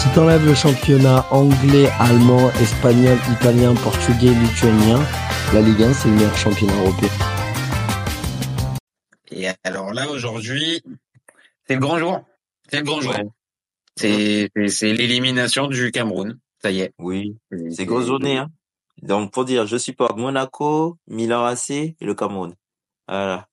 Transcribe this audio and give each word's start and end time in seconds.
Si 0.00 0.08
t'enlèves 0.14 0.46
le 0.46 0.54
championnat 0.54 1.26
anglais, 1.30 1.90
allemand, 1.98 2.48
espagnol, 2.52 3.18
italien, 3.32 3.74
portugais, 3.74 4.32
lituanien, 4.32 4.98
la 5.52 5.60
Ligue 5.60 5.82
1 5.82 5.92
c'est 5.92 6.08
le 6.08 6.14
meilleur 6.14 6.34
championnat 6.38 6.72
européen. 6.72 7.10
Et 9.30 9.48
alors 9.62 9.92
là 9.92 10.08
aujourd'hui, 10.08 10.82
c'est 11.66 11.74
le 11.74 11.80
grand 11.80 11.98
jour. 11.98 12.24
C'est 12.70 12.78
le 12.78 12.84
grand 12.84 13.02
jour. 13.02 13.12
C'est 13.94 14.48
c'est 14.68 14.94
l'élimination 14.94 15.66
du 15.66 15.92
Cameroun. 15.92 16.38
Ça 16.62 16.70
y 16.70 16.80
est. 16.80 16.94
Oui, 16.98 17.36
c'est 17.70 17.84
grosse 17.84 18.06
journée. 18.06 18.38
Hein. 18.38 18.48
Donc 19.02 19.34
pour 19.34 19.44
dire, 19.44 19.66
je 19.66 19.76
supporte 19.76 20.16
Monaco, 20.16 20.96
Milan 21.08 21.44
AC 21.44 21.70
et 21.70 21.96
le 22.00 22.14
Cameroun. 22.14 22.54
Voilà. 23.06 23.49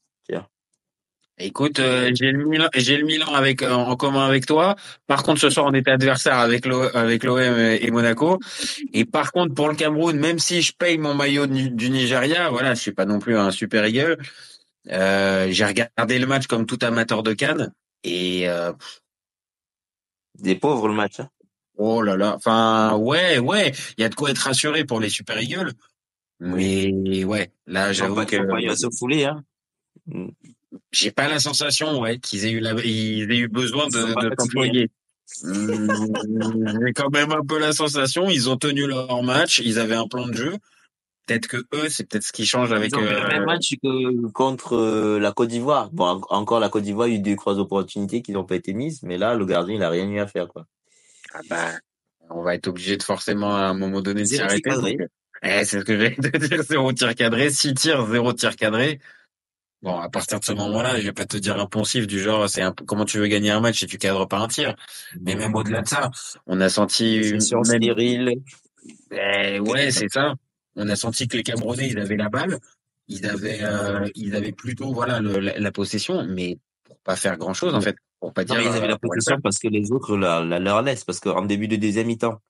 Écoute, 1.40 1.80
euh, 1.80 2.12
j'ai 2.16 2.32
le 2.32 2.46
Milan, 2.46 2.68
j'ai 2.76 2.98
le 2.98 3.06
Milan 3.06 3.28
avec 3.34 3.62
en 3.62 3.96
commun 3.96 4.26
avec 4.26 4.48
toi. 4.48 4.76
Par 5.06 5.22
contre, 5.22 5.40
ce 5.40 5.52
soir, 5.52 5.68
on 5.68 5.74
était 5.76 5.92
adversaire 5.92 6.38
avec 6.40 6.66
l'O- 6.66 6.90
avec 6.96 7.24
l'OM 7.24 7.38
et 7.40 7.92
Monaco. 7.92 8.40
Et 8.92 9.06
par 9.06 9.32
contre, 9.32 9.54
pour 9.54 9.70
le 9.70 9.76
Cameroun, 9.76 10.18
même 10.18 10.40
si 10.40 10.64
je 10.64 10.74
paye 10.74 10.98
mon 10.98 11.14
maillot 11.14 11.46
du, 11.46 11.70
du 11.70 11.92
Nigeria, 11.92 12.50
voilà, 12.50 12.74
je 12.74 12.80
suis 12.82 12.92
pas 12.92 13.06
non 13.06 13.20
plus 13.20 13.38
un 13.38 13.52
super 13.52 13.86
eagle. 13.86 14.18
Euh, 14.90 15.48
j'ai 15.52 15.66
regardé 15.66 16.18
le 16.18 16.26
match 16.26 16.48
comme 16.48 16.66
tout 16.66 16.80
amateur 16.82 17.22
de 17.22 17.34
Cannes 17.34 17.72
et 18.04 18.50
euh, 18.50 18.72
Des 20.40 20.56
pauvres 20.56 20.88
le 20.88 20.96
match. 20.96 21.20
Hein. 21.20 21.30
oh 21.78 22.02
là 22.02 22.18
là, 22.18 22.34
enfin 22.36 22.96
ouais, 22.96 23.38
ouais, 23.38 23.74
il 23.98 24.02
y 24.02 24.04
a 24.06 24.10
de 24.10 24.16
quoi 24.16 24.32
être 24.32 24.40
rassuré 24.40 24.86
pour 24.86 25.00
les 25.00 25.10
super 25.10 25.40
eagles. 25.40 25.74
Mais 26.40 27.24
ouais, 27.26 27.52
là, 27.68 27.94
j'avoue 27.94 28.26
que 28.26 28.38
pas 28.38 28.60
eu 28.60 28.70
à 28.70 28.76
se 28.76 28.88
fouler. 28.98 29.26
Hein. 29.26 29.44
J'ai 30.92 31.12
pas 31.12 31.28
la 31.28 31.40
sensation, 31.40 32.00
ouais, 32.00 32.20
qu'ils 32.20 32.46
aient 32.46 32.52
eu 32.52 32.60
la, 32.60 32.74
ils 32.84 33.32
aient 33.32 33.38
eu 33.38 33.48
besoin 33.48 33.88
de, 33.88 33.92
de. 33.92 34.88
Hum, 35.44 36.80
J'ai 36.86 36.94
quand 36.94 37.10
même 37.10 37.32
un 37.32 37.44
peu 37.46 37.60
la 37.60 37.74
sensation, 37.74 38.30
ils 38.30 38.50
ont 38.50 38.58
tenu 38.58 38.88
leur 38.88 39.24
match, 39.24 39.60
ils 39.60 39.80
avaient 39.80 39.96
un 39.96 40.08
plan 40.08 40.28
de 40.28 40.34
jeu. 40.34 40.54
Peut-être 41.26 41.48
que 41.48 41.58
eux, 41.74 41.90
c'est 41.90 42.06
peut-être 42.08 42.24
ce 42.24 42.32
qui 42.32 42.46
change 42.46 42.72
avec. 42.72 42.92
Ils 42.92 42.96
ont 42.98 43.02
fait 43.06 43.14
le 43.14 43.26
euh, 43.26 43.28
même 43.28 43.46
match 43.46 43.74
que 43.84 44.28
contre 44.32 44.78
euh, 44.78 45.20
la 45.20 45.34
Côte 45.34 45.50
d'Ivoire. 45.50 45.90
Bon, 45.92 46.06
en- 46.06 46.22
encore 46.30 46.62
la 46.62 46.70
Côte 46.70 46.84
d'Ivoire 46.84 47.08
a 47.08 47.12
eu 47.12 47.20
deux 47.20 47.36
trois 47.36 47.60
opportunités 47.60 48.22
qui 48.22 48.32
n'ont 48.32 48.46
pas 48.46 48.56
été 48.56 48.74
mises, 48.74 49.04
mais 49.04 49.18
là 49.18 49.36
le 49.36 49.46
gardien 49.46 49.76
il 49.76 49.84
a 49.84 49.90
rien 49.90 50.10
eu 50.10 50.20
à 50.20 50.28
faire 50.28 50.48
quoi. 50.48 50.66
ah 51.34 51.42
bah, 51.50 51.72
on 52.30 52.44
va 52.44 52.56
être 52.56 52.68
obligé 52.68 52.96
de 52.96 53.04
forcément 53.04 53.56
à 53.56 53.64
un 53.64 53.74
moment 53.74 54.02
donné 54.02 54.22
de 54.22 54.28
s'y 54.28 54.36
arrêter. 54.42 54.70
donc, 54.70 55.10
eh, 55.44 55.66
c'est 55.66 55.80
ce 55.80 55.84
que 55.84 55.98
j'allais 55.98 56.16
te 56.16 56.38
dire, 56.38 56.64
zéro 56.64 56.94
tir 56.94 57.14
cadré, 57.16 57.50
six 57.50 57.74
tirs, 57.74 58.06
zéro 58.10 58.32
tir 58.32 58.56
cadré. 58.56 59.00
Bon, 59.84 59.96
à 60.00 60.10
partir 60.10 60.40
de 60.40 60.46
ce 60.46 60.54
moment-là, 60.54 61.00
je 61.00 61.06
vais 61.06 61.14
pas 61.14 61.26
te 61.26 61.38
dire 61.38 61.60
un 61.60 61.68
poncif 61.68 62.08
du 62.08 62.20
genre, 62.20 62.50
c'est 62.50 62.64
un 62.64 62.72
peu 62.72 62.84
comment 62.84 63.06
tu 63.06 63.20
veux 63.20 63.28
gagner 63.28 63.52
un 63.52 63.60
match 63.60 63.80
si 63.80 63.86
tu 63.86 63.98
cadres 64.00 64.28
pas 64.28 64.40
un 64.40 64.48
tir. 64.48 64.76
Mais 65.22 65.36
même 65.36 65.54
au-delà 65.56 65.84
de 65.84 65.88
ça, 65.88 66.10
on 66.48 66.60
a 66.62 66.70
senti 66.70 67.18
une- 67.18 67.40
stérile. 67.40 68.42
Eh 69.12 69.60
ouais, 69.60 69.92
c'est 69.92 70.10
ça. 70.10 70.34
On 70.76 70.90
a 70.90 70.96
senti 70.96 71.28
que 71.28 71.38
les 71.38 71.44
Camerounais, 71.44 71.90
ils 71.90 72.00
avaient 72.00 72.16
la 72.18 72.30
balle, 72.30 72.58
ils 73.08 73.26
avaient, 73.28 73.60
euh, 73.62 74.08
ils 74.16 74.36
avaient 74.36 74.52
plutôt 74.52 74.94
voilà 74.94 75.20
le- 75.20 75.40
la, 75.40 75.60
la 75.60 75.72
possession, 75.72 76.26
mais 76.28 76.58
pour 76.84 76.98
pas 77.00 77.16
faire 77.16 77.38
grand 77.38 77.54
chose 77.54 77.74
en 77.76 77.82
fait, 77.82 77.96
pour 78.20 78.34
pas 78.34 78.46
Non, 78.46 78.56
dire. 78.56 78.64
ils 78.64 78.68
avaient 78.70 78.86
euh, 78.86 78.88
la 78.88 78.98
possession 78.98 79.40
parce 79.42 79.60
que 79.60 79.68
les 79.68 79.92
autres 79.92 80.18
la, 80.18 80.44
la 80.44 80.60
leur 80.60 80.82
laissent. 80.82 81.04
Parce 81.04 81.20
qu'en 81.20 81.44
début 81.46 81.68
de 81.68 81.76
deuxième 81.76 82.08
mi-temps, 82.08 82.42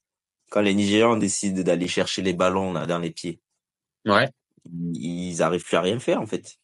quand 0.50 0.62
les 0.62 0.74
Nigérians 0.74 1.18
décident 1.18 1.62
d'aller 1.62 1.88
chercher 1.90 2.22
les 2.22 2.34
ballons 2.34 2.72
là 2.74 2.86
dans 2.86 3.00
les 3.00 3.12
pieds, 3.12 3.40
Ouais. 4.06 4.30
ils, 4.66 5.32
ils 5.32 5.42
arrivent 5.42 5.64
plus 5.66 5.76
à 5.76 5.82
rien 5.82 6.00
faire 6.00 6.22
en 6.22 6.26
fait. 6.28 6.56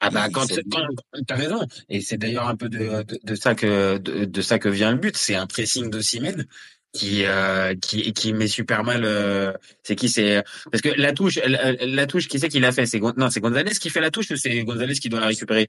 Ah 0.00 0.10
bah 0.10 0.28
quand, 0.32 0.46
quand 0.70 0.86
t'as 1.26 1.34
raison. 1.34 1.60
Et 1.88 2.00
c'est 2.00 2.18
d'ailleurs 2.18 2.46
un 2.48 2.56
peu 2.56 2.68
de, 2.68 3.02
de, 3.02 3.18
de 3.22 3.34
ça 3.34 3.54
que 3.54 3.98
de, 3.98 4.24
de 4.24 4.40
ça 4.42 4.58
que 4.58 4.68
vient 4.68 4.92
le 4.92 4.98
but. 4.98 5.16
C'est 5.16 5.34
un 5.34 5.46
pressing 5.46 5.90
de 5.90 6.00
Simen 6.00 6.46
qui 6.92 7.24
euh, 7.24 7.74
qui 7.74 8.12
qui 8.12 8.32
met 8.32 8.48
super 8.48 8.84
mal. 8.84 9.04
euh, 9.04 9.52
c'est 9.82 9.96
qui 9.96 10.08
c'est 10.08 10.42
parce 10.70 10.82
que 10.82 10.88
la 10.90 11.12
touche 11.12 11.36
la, 11.44 11.72
la 11.72 12.06
touche 12.06 12.28
qui 12.28 12.38
c'est 12.38 12.48
qui 12.48 12.60
l'a 12.60 12.72
fait? 12.72 12.86
C'est 12.86 13.00
non 13.00 13.28
c'est 13.30 13.40
Gonzalez 13.40 13.72
qui 13.72 13.90
fait 13.90 14.00
la 14.00 14.10
touche 14.10 14.30
ou 14.30 14.36
c'est 14.36 14.62
Gonzalez 14.62 14.94
qui 14.94 15.08
doit 15.08 15.20
la 15.20 15.26
récupérer? 15.26 15.68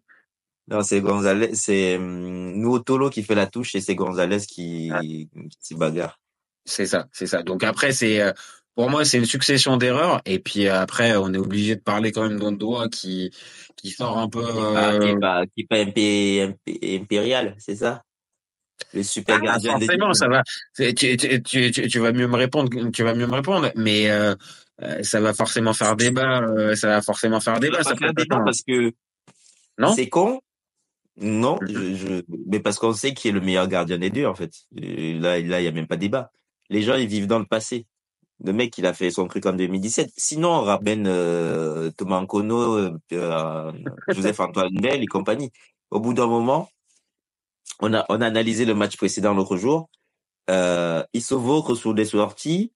Non, 0.67 0.83
c'est 0.83 1.01
Gonzalez, 1.01 1.55
c'est 1.55 1.97
hum, 1.97 2.53
Nuotolo 2.61 3.09
qui 3.09 3.23
fait 3.23 3.33
la 3.33 3.47
touche 3.47 3.73
et 3.73 3.81
c'est 3.81 3.95
Gonzalez 3.95 4.45
qui, 4.47 4.91
Ah. 4.93 5.01
qui 5.01 5.27
s'y 5.59 5.73
bagarre. 5.73 6.19
C'est 6.65 6.85
ça, 6.85 7.07
c'est 7.11 7.25
ça. 7.25 7.41
Donc 7.41 7.63
après, 7.63 7.91
c'est 7.91 8.21
euh, 8.21 8.31
pour 8.79 8.89
moi, 8.89 9.03
c'est 9.03 9.17
une 9.17 9.25
succession 9.25 9.75
d'erreurs. 9.75 10.21
Et 10.25 10.39
puis 10.39 10.67
euh, 10.67 10.79
après, 10.79 11.17
on 11.17 11.33
est 11.33 11.37
obligé 11.37 11.75
de 11.75 11.81
parler 11.81 12.13
quand 12.13 12.25
même 12.25 12.39
d'Ondoa 12.39 12.87
qui 12.87 13.29
qui 13.75 13.89
sort 13.89 14.17
un 14.17 14.29
peu. 14.29 14.41
Qui 14.41 14.57
euh, 14.57 15.01
est 15.01 15.19
pas, 15.19 15.45
qui 15.47 15.61
est 15.63 15.67
pas 15.67 15.79
impé- 15.79 16.55
impé- 16.65 16.95
impérial, 16.97 17.55
c'est 17.57 17.75
ça? 17.75 18.03
Le 18.93 19.03
super 19.03 19.35
ah, 19.35 19.45
gardien 19.47 19.77
de 19.77 19.83
forcément, 19.83 20.13
ça 20.13 20.29
va. 20.29 20.43
Tu, 20.77 21.17
tu, 21.17 21.71
tu, 21.73 21.99
vas 21.99 22.13
mieux 22.13 22.29
me 22.29 22.37
répondre. 22.37 22.69
Tu 22.93 23.03
vas 23.03 23.13
mieux 23.13 23.27
me 23.27 23.33
répondre. 23.33 23.69
Mais 23.75 24.09
euh, 24.09 24.33
euh, 24.81 25.03
ça 25.03 25.19
va 25.19 25.33
forcément 25.33 25.73
faire 25.73 25.97
débat. 25.97 26.39
euh, 26.43 26.73
ça 26.75 26.87
va 26.87 27.01
forcément 27.01 27.41
faire 27.41 27.59
débat. 27.59 27.83
Ça 27.83 27.97
faire 27.97 28.13
débat 28.13 28.39
parce 28.45 28.61
que 28.65 28.93
Non 29.77 29.91
c'est 29.91 30.07
con? 30.07 30.39
Non, 31.17 31.59
je, 31.67 31.95
je, 31.95 32.21
mais 32.47 32.61
parce 32.61 32.79
qu'on 32.79 32.93
sait 32.93 33.13
qui 33.13 33.27
est 33.27 33.33
le 33.33 33.41
meilleur 33.41 33.67
gardien 33.67 33.97
des 33.97 34.09
deux, 34.09 34.25
en 34.25 34.35
fait. 34.35 34.53
Là, 34.71 35.37
là, 35.41 35.59
il 35.59 35.65
y 35.65 35.67
a 35.67 35.71
même 35.73 35.87
pas 35.87 35.97
débat. 35.97 36.31
Les 36.69 36.81
gens, 36.81 36.95
ils 36.95 37.07
vivent 37.07 37.27
dans 37.27 37.39
le 37.39 37.45
passé. 37.45 37.85
Le 38.43 38.53
mec, 38.53 38.77
il 38.77 38.85
a 38.85 38.93
fait 38.93 39.11
son 39.11 39.27
truc 39.27 39.45
en 39.45 39.53
2017. 39.53 40.11
Sinon, 40.15 40.49
on 40.49 40.61
ramène 40.61 41.07
euh, 41.07 41.91
Thomas 41.91 42.21
Nkono, 42.21 42.77
euh, 42.77 42.97
euh, 43.11 43.71
Joseph 44.09 44.39
Antoine 44.39 44.73
Bell 44.79 45.03
et 45.03 45.07
compagnie. 45.07 45.51
Au 45.91 45.99
bout 45.99 46.13
d'un 46.13 46.27
moment, 46.27 46.69
on 47.81 47.93
a, 47.93 48.05
on 48.09 48.21
a 48.21 48.25
analysé 48.27 48.65
le 48.65 48.75
match 48.75 48.97
précédent 48.97 49.33
l'autre 49.33 49.57
jour. 49.57 49.89
Euh, 50.49 51.03
Issovo 51.13 51.75
sur 51.75 51.93
des 51.93 52.05
sorties. 52.05 52.71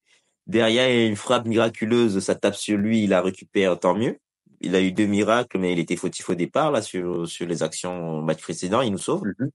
Derrière, 0.46 0.88
il 0.88 0.96
y 0.96 1.00
a 1.00 1.06
une 1.06 1.16
frappe 1.16 1.46
miraculeuse, 1.46 2.18
ça 2.20 2.34
tape 2.34 2.54
sur 2.54 2.76
lui, 2.76 3.04
il 3.04 3.10
la 3.10 3.22
récupère, 3.22 3.78
tant 3.80 3.94
mieux. 3.94 4.18
Il 4.60 4.76
a 4.76 4.82
eu 4.82 4.92
deux 4.92 5.06
miracles, 5.06 5.58
mais 5.58 5.72
il 5.72 5.78
était 5.78 5.96
fautif 5.96 6.28
au 6.28 6.34
départ, 6.34 6.70
là, 6.70 6.82
sur, 6.82 7.26
sur 7.26 7.46
les 7.46 7.62
actions 7.62 8.18
au 8.18 8.22
match 8.22 8.42
précédent, 8.42 8.82
il 8.82 8.92
nous 8.92 8.98
sauve. 8.98 9.24
Mhm. 9.38 9.50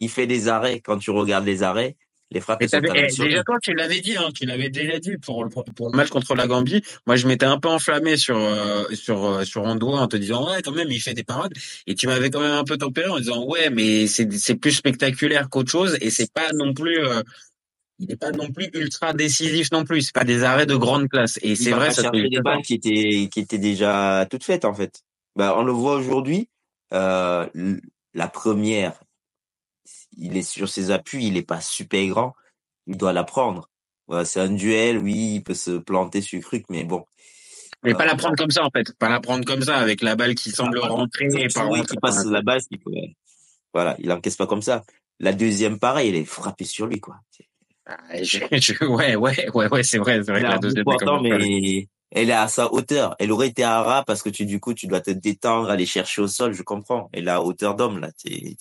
Il 0.00 0.10
fait 0.10 0.26
des 0.26 0.48
arrêts. 0.48 0.80
Quand 0.80 0.98
tu 0.98 1.10
regardes 1.10 1.46
les 1.46 1.62
arrêts, 1.62 1.96
les 2.32 2.40
frappes 2.40 2.60
elles 2.60 2.68
sont 2.68 2.80
eh, 2.82 3.06
déjà 3.06 3.44
toi 3.44 3.58
tu 3.62 3.72
l'avais 3.74 4.00
dit, 4.00 4.16
hein, 4.16 4.30
tu 4.34 4.46
l'avais 4.46 4.68
déjà 4.68 4.98
dit 4.98 5.16
pour 5.18 5.44
le, 5.44 5.50
pour 5.50 5.90
le 5.90 5.96
match 5.96 6.08
contre 6.08 6.34
la 6.34 6.46
Gambie. 6.46 6.82
Moi 7.06 7.16
je 7.16 7.26
m'étais 7.28 7.46
un 7.46 7.58
peu 7.58 7.68
enflammé 7.68 8.16
sur 8.16 8.36
euh, 8.36 8.84
sur 8.94 9.24
euh, 9.24 9.44
sur 9.44 9.62
Andoua 9.62 10.00
en 10.00 10.08
te 10.08 10.16
disant 10.16 10.48
ouais 10.50 10.62
quand 10.62 10.72
même 10.72 10.90
il 10.90 11.00
fait 11.00 11.14
des 11.14 11.24
parades 11.24 11.52
et 11.86 11.94
tu 11.94 12.06
m'avais 12.06 12.30
quand 12.30 12.40
même 12.40 12.52
un 12.52 12.64
peu 12.64 12.76
tempéré 12.76 13.08
en 13.08 13.18
disant 13.18 13.44
ouais 13.46 13.70
mais 13.70 14.06
c'est 14.08 14.32
c'est 14.32 14.56
plus 14.56 14.72
spectaculaire 14.72 15.48
qu'autre 15.48 15.70
chose 15.70 15.96
et 16.00 16.10
c'est 16.10 16.32
pas 16.32 16.52
non 16.52 16.74
plus 16.74 16.98
euh, 16.98 17.22
il 17.98 18.08
n'est 18.08 18.16
pas 18.16 18.30
non 18.30 18.50
plus 18.50 18.68
ultra 18.74 19.12
décisif 19.12 19.70
non 19.72 19.84
plus. 19.84 20.02
C'est 20.02 20.14
pas 20.14 20.24
des 20.24 20.44
arrêts 20.44 20.66
de 20.66 20.76
grande 20.76 21.08
classe 21.08 21.38
et 21.42 21.54
c'est 21.54 21.70
vrai 21.70 21.90
ça 21.90 22.10
des 22.10 22.40
balles 22.40 22.62
qui 22.62 22.74
étaient, 22.74 23.28
qui 23.28 23.40
étaient 23.40 23.58
déjà 23.58 24.26
toutes 24.30 24.44
faites, 24.44 24.64
en 24.64 24.74
fait. 24.74 25.02
Bah, 25.34 25.54
on 25.58 25.62
le 25.62 25.72
voit 25.72 25.96
aujourd'hui, 25.96 26.48
euh, 26.92 27.46
la 28.14 28.28
première, 28.28 29.00
il 30.16 30.36
est 30.36 30.42
sur 30.42 30.68
ses 30.68 30.90
appuis, 30.90 31.26
il 31.26 31.36
est 31.36 31.42
pas 31.42 31.60
super 31.60 32.06
grand, 32.06 32.34
il 32.86 32.96
doit 32.96 33.12
la 33.12 33.24
prendre. 33.24 33.68
Voilà, 34.06 34.24
c'est 34.24 34.40
un 34.40 34.48
duel, 34.52 34.98
oui, 34.98 35.36
il 35.36 35.42
peut 35.42 35.54
se 35.54 35.72
planter 35.78 36.20
sur 36.20 36.38
le 36.38 36.44
truc, 36.44 36.64
mais 36.68 36.84
bon. 36.84 37.04
mais 37.82 37.94
pas 37.94 38.04
la 38.06 38.14
prendre 38.16 38.36
comme 38.36 38.50
ça 38.50 38.64
en 38.64 38.70
fait, 38.70 38.92
pas 38.98 39.08
la 39.08 39.20
prendre 39.20 39.44
comme 39.44 39.62
ça 39.62 39.76
avec 39.78 40.00
la 40.00 40.16
balle 40.16 40.34
qui 40.34 40.50
semble 40.50 40.78
rentrer 40.78 41.28
vois 41.28 41.84
qu'il 41.84 42.00
passe 42.00 42.24
la 42.24 42.42
base, 42.42 42.66
il 42.70 42.78
peut, 42.78 42.90
voilà, 43.74 43.96
il 43.98 44.10
encaisse 44.12 44.36
pas 44.36 44.46
comme 44.46 44.62
ça. 44.62 44.84
La 45.18 45.32
deuxième, 45.32 45.78
pareil, 45.78 46.10
elle 46.10 46.16
est 46.16 46.24
frappée 46.24 46.64
sur 46.64 46.86
lui, 46.86 47.00
quoi. 47.00 47.16
Ah, 47.86 47.96
je- 48.22 48.38
je- 48.52 48.84
ouais 48.84 49.14
ouais 49.16 49.48
ouais 49.54 49.68
ouais 49.68 49.82
c'est 49.84 49.98
vrai 49.98 50.22
c'est 50.24 50.32
vrai 50.32 50.40
Elle 50.40 50.46
que 50.46 50.48
est 50.48 50.54
la 50.54 50.58
deuxième 50.58 50.84
mais 51.22 51.88
elle 52.10 52.30
est 52.30 52.32
à 52.32 52.48
sa 52.48 52.72
hauteur. 52.72 53.14
Elle 53.18 53.32
aurait 53.32 53.48
été 53.48 53.62
à 53.64 53.82
ras 53.82 54.04
parce 54.04 54.22
que 54.22 54.28
tu, 54.30 54.46
du 54.46 54.60
coup, 54.60 54.74
tu 54.74 54.86
dois 54.86 55.00
te 55.00 55.10
détendre, 55.10 55.70
aller 55.70 55.86
chercher 55.86 56.22
au 56.22 56.28
sol, 56.28 56.52
je 56.52 56.62
comprends. 56.62 57.08
Elle 57.12 57.28
est 57.28 57.30
à 57.30 57.42
hauteur 57.42 57.74
d'homme, 57.74 57.98
là. 57.98 58.10
T'es- 58.12 58.56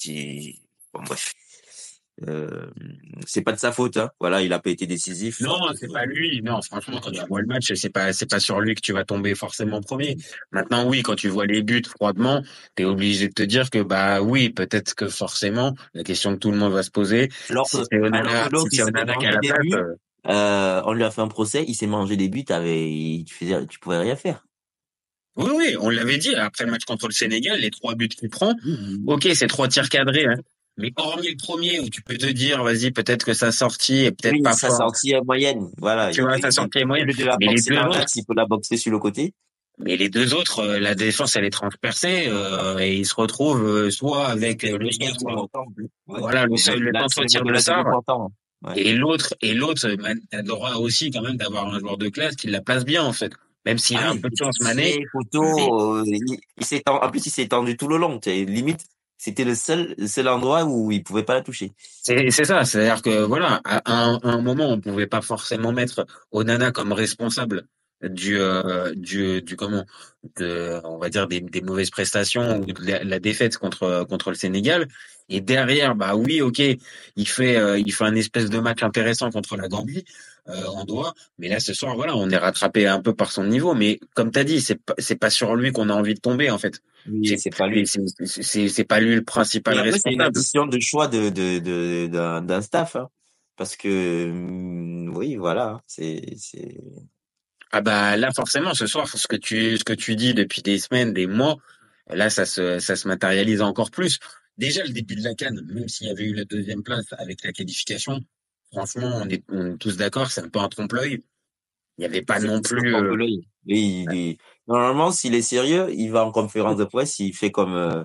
bon, 0.94 1.02
bref. 1.04 1.34
Euh, 2.28 2.68
c'est 3.26 3.42
pas 3.42 3.52
de 3.52 3.60
sa 3.60 3.74
faute, 3.74 3.98
hein. 3.98 4.10
Voilà, 4.22 4.42
il 4.42 4.54
a 4.54 4.60
pas 4.60 4.70
été 4.70 4.88
décisif. 4.88 5.42
Non, 5.42 5.58
c'est 5.76 5.92
pas 5.92 6.06
lui. 6.06 6.42
Non, 6.42 6.62
franchement, 6.62 7.02
quand 7.04 7.12
tu 7.12 7.20
vois 7.28 7.42
le 7.42 7.48
match, 7.48 7.74
c'est 7.74 7.90
pas, 7.90 8.14
c'est 8.14 8.30
pas 8.30 8.40
sur 8.40 8.62
lui 8.62 8.74
que 8.74 8.82
tu 8.82 8.94
vas 8.94 9.04
tomber 9.04 9.36
forcément 9.36 9.82
premier. 9.82 10.16
Maintenant, 10.52 10.88
oui, 10.88 11.04
quand 11.04 11.16
tu 11.16 11.28
vois 11.28 11.46
les 11.46 11.62
buts 11.62 11.84
froidement, 11.86 12.42
t'es 12.76 12.86
obligé 12.86 13.28
de 13.28 13.34
te 13.34 13.44
dire 13.44 13.70
que, 13.70 13.80
bah 13.84 14.22
oui, 14.22 14.50
peut-être 14.50 14.96
que 14.96 15.10
forcément, 15.10 15.76
la 15.94 16.04
question 16.04 16.34
que 16.34 16.40
tout 16.40 16.52
le 16.52 16.58
monde 16.58 16.72
va 16.72 16.84
se 16.84 16.92
poser, 16.92 17.30
Alors 17.50 17.68
si 17.68 17.78
que- 17.80 17.84
c'est 17.92 18.00
Onana, 18.00 18.48
si 18.70 18.82
euh, 18.82 19.94
Euh, 20.28 20.82
on 20.86 20.94
lui 20.94 21.04
a 21.04 21.12
fait 21.12 21.22
un 21.22 21.28
procès, 21.28 21.66
il 21.68 21.76
s'est 21.76 21.86
mangé 21.86 22.18
des 22.18 22.30
buts, 22.30 22.46
tu 22.46 23.34
faisais, 23.34 23.66
tu 23.68 23.78
pouvais 23.80 24.00
rien 24.00 24.16
faire. 24.16 24.46
Oui, 25.36 25.52
oui, 25.54 25.76
on 25.80 25.90
l'avait 25.90 26.18
dit 26.18 26.34
après 26.34 26.64
le 26.64 26.72
match 26.72 26.86
contre 26.86 27.08
le 27.08 27.14
Sénégal, 27.14 27.60
les 27.60 27.70
trois 27.70 27.94
buts 27.94 28.08
qu'il 28.08 28.30
prend, 28.30 28.56
ok, 29.06 29.28
c'est 29.34 29.48
trois 29.48 29.68
tirs 29.68 29.90
cadrés, 29.90 30.26
hein. 30.26 30.38
Mais 30.78 30.92
hormis 30.98 31.30
le 31.30 31.38
premier 31.38 31.80
où 31.80 31.90
tu 31.90 32.02
peux 32.02 32.18
te 32.18 32.26
dire, 32.26 32.62
vas-y, 32.64 32.92
peut-être 32.92 33.26
que 33.26 33.34
sa 33.34 33.52
sortie 33.52 34.00
est 34.06 34.12
peut-être 34.12 34.34
Oui, 34.36 34.42
pas 34.42 34.52
sa 34.54 34.68
fort. 34.68 34.78
sortie 34.78 35.12
est 35.12 35.22
moyenne, 35.22 35.70
voilà. 35.78 36.12
Tu 36.12 36.22
vois, 36.22 36.38
sa 36.40 36.52
sortie 36.52 36.80
est 36.80 36.86
moyenne. 36.86 37.08
de 37.08 37.24
la 37.24 37.38
Mais 37.40 37.48
les 37.48 37.62
deux 37.62 37.78
autres, 37.80 38.06
il 38.16 38.26
peut 38.26 38.34
la 38.36 38.46
boxer 38.46 38.76
sur 38.78 38.92
le 38.92 39.00
côté. 39.00 39.34
mais 39.78 39.96
les 39.96 40.10
deux 40.10 40.34
autres, 40.34 40.60
euh, 40.60 40.80
la 40.80 40.94
défense, 40.96 41.36
elle 41.38 41.46
est 41.46 41.50
transpercée, 41.50 42.26
euh, 42.28 42.78
et 42.80 42.96
ils 42.96 43.06
se 43.06 43.16
retrouvent 43.16 43.66
euh, 43.66 43.90
soit 43.90 44.28
avec 44.28 44.64
euh, 44.66 44.78
le 44.78 44.92
centre, 44.92 45.48
voilà, 46.08 46.46
le 46.46 46.58
seul, 46.58 46.80
le 46.80 46.92
tir 47.28 47.44
le 47.44 47.48
de 47.54 47.54
la. 47.54 48.00
Ouais. 48.64 48.80
et 48.82 48.94
l'autre, 48.94 49.36
et 49.42 49.54
l'autre, 49.54 49.88
Man- 50.00 50.20
t'adoreras 50.32 50.78
aussi 50.78 51.12
quand 51.12 51.22
même 51.22 51.36
d'avoir 51.38 51.74
un 51.74 51.80
joueur 51.80 51.98
de 51.98 52.10
classe 52.10 52.36
qui 52.36 52.48
la 52.48 52.62
place 52.62 52.84
bien, 52.86 53.04
en 53.04 53.14
fait. 53.14 53.32
Même 53.66 53.78
s'il 53.78 53.98
a 53.98 54.02
Ah 54.08 54.10
un 54.10 54.14
oui, 54.14 54.20
peu 54.22 54.30
de 54.30 54.36
chance, 54.38 54.60
Mané. 54.62 55.04
photo, 55.12 55.98
euh, 55.98 56.04
il, 56.06 56.38
il 56.58 56.66
s'est 56.66 56.82
en 56.88 57.10
plus, 57.10 57.26
il 57.26 57.30
s'est 57.32 57.44
étendu 57.44 57.78
tout 57.78 57.88
le 57.88 57.98
long. 57.98 58.20
Limite, 58.26 58.86
c'était 59.18 59.46
le 59.46 59.56
seul, 59.56 59.96
le 59.98 60.08
seul 60.08 60.28
endroit 60.28 60.66
où 60.66 60.92
il 60.92 61.04
pouvait 61.04 61.24
pas 61.24 61.34
la 61.36 61.42
toucher. 61.42 61.74
C'est 61.78 62.30
c'est 62.32 62.46
ça, 62.46 62.64
c'est-à-dire 62.66 63.02
que 63.02 63.24
voilà, 63.24 63.62
à 63.64 63.82
un, 63.94 64.18
à 64.18 64.30
un 64.30 64.42
moment, 64.42 64.70
on 64.70 64.80
pouvait 64.80 65.08
pas 65.08 65.22
forcément 65.22 65.72
mettre 65.72 66.06
Onana 66.32 66.72
comme 66.72 66.92
responsable 66.92 67.68
du 68.02 68.40
euh, 68.40 68.94
du 68.96 69.42
du 69.42 69.56
comment 69.56 69.86
de 70.38 70.80
on 70.84 70.98
va 70.98 71.10
dire 71.10 71.28
des, 71.28 71.42
des 71.42 71.62
mauvaises 71.62 71.90
prestations 71.90 72.60
ou 72.60 72.66
de 72.66 72.92
la, 72.92 73.04
la 73.04 73.20
défaite 73.20 73.58
contre 73.58 74.06
contre 74.10 74.30
le 74.30 74.36
Sénégal. 74.36 74.88
Et 75.30 75.42
derrière 75.42 75.96
bah 75.96 76.16
oui 76.16 76.42
ok 76.42 76.60
il 76.60 77.28
fait 77.28 77.56
euh, 77.56 77.80
il 77.80 77.92
fait 77.94 78.04
un 78.04 78.16
espèce 78.16 78.50
de 78.50 78.60
match 78.60 78.84
intéressant 78.84 79.32
contre 79.32 79.58
la 79.58 79.68
Gambie 79.68 80.06
euh, 80.50 80.66
en 80.68 80.84
doigt 80.84 81.16
mais 81.40 81.48
là 81.48 81.60
ce 81.60 81.74
soir 81.74 81.96
voilà 81.96 82.16
on 82.16 82.30
est 82.30 82.38
rattrapé 82.38 82.86
un 82.86 83.02
peu 83.02 83.14
par 83.16 83.32
son 83.32 83.46
niveau. 83.46 83.74
Mais 83.74 84.00
comme 84.14 84.32
tu 84.32 84.40
as 84.40 84.44
dit 84.44 84.62
c'est 84.62 84.80
c'est 85.00 85.16
pas 85.16 85.30
sur 85.30 85.56
lui 85.56 85.72
qu'on 85.72 85.90
a 85.90 85.94
envie 85.94 86.14
de 86.14 86.20
tomber 86.20 86.52
en 86.52 86.58
fait. 86.60 86.82
Oui, 87.08 87.38
c'est 87.38 87.56
pas 87.56 87.68
lui. 87.68 87.88
c'est 87.88 88.84
pas 88.84 89.00
lui 89.00 89.16
le 89.16 89.24
principal 89.24 89.78
après, 89.78 89.92
c'est 89.92 90.12
une 90.12 90.22
responsable. 90.22 90.24
addition 90.24 90.66
de 90.66 90.80
choix 90.80 91.08
de, 91.08 91.30
de, 91.30 91.60
de, 91.60 92.08
d'un, 92.08 92.42
d'un 92.42 92.62
staff, 92.62 92.96
hein. 92.96 93.10
Parce 93.58 93.76
que, 93.78 94.30
hum, 94.32 95.16
oui, 95.16 95.36
voilà, 95.36 95.82
c'est, 95.88 96.34
c'est, 96.38 96.78
Ah 97.78 97.82
bah 97.82 98.16
là 98.16 98.32
forcément 98.32 98.74
ce 98.74 98.88
soir 98.88 99.06
ce 99.06 99.28
que 99.28 99.36
tu 99.36 99.78
ce 99.78 99.84
que 99.84 99.92
tu 99.92 100.16
dis 100.16 100.34
depuis 100.34 100.62
des 100.62 100.80
semaines 100.80 101.12
des 101.12 101.28
mois 101.28 101.58
là 102.08 102.30
ça 102.30 102.46
se 102.46 102.80
ça 102.80 102.96
se 102.96 103.06
matérialise 103.06 103.62
encore 103.62 103.92
plus 103.92 104.20
déjà 104.58 104.82
le 104.86 104.92
début 104.92 105.18
de 105.18 105.24
la 105.26 105.36
canne 105.36 105.60
même 105.66 105.90
s'il 105.90 106.08
y 106.08 106.10
avait 106.10 106.24
eu 106.24 106.34
la 106.34 106.46
deuxième 106.46 106.84
place 106.84 107.08
avec 107.18 107.44
la 107.44 107.52
qualification 107.52 108.22
franchement 108.72 109.20
on 109.22 109.28
est, 109.28 109.44
on 109.50 109.74
est 109.74 109.78
tous 109.78 109.98
d'accord 109.98 110.32
c'est 110.32 110.40
un 110.40 110.48
peu 110.48 110.60
un 110.60 110.70
trompe-l'œil 110.70 111.22
il 111.98 112.04
y 112.04 112.06
avait 112.06 112.22
pas 112.22 112.40
non 112.40 112.62
plus 112.62 112.96
euh. 112.96 113.14
Oui, 113.68 114.06
il 114.10 114.38
Normalement, 114.68 115.12
s'il 115.12 115.36
est 115.36 115.42
sérieux, 115.42 115.94
il 115.94 116.12
va 116.12 116.26
en 116.26 116.32
conférence 116.32 116.78
de 116.78 116.86
presse, 116.86 117.20
il 117.20 117.34
fait 117.34 117.52
comme, 117.52 117.76
euh, 117.76 118.04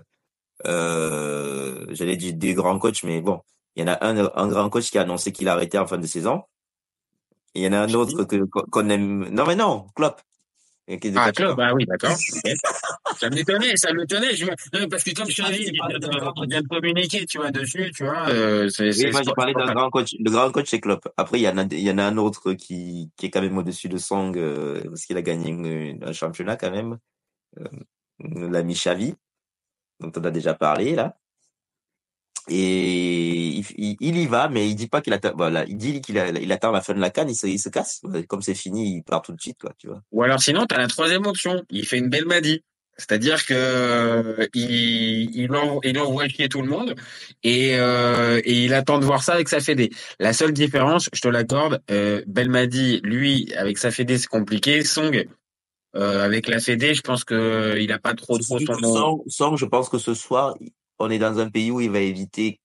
euh, 0.67 1.87
j'allais 1.91 2.17
dire 2.17 2.35
des 2.35 2.55
grands 2.55 2.79
coachs, 2.79 3.03
mais 3.03 3.21
bon, 3.21 3.41
il 3.77 3.81
y 3.81 3.89
en 3.89 3.93
a 3.93 4.05
un, 4.05 4.31
un 4.35 4.49
grand 4.49 4.69
coach 4.69 4.91
qui 4.91 4.99
a 4.99 5.03
annoncé 5.03 5.33
qu'il 5.33 5.49
arrêtait 5.49 5.79
en 5.79 5.87
fin 5.87 5.99
de 5.99 6.07
saison. 6.07 6.43
Il 7.55 7.63
y 7.63 7.67
en 7.69 7.73
a 7.73 7.81
un 7.81 7.95
autre 7.95 8.25
que, 8.25 8.37
qu'on 8.45 8.89
aime. 8.91 9.29
Non, 9.31 9.47
mais 9.47 9.57
non, 9.57 9.87
Klopp. 9.95 10.21
Ah 11.17 11.31
Klopp. 11.31 11.57
bah 11.57 11.73
oui 11.73 11.87
d'accord 11.87 12.17
ça 13.17 13.31
m'étonnait 13.31 13.77
ça 13.77 13.93
m'étonnait 13.93 14.35
je... 14.35 14.45
me- 14.45 14.81
non, 14.81 14.89
parce 14.89 15.05
que 15.05 15.15
comme 15.15 15.31
je 15.31 15.41
c'est 15.41 15.53
il 15.53 15.79
pas 15.79 15.87
vient 15.87 15.99
de, 16.63 16.67
communiquer 16.67 17.27
tu 17.27 17.39
vois 17.39 17.53
dessus 17.53 17.93
tu 17.95 18.05
vois 18.05 18.29
euh, 18.29 18.69
c'est 18.69 18.87
Oui, 18.87 18.93
c'est 18.95 19.11
moi, 19.13 19.23
j'ai 19.23 19.33
parlé 19.33 19.55
d'un 19.55 19.73
grand 19.73 19.91
coach. 19.91 20.17
Le 20.19 20.31
grand 20.31 20.51
coach, 20.51 20.69
c'est 20.69 20.81
Klopp. 20.81 21.07
Après, 21.17 21.39
il 21.39 21.43
y 21.43 21.49
en 21.49 21.59
a, 21.59 21.63
il 21.63 21.79
y 21.81 21.91
en 21.93 21.99
a 21.99 22.05
un 22.05 22.17
autre 22.17 22.55
qui, 22.55 23.11
qui 23.17 23.27
est 23.27 23.31
quand 23.31 23.41
même 23.41 23.57
au-dessus 23.57 23.89
de 23.89 23.99
Song, 23.99 24.37
euh, 24.37 24.83
parce 24.85 25.03
qu'il 25.07 25.17
a 25.17 25.23
gagné 25.23 25.51
une- 25.51 26.03
un 26.03 26.13
championnat 26.13 26.57
quand 26.57 26.71
même. 26.73 26.99
Euh, 27.59 27.69
l'ami 28.49 28.75
Xavi, 28.75 29.15
dont 30.01 30.11
on 30.17 30.25
a 30.25 30.31
déjà 30.33 30.55
parlé, 30.55 30.97
là. 30.97 31.17
Et 32.53 33.59
il, 33.59 33.65
il, 33.79 33.97
il 34.01 34.17
y 34.19 34.27
va, 34.27 34.49
mais 34.49 34.69
il 34.69 34.75
dit 34.75 34.89
pas 34.89 35.01
qu'il 35.01 35.13
attend, 35.13 35.33
voilà, 35.37 35.65
il 35.67 35.77
dit 35.77 36.01
qu'il 36.01 36.17
il 36.43 36.53
attend 36.53 36.73
la 36.73 36.81
fin 36.81 36.95
de 36.95 37.01
la 37.01 37.11
canne, 37.11 37.31
il 37.31 37.37
se, 37.37 37.47
il 37.47 37.61
se 37.61 37.69
casse. 37.69 38.01
Comme 38.29 38.43
c'est 38.43 38.55
fini, 38.55 38.97
il 38.97 39.03
part 39.03 39.23
tout 39.23 39.33
de 39.33 39.41
suite, 39.41 39.59
quoi, 39.61 39.73
tu 39.79 39.87
vois. 39.87 40.03
Ou 40.11 40.23
alors 40.25 40.41
sinon, 40.43 40.67
tu 40.67 40.75
as 40.75 40.79
la 40.79 40.89
troisième 40.89 41.27
option. 41.27 41.63
Il 41.71 41.87
fait 41.87 41.99
une 41.99 42.09
belle 42.09 42.27
madie. 42.27 42.63
C'est-à-dire 42.99 43.47
que 43.47 43.55
euh, 43.57 44.47
il, 44.53 45.35
il, 45.35 45.51
en- 45.55 45.81
il 45.85 45.99
envoie 45.99 46.29
chier 46.29 46.51
tout 46.51 46.61
le 46.61 46.69
monde 46.69 46.95
et, 47.43 47.77
euh, 47.79 48.43
et 48.45 48.65
il 48.65 48.75
attend 48.75 48.99
de 48.99 49.07
voir 49.07 49.23
ça 49.23 49.33
avec 49.33 49.49
sa 49.49 49.61
fédé. 49.61 49.89
La 50.19 50.35
seule 50.35 50.53
différence, 50.53 51.09
je 51.15 51.21
te 51.23 51.29
l'accorde, 51.29 51.81
euh, 51.91 52.23
Belmadi, 52.27 53.01
lui, 53.03 53.55
avec 53.57 53.79
sa 53.79 53.91
fédé, 53.91 54.19
c'est 54.19 54.27
compliqué. 54.27 54.85
Song, 54.85 55.25
euh, 55.97 56.25
avec 56.27 56.47
la 56.47 56.61
fédé, 56.61 56.93
je 56.93 57.01
pense 57.01 57.25
que 57.25 57.79
il 57.81 57.91
a 57.91 57.99
pas 57.99 58.13
trop 58.13 58.37
trop 58.37 58.59
son 58.59 58.79
Song, 58.79 59.23
Song, 59.29 59.57
je 59.57 59.65
pense 59.65 59.89
que 59.89 59.97
ce 59.97 60.13
soir, 60.13 60.55
on 61.01 61.11
est 61.11 61.19
dans 61.19 61.39
un 61.39 61.51
pays 61.51 61.71
où 61.71 61.81
il 61.81 61.91
va 61.91 62.01
éviter, 62.01 62.61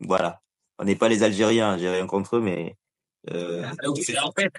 voilà. 0.00 0.40
On 0.78 0.84
n'est 0.84 0.96
pas 0.96 1.08
les 1.08 1.22
Algériens, 1.22 1.78
j'ai 1.78 1.88
rien 1.88 2.06
contre 2.06 2.36
eux, 2.36 2.40
mais, 2.40 2.74
euh, 3.30 3.62
Ah 3.64 3.88
en 3.88 4.32
fait, 4.32 4.50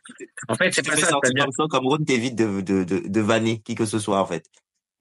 en 0.48 0.56
fait, 0.56 0.72
c'est 0.72 0.86
pas 0.88 0.96
ça. 0.96 1.20
C'est-à-dire 1.22 1.48
comme 1.58 1.70
Cameroun, 1.70 2.06
t'évites 2.06 2.36
de, 2.36 2.62
de, 2.62 2.84
de, 2.84 3.08
de 3.08 3.22
vanner 3.22 3.60
qui 3.60 3.76
que 3.76 3.86
ce 3.86 4.00
soit, 4.00 4.22
en 4.22 4.26
fait. 4.26 4.46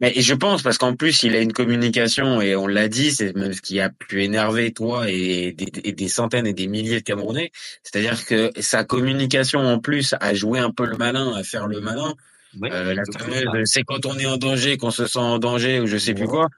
Mais 0.00 0.12
je 0.20 0.34
pense 0.34 0.62
parce 0.62 0.76
qu'en 0.76 0.96
plus 0.96 1.22
il 1.22 1.36
a 1.36 1.40
une 1.40 1.52
communication 1.52 2.40
et 2.40 2.56
on 2.56 2.66
l'a 2.66 2.88
dit, 2.88 3.12
c'est 3.12 3.34
même 3.36 3.52
ce 3.52 3.62
qui 3.62 3.78
a 3.78 3.90
pu 3.90 4.24
énerver 4.24 4.72
toi 4.72 5.08
et 5.08 5.52
des, 5.52 5.70
et 5.84 5.92
des 5.92 6.08
centaines 6.08 6.48
et 6.48 6.52
des 6.52 6.66
milliers 6.66 6.98
de 6.98 7.04
Camerounais. 7.04 7.52
C'est-à-dire 7.84 8.26
que 8.26 8.50
sa 8.60 8.82
communication 8.84 9.60
en 9.60 9.78
plus 9.78 10.14
a 10.18 10.34
joué 10.34 10.58
un 10.58 10.72
peu 10.72 10.84
le 10.84 10.96
malin, 10.96 11.32
à 11.34 11.44
faire 11.44 11.68
le 11.68 11.80
malin. 11.80 12.14
Oui, 12.60 12.68
Euh, 12.72 12.94
la 12.94 13.02
fameuse, 13.18 13.44
c'est 13.64 13.82
quand 13.82 14.06
on 14.06 14.18
est 14.18 14.26
en 14.26 14.36
danger, 14.36 14.76
qu'on 14.76 14.90
se 14.90 15.06
sent 15.06 15.18
en 15.18 15.38
danger 15.38 15.80
ou 15.80 15.86
je 15.86 15.96
sais 15.96 16.14
plus 16.14 16.26
quoi. 16.26 16.48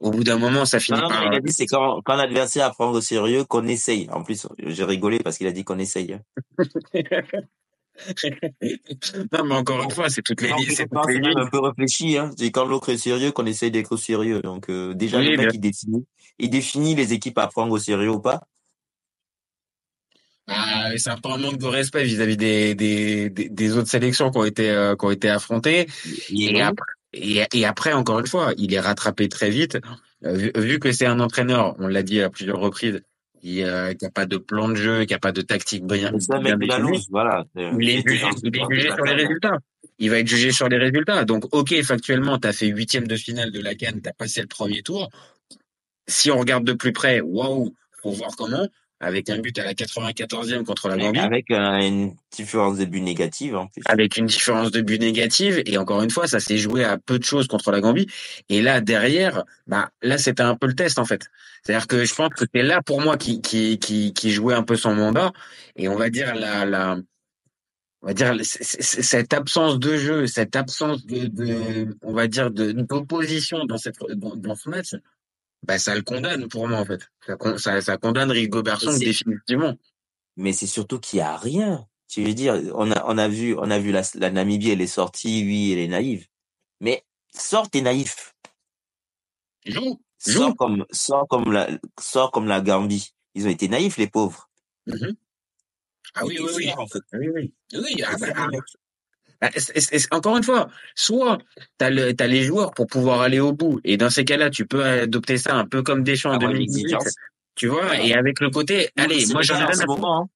Au 0.00 0.10
bout 0.10 0.24
d'un 0.24 0.38
moment, 0.38 0.64
ça 0.64 0.80
finit 0.80 0.98
Non, 0.98 1.04
non, 1.04 1.08
non, 1.14 1.14
par. 1.14 1.32
il 1.32 1.36
a 1.36 1.40
dit 1.40 1.52
c'est 1.52 1.66
quand, 1.66 2.00
quand 2.04 2.16
l'adversaire 2.16 2.66
à 2.66 2.70
prendre 2.70 2.96
au 2.98 3.00
sérieux 3.00 3.44
qu'on 3.44 3.66
essaye. 3.66 4.08
En 4.12 4.22
plus, 4.22 4.46
j'ai 4.58 4.84
rigolé 4.84 5.18
parce 5.20 5.38
qu'il 5.38 5.46
a 5.46 5.52
dit 5.52 5.64
qu'on 5.64 5.78
essaye. 5.78 6.14
hein. 6.14 6.20
non, 9.32 9.44
mais 9.44 9.54
encore 9.54 9.82
une 9.82 9.90
fois, 9.90 10.08
c'est 10.10 10.22
toutes 10.22 10.42
les, 10.42 10.50
Non, 10.50 10.56
c'est 10.68 10.86
toutes 10.88 11.08
les 11.08 11.18
lignes. 11.18 11.38
un 11.38 11.46
peu 11.48 11.60
réfléchi. 11.60 12.18
Hein. 12.18 12.30
C'est 12.36 12.50
quand 12.50 12.66
l'autre 12.66 12.90
est 12.90 12.98
sérieux 12.98 13.32
qu'on 13.32 13.46
essaye 13.46 13.70
d'être 13.70 13.92
au 13.92 13.96
sérieux. 13.96 14.42
Donc 14.42 14.68
euh, 14.68 14.92
déjà, 14.94 15.18
Oui, 15.18 15.30
le 15.30 15.36
mec, 15.38 15.48
bien. 15.48 15.50
il 15.54 15.60
définit, 15.60 16.06
il 16.38 16.50
définit 16.50 16.94
les 16.94 17.12
équipes 17.14 17.38
à 17.38 17.46
prendre 17.46 17.72
au 17.72 17.78
sérieux 17.78 18.10
ou 18.10 18.20
pas. 18.20 18.42
Ah, 20.48 20.90
c'est 20.96 21.10
un 21.10 21.16
peu 21.16 21.28
un 21.30 21.38
manque 21.38 21.58
de 21.58 21.66
respect 21.66 22.04
vis-à-vis 22.04 22.36
des, 22.36 22.74
des, 22.74 23.30
des, 23.30 23.48
des 23.48 23.76
autres 23.76 23.88
sélections 23.88 24.30
qui 24.30 24.38
ont 24.38 24.44
été, 24.44 24.70
euh, 24.70 24.94
qui 24.96 25.04
ont 25.04 25.10
été 25.10 25.28
affrontées. 25.28 25.86
Et 26.30 26.62
après, 26.62 26.86
et, 27.12 27.42
et 27.52 27.64
après, 27.66 27.92
encore 27.92 28.20
une 28.20 28.26
fois, 28.26 28.52
il 28.56 28.72
est 28.72 28.80
rattrapé 28.80 29.28
très 29.28 29.50
vite. 29.50 29.78
Euh, 30.24 30.32
Vu, 30.34 30.52
vu 30.56 30.78
que 30.78 30.92
c'est 30.92 31.06
un 31.06 31.20
entraîneur, 31.20 31.74
on 31.78 31.88
l'a 31.88 32.02
dit 32.02 32.20
à 32.20 32.30
plusieurs 32.30 32.58
reprises, 32.60 33.00
qui 33.42 33.62
n'a 33.62 34.10
pas 34.14 34.26
de 34.26 34.36
plan 34.38 34.68
de 34.68 34.74
jeu, 34.76 35.04
qui 35.04 35.12
n'a 35.12 35.18
pas 35.18 35.32
de 35.32 35.40
tactique 35.42 35.84
voilà. 35.86 36.10
C'est- 36.28 37.70
il 37.80 37.88
est 37.90 37.96
jugé, 38.08 38.24
il 38.44 38.56
est 38.56 38.60
jugé 38.74 38.88
sur 38.94 39.04
les 39.04 39.12
résultats. 39.14 39.58
Il 39.98 40.10
va 40.10 40.18
être 40.18 40.28
jugé 40.28 40.52
sur 40.52 40.68
les 40.68 40.78
résultats. 40.78 41.24
Donc, 41.24 41.54
ok, 41.54 41.82
factuellement, 41.82 42.38
tu 42.38 42.48
as 42.48 42.52
fait 42.52 42.66
huitième 42.68 43.06
de 43.06 43.16
finale 43.16 43.50
de 43.50 43.60
la 43.60 43.74
Cannes, 43.74 44.00
tu 44.02 44.08
as 44.08 44.12
passé 44.12 44.40
le 44.42 44.46
premier 44.46 44.82
tour. 44.82 45.08
Si 46.06 46.30
on 46.30 46.38
regarde 46.38 46.64
de 46.64 46.72
plus 46.72 46.92
près, 46.92 47.20
waouh, 47.20 47.74
faut 48.02 48.10
voir 48.12 48.30
comment, 48.36 48.66
avec 49.00 49.28
un 49.28 49.38
but 49.38 49.58
à 49.58 49.64
la 49.64 49.74
94e 49.74 50.64
contre 50.64 50.88
la 50.88 50.96
Gambie. 50.96 51.18
Avec 51.18 51.50
euh, 51.50 51.78
une 51.80 52.14
différence 52.32 52.78
de 52.78 52.84
but 52.86 53.02
négative 53.02 53.54
en 53.54 53.66
plus. 53.66 53.82
avec 53.86 54.16
une 54.16 54.26
différence 54.26 54.70
de 54.70 54.80
but 54.80 55.00
négative. 55.00 55.62
Et 55.66 55.76
encore 55.76 56.02
une 56.02 56.10
fois 56.10 56.26
ça 56.26 56.40
s'est 56.40 56.56
joué 56.56 56.84
à 56.84 56.96
peu 56.96 57.18
de 57.18 57.24
choses 57.24 57.46
contre 57.46 57.70
la 57.70 57.80
Gambie. 57.80 58.06
Et 58.48 58.62
là 58.62 58.80
derrière 58.80 59.44
bah 59.66 59.90
là 60.02 60.16
c'était 60.16 60.42
un 60.42 60.56
peu 60.56 60.66
le 60.66 60.74
test 60.74 60.98
en 60.98 61.04
fait. 61.04 61.28
C'est-à-dire 61.62 61.86
que 61.86 62.04
je 62.04 62.14
pense 62.14 62.30
que 62.30 62.44
c'est 62.54 62.62
là 62.62 62.80
pour 62.82 63.00
moi 63.00 63.16
qui 63.16 63.42
qui 63.42 63.78
qui 63.78 64.14
qui 64.14 64.30
jouait 64.30 64.54
un 64.54 64.62
peu 64.62 64.76
son 64.76 64.94
mandat. 64.94 65.32
Et 65.76 65.88
on 65.88 65.96
va 65.96 66.08
dire 66.08 66.34
la 66.34 66.64
la 66.64 66.96
on 68.02 68.06
va 68.08 68.14
dire 68.14 68.34
cette 68.42 69.34
absence 69.34 69.78
de 69.78 69.96
jeu 69.96 70.26
cette 70.26 70.56
absence 70.56 71.04
de, 71.04 71.26
de 71.26 71.98
on 72.02 72.14
va 72.14 72.28
dire 72.28 72.50
de 72.50 72.72
d'opposition 72.72 73.64
dans 73.66 73.78
cette 73.78 73.96
dans, 74.14 74.36
dans 74.36 74.54
ce 74.54 74.70
match 74.70 74.94
bah 75.64 75.78
ça 75.78 75.94
le 75.94 76.02
condamne 76.02 76.48
pour 76.48 76.68
moi 76.68 76.78
en 76.78 76.84
fait 76.84 77.08
ça 77.26 77.36
con- 77.36 77.58
ça, 77.58 77.80
ça 77.82 77.96
condamne 77.98 78.30
Rigobert 78.30 78.82
Et 78.82 78.86
c'est- 78.92 79.04
définitivement 79.06 79.74
Mais 80.36 80.52
c'est 80.52 80.66
surtout 80.68 81.00
qu'il 81.00 81.18
y 81.18 81.22
a 81.22 81.36
rien. 81.36 81.86
Tu 82.08 82.24
veux 82.24 82.34
dire, 82.34 82.54
on 82.74 82.90
a, 82.92 83.04
on 83.06 83.18
a 83.18 83.28
vu, 83.28 83.56
on 83.58 83.70
a 83.70 83.78
vu 83.78 83.92
la, 83.92 84.02
la 84.16 84.30
Namibie, 84.30 84.70
elle 84.70 84.82
est 84.82 84.86
sortie, 84.88 85.44
oui, 85.44 85.72
elle 85.72 85.80
est 85.80 85.88
naïve. 85.88 86.26
Mais 86.80 87.04
sors 87.34 87.70
tes 87.70 87.82
naïfs. 87.82 88.34
joue 89.66 89.98
Sors 90.18 90.56
comme, 90.56 90.86
sors 90.92 91.28
comme 91.28 91.52
la, 91.52 91.68
sors 92.00 92.30
comme 92.32 92.46
la 92.46 92.60
Gambie. 92.60 93.14
Ils 93.34 93.46
ont 93.46 93.50
été 93.50 93.68
naïfs, 93.68 93.96
les 93.98 94.08
pauvres. 94.08 94.50
Mhm. 94.86 95.16
Ah 96.14 96.26
oui, 96.26 96.38
oui, 96.40 96.50
oui. 96.56 96.62
fiers, 96.64 96.74
en 96.78 96.86
fait. 96.86 97.02
Oui, 97.14 97.28
oui. 97.28 97.54
Oui, 97.74 98.02
ah 98.06 98.16
bah, 98.18 98.28
encore 100.10 100.36
une 100.36 100.42
fois, 100.42 100.68
soit 100.94 101.38
t'as 101.78 101.90
le, 101.90 102.14
t'as 102.14 102.26
les 102.26 102.42
joueurs 102.42 102.72
pour 102.72 102.86
pouvoir 102.86 103.20
aller 103.20 103.40
au 103.40 103.52
bout, 103.52 103.80
et 103.84 103.96
dans 103.96 104.10
ces 104.10 104.24
cas-là, 104.24 104.50
tu 104.50 104.66
peux 104.66 104.84
adopter 104.84 105.38
ça 105.38 105.54
un 105.56 105.66
peu 105.66 105.82
comme 105.82 106.02
Deschamps 106.02 106.30
en 106.30 106.34
Avoir 106.34 106.50
une 106.52 106.58
2018, 106.58 106.82
exigence. 106.84 107.14
tu 107.54 107.68
vois, 107.68 108.00
et 108.00 108.14
avec 108.14 108.40
le 108.40 108.50
côté, 108.50 108.90
allez, 108.96 109.26
moi 109.32 109.42
j'en 109.42 109.54
ai 109.58 109.62
en 109.64 109.66
rien 109.66 109.68
à 109.68 109.72
foutre. 109.72 109.86
moment. 109.86 110.22
hein. 110.22 110.28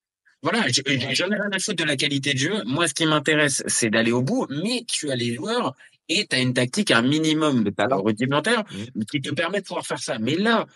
Voilà, 0.43 0.65
j'en 0.69 0.83
ai 1.31 1.35
rien 1.35 1.51
à 1.53 1.59
foutre 1.59 1.77
de 1.77 1.85
la 1.85 1.97
qualité 1.97 2.33
de 2.33 2.39
jeu. 2.39 2.63
Moi, 2.65 2.89
ce 2.89 2.95
qui 2.95 3.05
m'intéresse, 3.05 3.63
c'est 3.67 3.91
d'aller 3.91 4.13
au 4.13 4.23
bout, 4.23 4.47
mais 4.49 4.85
tu 4.89 5.11
as 5.11 5.17
les 5.17 5.35
joueurs 5.35 5.75
et 6.09 6.27
tu 6.27 6.35
as 6.35 6.41
une 6.41 6.55
tactique, 6.55 6.91
un 6.93 7.03
minimum 7.03 7.69
rudimentaire 7.79 8.65
Mhm. 8.73 9.05
qui 9.05 9.21
te 9.21 9.31
permet 9.35 9.61
de 9.61 9.67
pouvoir 9.67 9.87
faire 9.87 9.99
ça. 9.99 10.19
Mais 10.19 10.37
là, 10.37 10.67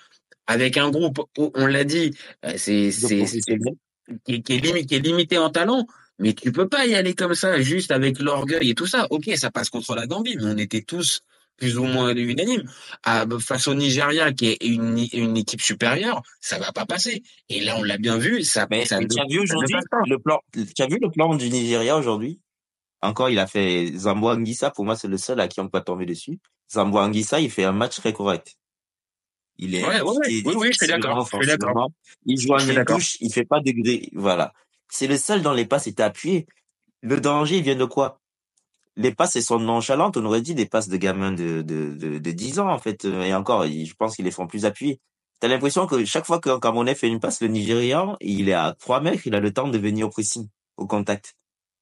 avec 0.47 0.77
un 0.77 0.91
groupe, 0.91 1.21
on 1.39 1.67
l'a 1.67 1.85
dit, 1.85 2.15
euh, 2.45 2.53
c'est 2.57 2.91
qui, 4.27 4.43
qui 4.43 4.53
est 4.53 4.85
qui 4.87 4.95
est 4.95 4.99
limité 4.99 5.39
en 5.39 5.49
talent, 5.49 5.87
mais 6.19 6.33
tu 6.35 6.53
peux 6.53 6.69
pas 6.69 6.87
y 6.87 6.95
aller 6.95 7.15
comme 7.15 7.35
ça, 7.35 7.61
juste 7.61 7.91
avec 7.91 8.21
l'orgueil 8.21 8.71
et 8.71 8.75
tout 8.75 8.87
ça. 8.87 9.07
Ok, 9.11 9.31
ça 9.37 9.51
passe 9.51 9.71
contre 9.71 9.95
la 9.95 10.07
Gambie, 10.07 10.37
mais 10.37 10.45
on 10.47 10.59
était 10.59 10.83
tous 10.83 11.23
plus 11.57 11.79
ou 11.79 11.85
moins 11.85 12.15
unanimes. 12.15 12.69
Ah, 13.05 13.27
bah, 13.27 13.37
face 13.41 13.69
au 13.69 13.75
Nigeria, 13.75 14.33
qui 14.33 14.47
est 14.47 14.65
une, 14.65 15.07
une 15.13 15.37
équipe 15.37 15.61
supérieure, 15.61 16.23
ça 16.41 16.59
va 16.59 16.73
pas 16.73 16.87
passer. 16.87 17.23
Et 17.49 17.61
là, 17.61 17.77
on 17.79 17.83
l'a 17.83 17.99
bien 17.99 18.19
vu, 18.19 18.43
ça, 18.43 18.67
Mais, 18.71 18.85
ça 18.87 18.99
tu 18.99 19.21
as 19.21 19.27
vu 19.29 19.41
aujourd'hui 19.41 19.77
le 20.07 20.19
plan, 20.19 20.41
tu 20.53 20.83
as 20.83 20.87
vu 20.87 20.99
le 21.01 21.11
plan 21.11 21.35
du 21.37 21.51
Nigeria 21.51 21.97
aujourd'hui? 21.97 22.41
Encore, 23.03 23.29
il 23.29 23.39
a 23.39 23.47
fait 23.47 23.93
Zambo 23.95 24.31
Anguissa. 24.31 24.71
Pour 24.71 24.85
moi, 24.85 24.97
c'est 24.97 25.09
le 25.09 25.19
seul 25.19 25.39
à 25.39 25.47
qui 25.47 25.61
on 25.61 25.69
peut 25.69 25.81
tomber 25.81 26.07
dessus. 26.07 26.39
Zambo 26.73 26.99
Anguissa, 26.99 27.39
il 27.41 27.51
fait 27.51 27.65
un 27.65 27.73
match 27.73 27.97
très 27.97 28.13
correct. 28.13 28.57
Il 29.59 29.75
est 29.75 29.85
Ouais, 29.85 30.01
ouais, 30.01 30.03
ouais. 30.03 30.17
impliqué 30.17 30.49
Oui, 30.49 30.55
oui, 30.57 30.69
je 30.73 30.79
suis 30.79 30.87
d'accord. 30.87 31.29
Il 32.27 32.41
joue 32.41 32.59
suis 32.59 32.73
une 32.73 32.85
touche, 32.85 33.17
il 33.21 33.33
fait 33.33 33.45
pas 33.45 33.61
de. 33.61 33.73
Voilà. 34.19 34.53
C'est 34.95 35.09
le 35.09 35.19
seul 35.19 35.43
dans 35.43 35.53
les 35.53 35.67
passes, 35.67 35.87
il 35.87 35.91
était 35.91 36.05
appuyé. 36.05 36.47
Le 37.03 37.21
danger, 37.21 37.57
il 37.57 37.63
vient 37.65 37.75
de 37.75 37.85
quoi? 37.85 38.21
Les 38.97 39.13
passes, 39.13 39.35
elles 39.35 39.43
sont 39.43 39.59
nonchalantes. 39.59 40.17
On 40.17 40.25
aurait 40.25 40.41
dit 40.41 40.55
des 40.55 40.67
passes 40.67 40.89
de 40.89 40.97
gamins 40.97 41.33
de, 41.33 41.63
de, 41.63 41.95
de, 41.97 42.19
de 42.19 42.31
10 42.31 42.61
ans, 42.61 42.71
en 42.71 42.79
fait. 42.79 43.05
Et 43.05 43.35
encore, 43.35 43.67
je 43.67 43.93
pense 43.95 44.15
qu'ils 44.15 44.25
les 44.25 44.31
font 44.31 44.47
plus 44.47 44.67
appuyés. 44.67 45.01
T'as 45.41 45.49
l'impression 45.49 45.89
que 45.89 46.05
chaque 46.05 46.27
fois 46.27 46.41
qu'un 46.41 46.61
Camerounais 46.61 46.95
fait 46.95 47.09
une 47.09 47.19
passe, 47.19 47.41
le 47.41 47.49
Nigérian, 47.49 48.17
il 48.21 48.49
est 48.49 48.55
à 48.55 48.77
3 48.79 49.01
mètres, 49.01 49.27
il 49.27 49.35
a 49.35 49.41
le 49.41 49.53
temps 49.53 49.67
de 49.67 49.79
venir 49.79 50.07
au 50.07 50.11
pressing, 50.11 50.49
au 50.77 50.87
contact. 50.87 51.35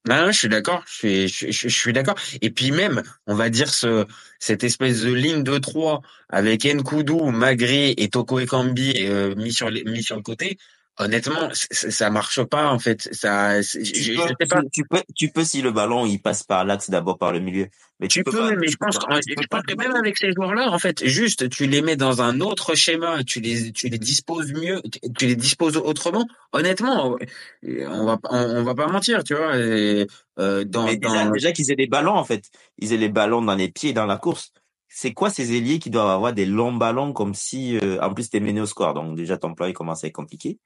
Non, 0.08 0.32
je 0.32 0.38
suis 0.38 0.48
d'accord, 0.48 0.82
je 0.86 1.26
suis, 1.28 1.92
d'accord. 1.92 2.16
Et 2.40 2.50
puis 2.50 2.72
même, 2.72 3.02
on 3.26 3.34
va 3.34 3.50
dire 3.50 3.72
ce, 3.72 4.06
cette 4.40 4.64
espèce 4.64 5.02
de 5.02 5.12
ligne 5.12 5.44
de 5.44 5.58
trois 5.58 6.00
avec 6.28 6.64
Nkoudou, 6.64 7.30
Magri 7.30 7.94
et 7.96 8.08
Toko 8.08 8.40
Ekambi 8.40 8.94
euh, 9.06 9.36
mis 9.36 9.52
sur 9.52 9.70
le 9.70 10.22
côté. 10.22 10.58
Honnêtement, 10.98 11.48
ça 11.70 12.10
marche 12.10 12.42
pas 12.44 12.70
en 12.70 12.78
fait. 12.78 13.08
Ça, 13.12 13.62
c'est- 13.62 13.82
je, 13.82 13.92
Tu 13.92 14.02
je 14.02 14.12
peux, 14.14 14.28
sais 14.28 14.46
pas. 14.46 14.60
tu, 14.60 14.68
tu 14.70 14.84
peux, 14.84 15.02
tu 15.16 15.28
peux 15.30 15.42
si 15.44 15.62
le 15.62 15.70
ballon 15.70 16.04
il 16.04 16.20
passe 16.20 16.42
par 16.42 16.64
l'axe 16.66 16.90
d'abord 16.90 17.16
par 17.16 17.32
le 17.32 17.40
milieu, 17.40 17.68
mais 17.98 18.08
tu, 18.08 18.18
Tu 18.18 18.24
peux 18.24 18.30
pas. 18.36 18.54
mais 18.54 18.68
je 18.68 18.76
pense, 18.76 18.98
pas, 18.98 19.06
que- 19.20 19.22
je 19.26 19.46
pense 19.48 19.62
même 19.78 19.96
avec 19.96 20.18
ces 20.18 20.32
joueurs-là, 20.32 20.70
en 20.70 20.78
fait, 20.78 21.06
juste 21.06 21.48
tu 21.48 21.66
les 21.66 21.80
mets 21.80 21.96
dans 21.96 22.20
un 22.20 22.40
autre 22.42 22.74
schéma, 22.74 23.24
tu 23.24 23.40
les, 23.40 23.72
tu 23.72 23.88
les 23.88 23.98
disposes 23.98 24.52
mieux, 24.52 24.82
tu 25.18 25.26
les 25.26 25.34
disposes 25.34 25.78
autrement. 25.78 26.26
Honnêtement, 26.52 27.16
on 27.62 28.04
va, 28.04 28.18
pas- 28.18 28.28
on, 28.30 28.56
on 28.58 28.62
va 28.62 28.74
pas 28.74 28.86
mentir, 28.88 29.24
tu 29.24 29.34
vois. 29.34 29.56
et, 29.56 30.06
euh, 30.38 30.64
dans, 30.64 30.84
Mais 30.84 30.96
déjà, 30.98 31.24
dans, 31.24 31.30
déjà 31.30 31.52
qu'ils 31.52 31.70
aient 31.72 31.76
des 31.76 31.86
ballons 31.86 32.14
en 32.14 32.24
fait, 32.24 32.50
ils 32.78 32.92
aient 32.92 32.98
les 32.98 33.08
ballons 33.08 33.40
dans 33.40 33.54
les 33.54 33.70
pieds 33.70 33.94
dans 33.94 34.06
la 34.06 34.18
course. 34.18 34.52
C'est 34.88 35.14
quoi 35.14 35.30
ces 35.30 35.56
ailiers 35.56 35.78
qui 35.78 35.88
doivent 35.88 36.10
avoir 36.10 36.34
des 36.34 36.44
longs 36.44 36.74
ballons 36.74 37.14
comme 37.14 37.32
si, 37.32 37.78
euh, 37.78 37.98
en 38.02 38.12
plus 38.12 38.28
t'es 38.28 38.40
mené 38.40 38.60
au 38.60 38.66
score, 38.66 38.92
donc 38.92 39.16
déjà 39.16 39.38
ton 39.38 39.54
plan 39.54 39.64
il 39.64 39.72
commence 39.72 40.04
à 40.04 40.08
être 40.08 40.12
compliqué. 40.12 40.58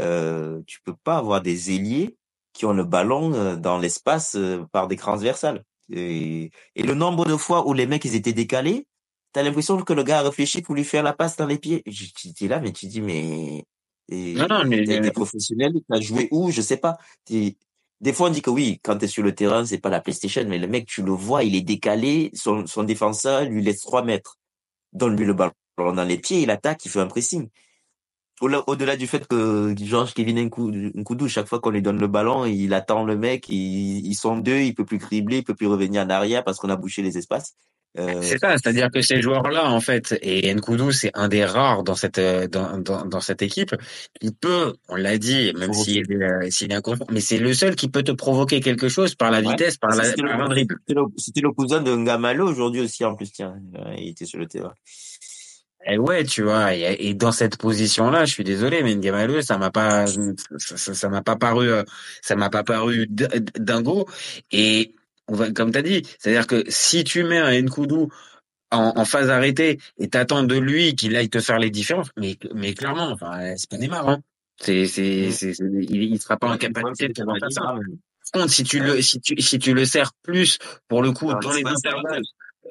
Euh, 0.00 0.62
tu 0.66 0.80
peux 0.82 0.94
pas 0.94 1.16
avoir 1.16 1.42
des 1.42 1.74
ailiers 1.74 2.16
qui 2.52 2.64
ont 2.66 2.72
le 2.72 2.84
ballon 2.84 3.32
euh, 3.34 3.56
dans 3.56 3.78
l'espace 3.78 4.34
euh, 4.36 4.64
par 4.72 4.88
des 4.88 4.96
transversales. 4.96 5.64
Et, 5.92 6.50
et 6.76 6.82
le 6.82 6.94
nombre 6.94 7.24
de 7.24 7.36
fois 7.36 7.66
où 7.66 7.72
les 7.72 7.86
mecs 7.86 8.04
ils 8.04 8.14
étaient 8.14 8.32
décalés, 8.32 8.86
t'as 9.32 9.42
l'impression 9.42 9.80
que 9.82 9.92
le 9.92 10.02
gars 10.04 10.20
a 10.20 10.22
réfléchi 10.22 10.62
pour 10.62 10.74
lui 10.74 10.84
faire 10.84 11.02
la 11.02 11.12
passe 11.12 11.36
dans 11.36 11.46
les 11.46 11.58
pieds. 11.58 11.82
Je- 11.86 12.06
Tu 12.14 12.44
es 12.44 12.48
là, 12.48 12.60
mais 12.60 12.72
tu 12.72 12.86
dis 12.86 13.00
mais 13.00 13.64
et 14.08 14.34
non, 14.34 14.46
non, 14.48 14.64
mais 14.64 14.78
t'as 14.84 14.92
été 14.94 15.10
professionnel, 15.12 15.72
t'as 15.88 16.00
joué 16.00 16.28
où, 16.32 16.50
je 16.50 16.60
sais 16.62 16.76
pas. 16.76 16.96
T'es- 17.24 17.56
Des 18.00 18.12
fois 18.12 18.28
on 18.28 18.30
dit 18.32 18.42
que 18.42 18.50
oui, 18.50 18.80
quand 18.82 18.96
t'es 18.98 19.06
sur 19.08 19.22
le 19.22 19.34
terrain 19.34 19.64
c'est 19.64 19.78
pas 19.78 19.90
la 19.90 20.00
PlayStation, 20.00 20.44
mais 20.48 20.58
le 20.58 20.66
mec 20.68 20.86
tu 20.86 21.02
le 21.02 21.12
vois, 21.12 21.44
il 21.44 21.54
est 21.54 21.60
décalé, 21.62 22.30
son, 22.34 22.66
son 22.66 22.82
défenseur 22.84 23.44
lui 23.44 23.62
laisse 23.62 23.80
3 23.80 24.02
mètres, 24.04 24.38
donne-lui 24.92 25.26
le 25.26 25.34
ballon 25.34 25.52
dans 25.78 26.04
les 26.04 26.18
pieds, 26.18 26.42
il 26.42 26.50
attaque, 26.50 26.84
il 26.86 26.90
fait 26.90 27.00
un 27.00 27.06
pressing. 27.06 27.48
Au-delà 28.40 28.96
du 28.96 29.06
fait 29.06 29.26
que 29.28 29.74
Georges 29.78 30.14
Kevin 30.14 30.38
Nkou- 30.48 30.92
Nkoudou, 30.96 31.28
chaque 31.28 31.46
fois 31.46 31.60
qu'on 31.60 31.70
lui 31.70 31.82
donne 31.82 32.00
le 32.00 32.08
ballon, 32.08 32.46
il 32.46 32.72
attend 32.72 33.04
le 33.04 33.16
mec, 33.16 33.48
il- 33.50 34.06
ils 34.06 34.14
sont 34.14 34.38
deux, 34.38 34.60
il 34.60 34.74
peut 34.74 34.86
plus 34.86 34.98
cribler, 34.98 35.38
il 35.38 35.44
peut 35.44 35.54
plus 35.54 35.66
revenir 35.66 36.02
en 36.02 36.08
arrière 36.10 36.42
parce 36.42 36.58
qu'on 36.58 36.70
a 36.70 36.76
bouché 36.76 37.02
les 37.02 37.18
espaces. 37.18 37.54
Euh, 37.98 38.20
C'est 38.22 38.38
ça, 38.38 38.52
c'est-à-dire 38.56 38.88
que 38.94 39.02
ces 39.02 39.20
joueurs-là, 39.20 39.68
en 39.68 39.80
fait, 39.80 40.16
et 40.22 40.54
Nkoudou, 40.54 40.92
c'est 40.92 41.10
un 41.14 41.26
des 41.26 41.44
rares 41.44 41.82
dans 41.82 41.96
cette 41.96 42.20
dans, 42.20 42.78
dans, 42.78 43.04
dans 43.04 43.20
cette 43.20 43.42
équipe 43.42 43.74
qui 44.20 44.30
peut, 44.30 44.74
on 44.88 44.94
l'a 44.94 45.18
dit, 45.18 45.52
même 45.58 45.72
s'il 45.74 45.98
est, 45.98 46.14
euh, 46.14 46.48
s'il 46.50 46.70
est 46.70 46.76
inconscient, 46.76 47.04
mais 47.10 47.18
c'est 47.20 47.38
le 47.38 47.52
seul 47.52 47.74
qui 47.74 47.88
peut 47.88 48.04
te 48.04 48.12
provoquer 48.12 48.60
quelque 48.60 48.88
chose 48.88 49.16
par 49.16 49.32
la 49.32 49.40
Ouais. 49.40 49.48
vitesse, 49.48 49.76
par 49.76 49.90
la 49.90 50.04
par 50.12 50.38
le, 50.38 50.48
dribble. 50.48 50.76
c'était 51.16 51.40
le- 51.40 51.50
cousin 51.50 51.82
de 51.82 51.92
Ngamalo 51.96 52.48
aujourd'hui 52.48 52.80
aussi 52.80 53.04
en 53.04 53.16
plus, 53.16 53.32
tiens, 53.32 53.56
il 53.98 54.10
était 54.10 54.24
sur 54.24 54.38
le 54.38 54.46
terrain. 54.46 54.72
Et 55.86 55.96
ouais, 55.98 56.24
tu 56.24 56.42
vois, 56.42 56.74
et, 56.74 56.96
et 57.08 57.14
dans 57.14 57.32
cette 57.32 57.56
position-là, 57.56 58.26
je 58.26 58.32
suis 58.32 58.44
désolé, 58.44 58.82
mais 58.82 58.94
Ngamalo, 58.94 59.40
ça 59.40 59.56
m'a 59.56 59.70
pas, 59.70 60.04
ça 60.58 61.08
m'a 61.08 61.22
pas 61.22 61.36
paru, 61.36 61.70
euh, 61.70 61.84
ça 62.20 62.36
m'a 62.36 62.50
pas 62.50 62.62
paru 62.64 63.06
d- 63.08 63.28
dingo. 63.58 64.06
Et 64.52 64.94
comme 65.54 65.70
t'as 65.72 65.82
dit, 65.82 66.02
c'est-à-dire 66.18 66.46
que 66.46 66.64
si 66.68 67.02
tu 67.04 67.24
mets 67.24 67.38
un 67.38 67.62
Nkoudou 67.62 68.08
en, 68.70 68.92
en 68.96 69.04
phase 69.04 69.30
arrêtée 69.30 69.78
et 69.98 70.08
t'attends 70.08 70.42
de 70.42 70.56
lui 70.56 70.94
qu'il 70.96 71.16
aille 71.16 71.30
te 71.30 71.40
faire 71.40 71.58
les 71.58 71.70
différences, 71.70 72.10
mais, 72.18 72.36
mais 72.54 72.74
clairement, 72.74 73.10
enfin, 73.10 73.54
c'est 73.56 73.70
pas 73.70 73.78
Neymar, 73.78 74.08
hein. 74.08 74.20
C'est, 74.60 74.86
c'est, 74.86 75.30
il, 75.30 76.02
il 76.02 76.20
sera 76.20 76.36
pas 76.36 76.48
en 76.48 76.58
capacité 76.58 77.08
de 77.08 77.14
faire 77.38 77.50
ça. 77.52 77.62
Par 78.32 78.42
contre, 78.42 78.52
si 78.52 78.62
tu 78.64 78.80
le, 78.80 79.00
si 79.00 79.18
tu, 79.20 79.40
si 79.40 79.58
tu 79.58 79.72
le 79.72 79.86
sers 79.86 80.12
plus, 80.22 80.58
pour 80.88 81.02
le 81.02 81.12
coup, 81.12 81.28
dans 81.32 81.38
dans 81.40 81.52
les 81.54 81.62
intervalles, 81.88 82.22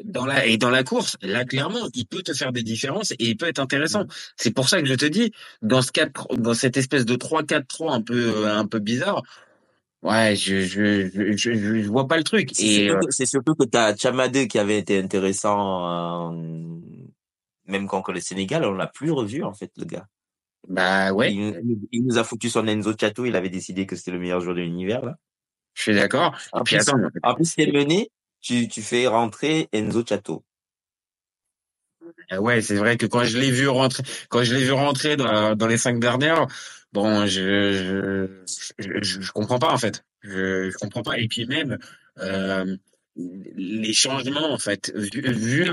dans 0.03 0.25
la, 0.25 0.46
et 0.46 0.58
dans 0.58 0.70
la 0.70 0.84
course, 0.84 1.18
là, 1.22 1.46
clairement, 1.46 1.88
il 1.94 2.06
peut 2.06 2.22
te 2.22 2.34
faire 2.34 2.51
des 2.51 2.63
différences 2.63 3.12
et 3.12 3.18
il 3.20 3.38
peut 3.38 3.48
être 3.48 3.60
intéressant. 3.60 4.06
C'est 4.38 4.51
pour 4.51 4.70
ça 4.70 4.82
que 4.82 4.88
je 4.88 4.94
te 4.96 5.06
dis, 5.06 5.32
dans 5.62 5.82
ce 5.82 5.91
4, 5.91 6.38
dans 6.38 6.53
cette 6.53 6.77
espèce 6.77 7.06
de 7.06 7.15
3-4-3 7.15 7.94
un 7.94 8.01
peu, 8.01 8.48
un 8.48 8.65
peu 8.68 8.79
bizarre, 8.79 9.24
ouais, 10.03 10.36
je, 10.36 10.62
je, 10.62 11.10
je, 11.10 11.32
je, 11.36 11.82
je 11.82 11.89
vois 11.89 12.08
pas 12.08 12.18
le 12.18 12.24
truc. 12.24 12.50
C'est 12.53 12.65
Et, 12.65 12.89
euh, 12.89 13.00
c'est 13.10 13.25
surtout 13.25 13.56
que 13.56 13.65
t'as 13.65 13.96
Chamadé 13.96 14.48
qui 14.48 14.60
avait 14.60 14.77
été 14.77 15.00
intéressant, 15.00 16.34
euh, 16.34 16.79
même 17.65 17.88
contre 17.88 18.12
le 18.12 18.20
Sénégal, 18.20 18.65
on 18.65 18.74
l'a 18.74 18.88
plus 18.88 19.12
revu 19.12 19.44
en 19.44 19.53
fait 19.53 19.72
le 19.77 19.86
gars. 19.86 20.08
bah 20.68 21.12
ouais, 21.13 21.34
Il, 21.34 21.79
il 21.91 22.06
nous 22.06 22.18
a 22.18 22.24
foutu 22.24 22.50
son 22.50 22.68
Enzo 22.68 22.94
Chato, 23.00 23.25
il 23.25 23.36
avait 23.36 23.50
décidé 23.50 23.86
que 23.86 23.96
c'était 23.96 24.12
le 24.12 24.20
meilleur 24.20 24.41
joueur 24.41 24.56
de 24.56 24.62
l'univers 24.62 25.03
là. 25.06 25.15
je 25.74 25.84
suis 25.84 25.94
d'accord. 25.96 26.38
En 26.51 26.60
en 26.60 26.63
plus 26.63 27.56
t'es 27.56 27.72
mené, 27.72 28.12
tu, 28.41 28.67
tu 28.67 28.81
fais 28.81 29.08
rentrer 29.08 29.69
Enzo 29.72 30.03
Chato. 30.05 30.43
Euh, 32.31 32.38
Ouais, 32.38 32.62
c'est 32.62 32.75
vrai 32.75 32.98
que 32.98 33.05
quand 33.05 33.24
je 33.24 33.38
l'ai 33.38 33.51
vu 33.51 33.67
rentrer, 33.67 34.03
quand 34.29 34.43
je 34.43 34.53
l'ai 34.53 34.63
vu 34.63 34.72
rentrer 34.72 35.17
dans, 35.17 35.55
dans 35.55 35.67
les 35.67 35.77
cinq 35.77 36.00
dernières, 36.00 36.48
bon, 36.93 37.25
je, 37.25 38.29
je, 38.77 39.01
je, 39.01 39.22
je 39.22 39.31
comprends 39.31 39.60
pas 39.60 39.72
en 39.72 39.77
fait. 39.77 40.03
Je, 40.22 40.69
je 40.69 40.77
comprends 40.77 41.01
pas. 41.03 41.17
Et 41.17 41.27
puis 41.27 41.46
même 41.46 41.77
euh, 42.19 42.75
les 43.15 43.93
changements 43.93 44.51
en 44.51 44.58
fait, 44.58 44.91
vu, 44.96 45.22
vu 45.22 45.72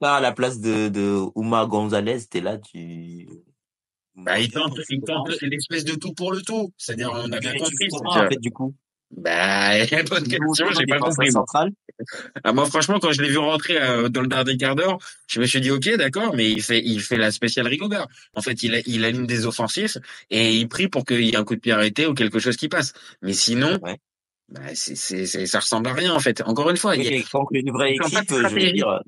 à 0.00 0.20
la 0.20 0.32
place 0.32 0.60
de, 0.60 0.88
de 0.88 1.20
Oumar 1.34 1.68
Gonzalez, 1.68 2.26
t'es 2.26 2.40
là, 2.40 2.58
tu... 2.58 3.28
bah, 4.16 4.38
il 4.40 4.50
tente, 4.50 4.76
l'espèce 5.42 5.84
de 5.84 5.94
tout 5.94 6.12
pour 6.14 6.32
le 6.32 6.42
tout. 6.42 6.72
C'est-à-dire, 6.76 7.10
on 7.12 7.30
a 7.32 7.38
bien 7.38 7.52
compris. 7.54 7.88
en 8.04 8.28
fait 8.28 8.40
du 8.40 8.50
coup 8.50 8.74
Bah, 9.10 9.70
bonne 10.10 10.28
question, 10.28 10.66
j'ai 10.78 10.86
pas 10.86 10.98
compris. 10.98 11.32
central, 11.32 11.70
Ah, 12.44 12.52
moi, 12.52 12.66
franchement, 12.66 12.98
quand 13.00 13.12
je 13.12 13.22
l'ai 13.22 13.28
vu 13.30 13.38
rentrer 13.38 13.80
euh, 13.80 14.08
dans 14.08 14.20
le 14.20 14.28
dernier 14.28 14.56
quart 14.56 14.76
d'heure, 14.76 14.98
je 15.26 15.40
me 15.40 15.46
suis 15.46 15.60
dit, 15.60 15.70
ok, 15.70 15.96
d'accord, 15.96 16.34
mais 16.34 16.50
il 16.50 16.62
fait, 16.62 16.82
il 16.84 17.00
fait 17.00 17.16
la 17.16 17.30
spéciale 17.30 17.66
Rigobert. 17.66 18.06
En 18.34 18.42
fait, 18.42 18.62
il, 18.62 18.74
a, 18.74 18.80
il 18.86 19.04
allume 19.04 19.26
des 19.26 19.46
offensifs 19.46 19.96
et 20.30 20.54
il 20.54 20.68
prie 20.68 20.88
pour 20.88 21.04
qu'il 21.04 21.22
y 21.24 21.30
ait 21.30 21.36
un 21.36 21.44
coup 21.44 21.54
de 21.56 21.60
pied 21.60 21.72
arrêté 21.72 22.06
ou 22.06 22.14
quelque 22.14 22.38
chose 22.38 22.56
qui 22.56 22.68
passe. 22.68 22.92
Mais 23.22 23.32
sinon, 23.32 23.78
Ouais. 23.82 23.96
bah, 24.50 24.60
c'est, 24.74 24.94
c'est, 24.94 25.26
c'est- 25.26 25.46
ça 25.46 25.60
ressemble 25.60 25.88
à 25.88 25.94
rien, 25.94 26.14
en 26.14 26.20
fait. 26.20 26.42
Encore 26.42 26.68
une 26.70 26.76
fois, 26.76 26.94
il 26.94 27.00
Oui, 27.00 27.08
mais 27.10 27.22
contre 27.22 27.50
une 27.54 27.70
vraie 27.72 27.94
équipe, 27.94 28.28
je 28.30 28.54
veux 28.54 28.72
dire, 28.72 28.88
euh, 28.88 29.00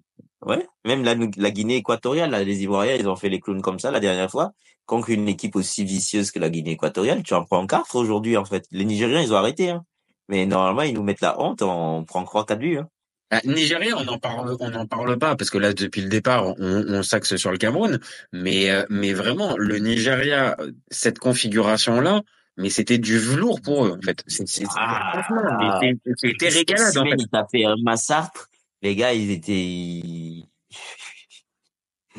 ouais, 0.47 0.67
même 0.87 1.05
la, 1.05 1.15
la 1.37 1.51
Guinée 1.51 1.77
équatoriale, 1.77 2.31
là, 2.31 2.43
les 2.43 2.63
Ivoiriens, 2.63 2.97
ils 2.97 3.07
ont 3.09 3.17
fait 3.17 3.29
les 3.29 3.39
clowns 3.41 3.63
comme 3.63 3.79
ça 3.79 3.91
la 3.91 4.01
dernière 4.01 4.31
fois. 4.31 4.53
Contre 4.87 5.11
une 5.11 5.29
équipe 5.29 5.55
aussi 5.55 5.85
vicieuse 5.85 6.33
que 6.33 6.41
la 6.41 6.51
Guinée 6.51 6.73
équatoriale, 6.73 7.23
tu 7.23 7.35
en 7.35 7.45
prends 7.45 7.65
quatre 7.67 7.95
aujourd'hui, 7.95 8.37
en 8.37 8.45
fait. 8.45 8.65
Les 8.73 8.85
Nigériens, 8.85 9.21
ils 9.21 9.33
ont 9.33 9.37
arrêté, 9.37 9.71
hein. 9.71 9.85
Mais 10.31 10.47
normalement, 10.47 10.83
ils 10.83 10.95
nous 10.95 11.03
mettent 11.03 11.21
la 11.21 11.39
honte, 11.41 11.61
on 11.61 12.05
prend 12.05 12.25
3 12.25 12.47
4 12.47 12.59
buts, 12.59 12.79
hein. 12.79 12.89
Ah, 13.33 13.41
Nigeria, 13.45 13.97
on 13.97 14.09
en 14.09 14.19
parle, 14.19 14.57
on 14.59 14.71
n'en 14.71 14.87
parle 14.87 15.17
pas 15.17 15.37
parce 15.37 15.51
que 15.51 15.59
là, 15.59 15.73
depuis 15.73 16.01
le 16.03 16.09
départ, 16.09 16.49
on, 16.59 16.85
on 16.89 17.03
s'axe 17.05 17.37
sur 17.37 17.53
le 17.53 17.59
Cameroun. 17.59 18.01
Mais, 18.33 18.71
euh, 18.71 18.85
mais 18.91 19.13
vraiment, 19.13 19.57
le 19.57 19.79
Nigeria, 19.79 20.57
cette 20.91 21.21
configuration-là, 21.21 22.23
mais 22.57 22.71
c'était 22.71 22.99
du 22.99 23.19
velours 23.19 23.61
pour 23.61 23.87
eux, 23.87 23.93
en 23.97 24.03
fait. 24.03 24.25
C'était 24.27 24.67
Ah, 24.77 25.13
régalade, 25.23 26.99
en 26.99 27.05
fait. 27.05 27.17
Ils 27.19 27.29
tapaient 27.29 27.65
un 27.65 27.77
massacre. 27.83 28.49
Les 28.83 28.97
gars, 28.97 29.13
ils 29.13 29.31
étaient. 29.31 30.49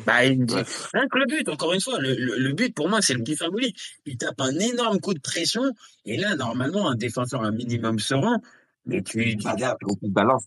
Bah, 0.06 0.24
il 0.24 0.44
dit, 0.44 0.54
rien 0.54 1.08
que 1.08 1.18
le 1.18 1.26
but, 1.26 1.48
encore 1.48 1.72
une 1.72 1.80
fois, 1.80 1.98
le, 2.00 2.14
le, 2.14 2.36
le 2.38 2.52
but 2.52 2.74
pour 2.74 2.88
moi, 2.88 3.00
c'est 3.00 3.14
le 3.14 3.22
plus 3.22 3.36
symbolique. 3.36 3.78
Il 4.06 4.16
tape 4.16 4.40
un 4.40 4.58
énorme 4.58 5.00
coup 5.00 5.14
de 5.14 5.20
pression, 5.20 5.72
et 6.04 6.16
là, 6.16 6.36
normalement, 6.36 6.88
un 6.88 6.94
défenseur 6.94 7.42
un 7.42 7.52
minimum 7.52 7.98
serein, 7.98 8.40
mais 8.86 9.02
tu, 9.02 9.36
tu 9.36 9.48
beaucoup 9.82 10.08
de 10.08 10.12
balance. 10.12 10.44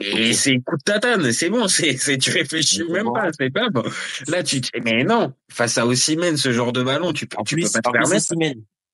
Et 0.00 0.32
c'est 0.32 0.58
coup 0.60 0.76
de 0.76 0.82
tatane, 0.82 1.32
c'est 1.32 1.50
bon, 1.50 1.68
c'est, 1.68 1.96
c'est, 1.98 2.16
tu 2.16 2.30
réfléchis 2.30 2.82
même 2.84 3.12
pas, 3.12 3.28
c'est 3.38 3.50
pas 3.50 3.68
bon. 3.68 3.82
Là, 4.28 4.42
tu, 4.42 4.60
mais 4.82 5.04
non, 5.04 5.34
face 5.50 5.76
à 5.76 5.86
Ossimène, 5.86 6.38
ce 6.38 6.50
genre 6.50 6.72
de 6.72 6.82
ballon, 6.82 7.12
tu 7.12 7.26
peux, 7.26 7.36
tu 7.44 7.56
plus, 7.56 7.70
peux 7.70 7.80
pas 7.82 7.90
te 7.90 7.90
permettre. 7.90 8.34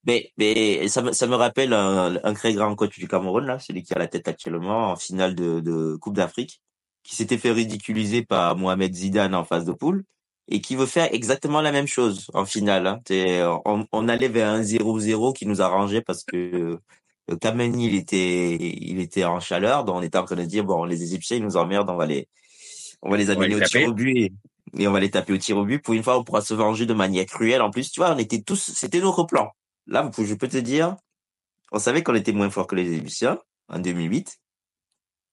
Mais, 0.06 0.32
mais 0.38 0.88
ça, 0.88 1.02
me, 1.02 1.12
ça 1.12 1.26
me 1.26 1.34
rappelle 1.34 1.72
un, 1.72 2.18
un 2.22 2.34
très 2.34 2.52
grand 2.54 2.74
coach 2.74 2.98
du 2.98 3.06
Cameroun, 3.06 3.46
là, 3.46 3.58
celui 3.58 3.82
qui 3.82 3.94
a 3.94 3.98
la 3.98 4.08
tête 4.08 4.26
actuellement 4.26 4.92
en 4.92 4.96
finale 4.96 5.34
de, 5.34 5.60
de 5.60 5.96
Coupe 5.96 6.16
d'Afrique, 6.16 6.62
qui 7.08 7.16
s'était 7.16 7.38
fait 7.38 7.52
ridiculiser 7.52 8.22
par 8.22 8.54
Mohamed 8.54 8.94
Zidane 8.94 9.34
en 9.34 9.42
phase 9.42 9.64
de 9.64 9.72
poule 9.72 10.04
et 10.46 10.60
qui 10.60 10.76
veut 10.76 10.84
faire 10.84 11.08
exactement 11.14 11.62
la 11.62 11.72
même 11.72 11.86
chose 11.86 12.30
en 12.34 12.44
finale. 12.44 12.86
Hein. 12.86 13.00
On, 13.64 13.86
on, 13.92 14.08
allait 14.08 14.28
vers 14.28 14.50
un 14.50 14.60
0-0 14.60 15.34
qui 15.34 15.46
nous 15.46 15.62
arrangeait 15.62 16.02
parce 16.02 16.22
que 16.22 16.78
le 17.26 17.36
Kameni, 17.36 17.86
il 17.86 17.94
était, 17.94 18.56
il 18.56 19.00
était 19.00 19.24
en 19.24 19.40
chaleur, 19.40 19.84
donc 19.84 19.96
on 19.96 20.02
était 20.02 20.18
en 20.18 20.24
train 20.24 20.36
de 20.36 20.44
dire 20.44 20.64
bon, 20.64 20.84
les 20.84 21.02
Égyptiens, 21.02 21.38
ils 21.38 21.42
nous 21.42 21.56
emmerdent, 21.56 21.88
on 21.88 21.96
va 21.96 22.04
les, 22.04 22.28
on 23.00 23.10
va 23.10 23.16
les 23.16 23.30
amener 23.30 23.54
au 23.54 23.60
tir 23.60 23.88
au 23.88 23.94
but 23.94 24.14
et, 24.18 24.32
et, 24.76 24.86
on 24.86 24.92
va 24.92 25.00
les 25.00 25.10
taper 25.10 25.32
au 25.32 25.38
tir 25.38 25.56
au 25.56 25.64
but. 25.64 25.82
Pour 25.82 25.94
une 25.94 26.02
fois, 26.02 26.18
on 26.18 26.24
pourra 26.24 26.42
se 26.42 26.52
venger 26.52 26.84
de 26.84 26.94
manière 26.94 27.24
cruelle. 27.24 27.62
En 27.62 27.70
plus, 27.70 27.90
tu 27.90 28.00
vois, 28.00 28.14
on 28.14 28.18
était 28.18 28.42
tous, 28.42 28.70
c'était 28.74 29.00
notre 29.00 29.24
plan. 29.24 29.48
Là, 29.86 30.10
je 30.18 30.34
peux 30.34 30.48
te 30.48 30.58
dire, 30.58 30.94
on 31.72 31.78
savait 31.78 32.02
qu'on 32.02 32.14
était 32.14 32.32
moins 32.32 32.50
fort 32.50 32.66
que 32.66 32.74
les 32.74 32.92
Égyptiens 32.92 33.38
en 33.70 33.78
2008, 33.78 34.38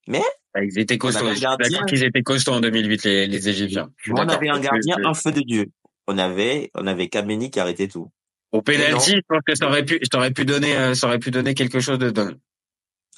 mais 0.07 0.23
ils 0.63 0.79
étaient 0.79 0.97
costauds. 0.97 1.25
D'accord 1.33 1.85
qu'ils 1.87 2.03
étaient 2.03 2.23
costauds 2.23 2.53
en 2.53 2.61
2008 2.61 3.03
les, 3.03 3.27
les 3.27 3.49
Égyptiens. 3.49 3.89
On 4.09 4.15
avait 4.15 4.49
un 4.49 4.59
gardien, 4.59 4.97
un 5.03 5.13
feu 5.13 5.31
de 5.31 5.41
Dieu. 5.41 5.65
On 6.07 6.17
avait, 6.17 6.71
on 6.75 6.85
avait 6.87 7.07
Kameni 7.07 7.49
qui 7.49 7.59
arrêtait 7.59 7.87
tout. 7.87 8.11
Au 8.51 8.61
penalty, 8.61 9.11
je 9.11 9.21
pense 9.27 9.41
que 9.45 9.55
ça 9.55 9.67
aurait 9.67 9.83
pu, 9.83 9.99
ça 10.09 10.17
aurait 10.17 10.31
pu 10.31 10.45
donner, 10.45 10.77
euh, 10.77 10.93
ça 10.93 11.07
aurait 11.07 11.19
pu 11.19 11.31
donner 11.31 11.53
quelque 11.53 11.79
chose 11.79 11.99
de 11.99 12.09
dingue. 12.09 12.37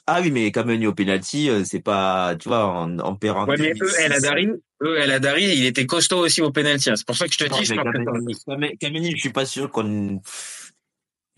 Ah 0.07 0.21
oui, 0.21 0.31
mais 0.31 0.51
Kameni 0.51 0.87
au 0.87 0.93
penalty, 0.93 1.49
euh, 1.49 1.63
c'est 1.65 1.81
pas, 1.81 2.35
tu 2.39 2.47
vois, 2.47 2.65
en, 2.65 2.97
en 2.99 3.15
pérant. 3.15 3.45
Ouais, 3.45 3.57
mais 3.59 3.73
eux, 3.73 3.91
El 3.99 4.13
Adari, 4.13 4.47
eux, 4.81 4.97
El 4.97 5.11
Adari, 5.11 5.43
il 5.43 5.65
était 5.65 5.85
costaud 5.85 6.19
aussi 6.19 6.41
au 6.41 6.49
penalty. 6.49 6.89
Hein. 6.89 6.95
C'est 6.95 7.05
pour 7.05 7.17
ça 7.17 7.27
que 7.27 7.33
je 7.33 7.39
te 7.39 7.53
dis, 7.53 7.65
je 7.65 7.75
Kameni, 7.75 8.77
Kameni, 8.77 9.11
je 9.11 9.17
suis 9.17 9.33
pas 9.33 9.45
sûr 9.45 9.69
qu'on, 9.69 10.21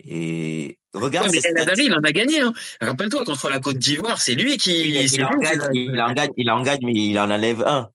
et 0.08 0.78
regarde. 0.94 1.28
Ouais, 1.28 1.40
mais 1.42 1.50
El 1.50 1.58
Adari, 1.58 1.84
il 1.86 1.94
en 1.94 2.00
a 2.00 2.12
gagné. 2.12 2.40
Hein. 2.40 2.52
Rappelle-toi 2.80 3.24
contre 3.24 3.48
la 3.48 3.60
Côte 3.60 3.78
d'Ivoire, 3.78 4.20
c'est 4.20 4.34
lui 4.34 4.56
qui. 4.56 4.80
Il, 4.80 4.96
il, 4.96 5.24
en 5.24 5.36
gagne, 5.36 5.60
il, 5.74 6.00
en 6.00 6.12
gagne, 6.12 6.30
il 6.36 6.50
en 6.50 6.62
gagne, 6.62 6.80
mais 6.82 6.92
il 6.94 7.18
en 7.18 7.30
enlève 7.30 7.62
un. 7.66 7.90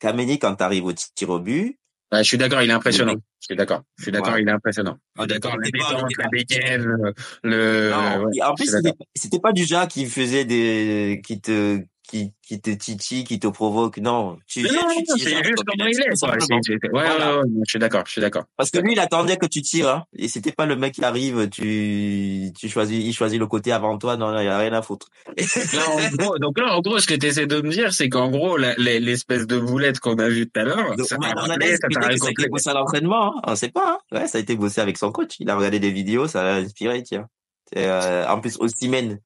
Kameni, 0.00 0.38
quand 0.38 0.56
t'arrives 0.56 0.84
au 0.84 0.92
tir 0.92 1.30
au 1.30 1.38
but, 1.38 1.78
ah, 2.14 2.22
je 2.22 2.28
suis 2.28 2.38
d'accord, 2.38 2.62
il 2.62 2.70
est 2.70 2.74
impressionnant. 2.74 3.14
Je 3.40 3.46
suis 3.46 3.56
d'accord. 3.56 3.82
Je 3.98 4.04
suis 4.04 4.12
d'accord, 4.12 4.34
ouais. 4.34 4.42
il 4.42 4.48
est 4.48 4.52
impressionnant. 4.52 4.98
D'accord, 5.16 5.56
le 5.56 5.70
détente, 5.70 6.12
la 6.16 6.28
béquenne, 6.28 6.82
le, 6.82 7.14
le, 7.42 7.90
non, 7.90 8.24
ouais, 8.26 8.42
en 8.42 8.54
plus, 8.54 8.72
c'était 9.16 9.40
pas 9.40 9.52
du 9.52 9.64
genre 9.64 9.88
qui 9.88 10.06
faisait 10.06 10.44
des, 10.44 11.20
qui 11.24 11.40
te, 11.40 11.80
qui, 12.06 12.32
qui 12.42 12.60
te 12.60 12.70
titille, 12.70 13.24
qui 13.24 13.38
te 13.38 13.46
provoque. 13.46 13.98
Non, 13.98 14.38
tu, 14.46 14.62
non, 14.62 14.68
tu 14.96 15.02
tires. 15.04 15.16
C'est 15.18 15.44
juste 15.44 15.64
comment 15.64 15.86
il 15.86 15.98
est, 15.98 16.18
quoi. 16.20 16.30
Ouais, 16.30 16.90
voilà. 16.92 17.38
ouais, 17.38 17.42
ouais, 17.42 17.62
je 17.66 17.70
suis 17.70 17.78
d'accord, 17.78 18.02
je 18.06 18.12
suis 18.12 18.20
d'accord. 18.20 18.44
Parce 18.56 18.70
que 18.70 18.78
lui, 18.78 18.92
il 18.92 19.00
attendait 19.00 19.36
que 19.36 19.46
tu 19.46 19.62
tires, 19.62 19.88
hein. 19.88 20.04
Et 20.16 20.28
c'était 20.28 20.52
pas 20.52 20.66
le 20.66 20.76
mec 20.76 20.94
qui 20.94 21.04
arrive, 21.04 21.48
tu, 21.48 22.52
tu 22.58 22.68
choisis, 22.68 23.02
il 23.02 23.12
choisit 23.12 23.40
le 23.40 23.46
côté 23.46 23.72
avant 23.72 23.96
toi. 23.98 24.16
Non, 24.16 24.38
il 24.38 24.44
y 24.44 24.48
a 24.48 24.58
rien 24.58 24.72
à 24.74 24.82
foutre. 24.82 25.08
là, 25.36 25.90
en 25.90 26.16
gros, 26.16 26.38
donc 26.38 26.58
là, 26.58 26.76
en 26.76 26.80
gros, 26.80 26.98
ce 26.98 27.06
que 27.06 27.14
tu 27.14 27.26
essaies 27.26 27.46
de 27.46 27.60
me 27.62 27.70
dire, 27.70 27.92
c'est 27.92 28.08
qu'en 28.08 28.30
gros, 28.30 28.56
l'espèce 28.56 29.46
de 29.46 29.58
boulette 29.58 29.98
qu'on 29.98 30.16
a 30.16 30.28
vue 30.28 30.48
tout 30.48 30.60
à 30.60 30.64
l'heure, 30.64 30.94
ça 31.04 31.16
t'a 31.16 31.28
rappelé, 31.28 31.76
ça 31.76 31.88
t'a 31.88 32.00
Ça 32.02 32.26
a 32.28 32.30
été 32.30 32.48
bossé 32.48 32.70
à 32.70 32.74
l'entraînement, 32.74 33.38
hein. 33.38 33.40
On 33.46 33.56
sait 33.56 33.70
pas, 33.70 33.98
hein. 34.12 34.18
Ouais, 34.18 34.26
ça 34.26 34.38
a 34.38 34.40
été 34.40 34.56
bossé 34.56 34.80
avec 34.80 34.98
son 34.98 35.10
coach. 35.10 35.36
Il 35.40 35.48
a 35.48 35.56
regardé 35.56 35.78
des 35.80 35.90
vidéos, 35.90 36.28
ça 36.28 36.42
l'a 36.42 36.56
inspiré, 36.56 37.02
tiens. 37.02 37.28
Euh, 37.76 38.26
en 38.28 38.40
plus, 38.40 38.56
Ossimène, 38.60 39.20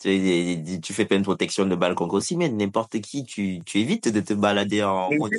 tu, 0.00 0.92
fais 0.92 1.04
plein 1.04 1.18
de 1.18 1.24
protection 1.24 1.66
de 1.66 1.74
balles 1.74 1.94
contre 1.94 2.14
Osimhen. 2.14 2.56
N'importe 2.56 3.00
qui, 3.00 3.24
tu, 3.24 3.60
tu 3.64 3.78
évites 3.78 4.08
de 4.08 4.20
te 4.20 4.34
balader 4.34 4.82
en 4.82 5.10
mode 5.12 5.32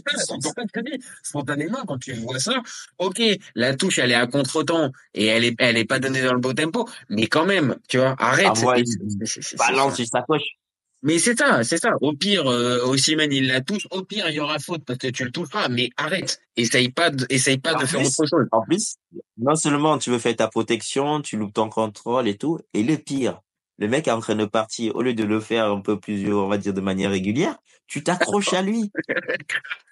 Spontanément, 1.23 1.83
quand 1.87 1.97
tu 1.97 2.13
vois 2.13 2.39
ça, 2.39 2.61
ok, 2.97 3.21
la 3.55 3.75
touche, 3.75 3.99
elle 3.99 4.11
est 4.11 4.15
à 4.15 4.27
contre-temps 4.27 4.91
et 5.13 5.25
elle 5.25 5.43
est, 5.43 5.55
elle 5.59 5.77
est 5.77 5.85
pas 5.85 5.99
donnée 5.99 6.21
dans 6.21 6.33
le 6.33 6.39
beau 6.39 6.53
tempo, 6.53 6.87
mais 7.09 7.27
quand 7.27 7.45
même, 7.45 7.75
tu 7.87 7.97
vois, 7.97 8.15
arrête. 8.17 8.47
Ah, 8.55 8.65
ouais, 8.65 8.83
balance 9.57 9.95
sur 9.95 10.05
sa. 10.05 10.25
Mais 11.05 11.19
c'est 11.19 11.37
ça, 11.37 11.63
c'est 11.63 11.77
ça. 11.77 11.91
Au 12.01 12.13
pire, 12.13 12.47
euh, 12.47 12.83
Osimhen, 12.85 13.31
il 13.31 13.45
la 13.45 13.61
touche. 13.61 13.87
Au 13.91 14.03
pire, 14.03 14.27
il 14.27 14.35
y 14.35 14.39
aura 14.39 14.57
faute 14.57 14.83
parce 14.85 14.97
que 14.97 15.07
tu 15.07 15.23
le 15.23 15.31
toucheras. 15.31 15.69
Mais 15.69 15.91
arrête. 15.97 16.41
Essaye 16.55 16.89
pas, 16.89 17.11
de, 17.11 17.27
essaye 17.29 17.59
pas 17.59 17.75
en 17.75 17.79
de 17.79 17.85
plus, 17.85 17.87
faire 17.89 18.01
autre 18.01 18.25
chose. 18.25 18.47
En 18.51 18.61
plus, 18.63 18.95
non 19.37 19.55
seulement 19.55 19.99
tu 19.99 20.09
veux 20.09 20.17
faire 20.17 20.35
ta 20.35 20.47
protection, 20.47 21.21
tu 21.21 21.37
loupes 21.37 21.53
ton 21.53 21.69
contrôle 21.69 22.27
et 22.27 22.37
tout. 22.37 22.59
Et 22.73 22.81
le 22.81 22.97
pire, 22.97 23.39
le 23.77 23.87
mec 23.87 24.07
est 24.07 24.11
en 24.11 24.19
train 24.19 24.35
de 24.35 24.45
partir, 24.45 24.95
au 24.95 25.01
lieu 25.01 25.13
de 25.13 25.23
le 25.23 25.39
faire 25.39 25.65
un 25.65 25.81
peu 25.81 25.99
plus, 25.99 26.33
on 26.33 26.47
va 26.47 26.57
dire, 26.57 26.73
de 26.73 26.81
manière 26.81 27.11
régulière, 27.11 27.57
tu 27.87 28.03
t'accroches 28.03 28.53
à 28.53 28.61
lui. 28.61 28.91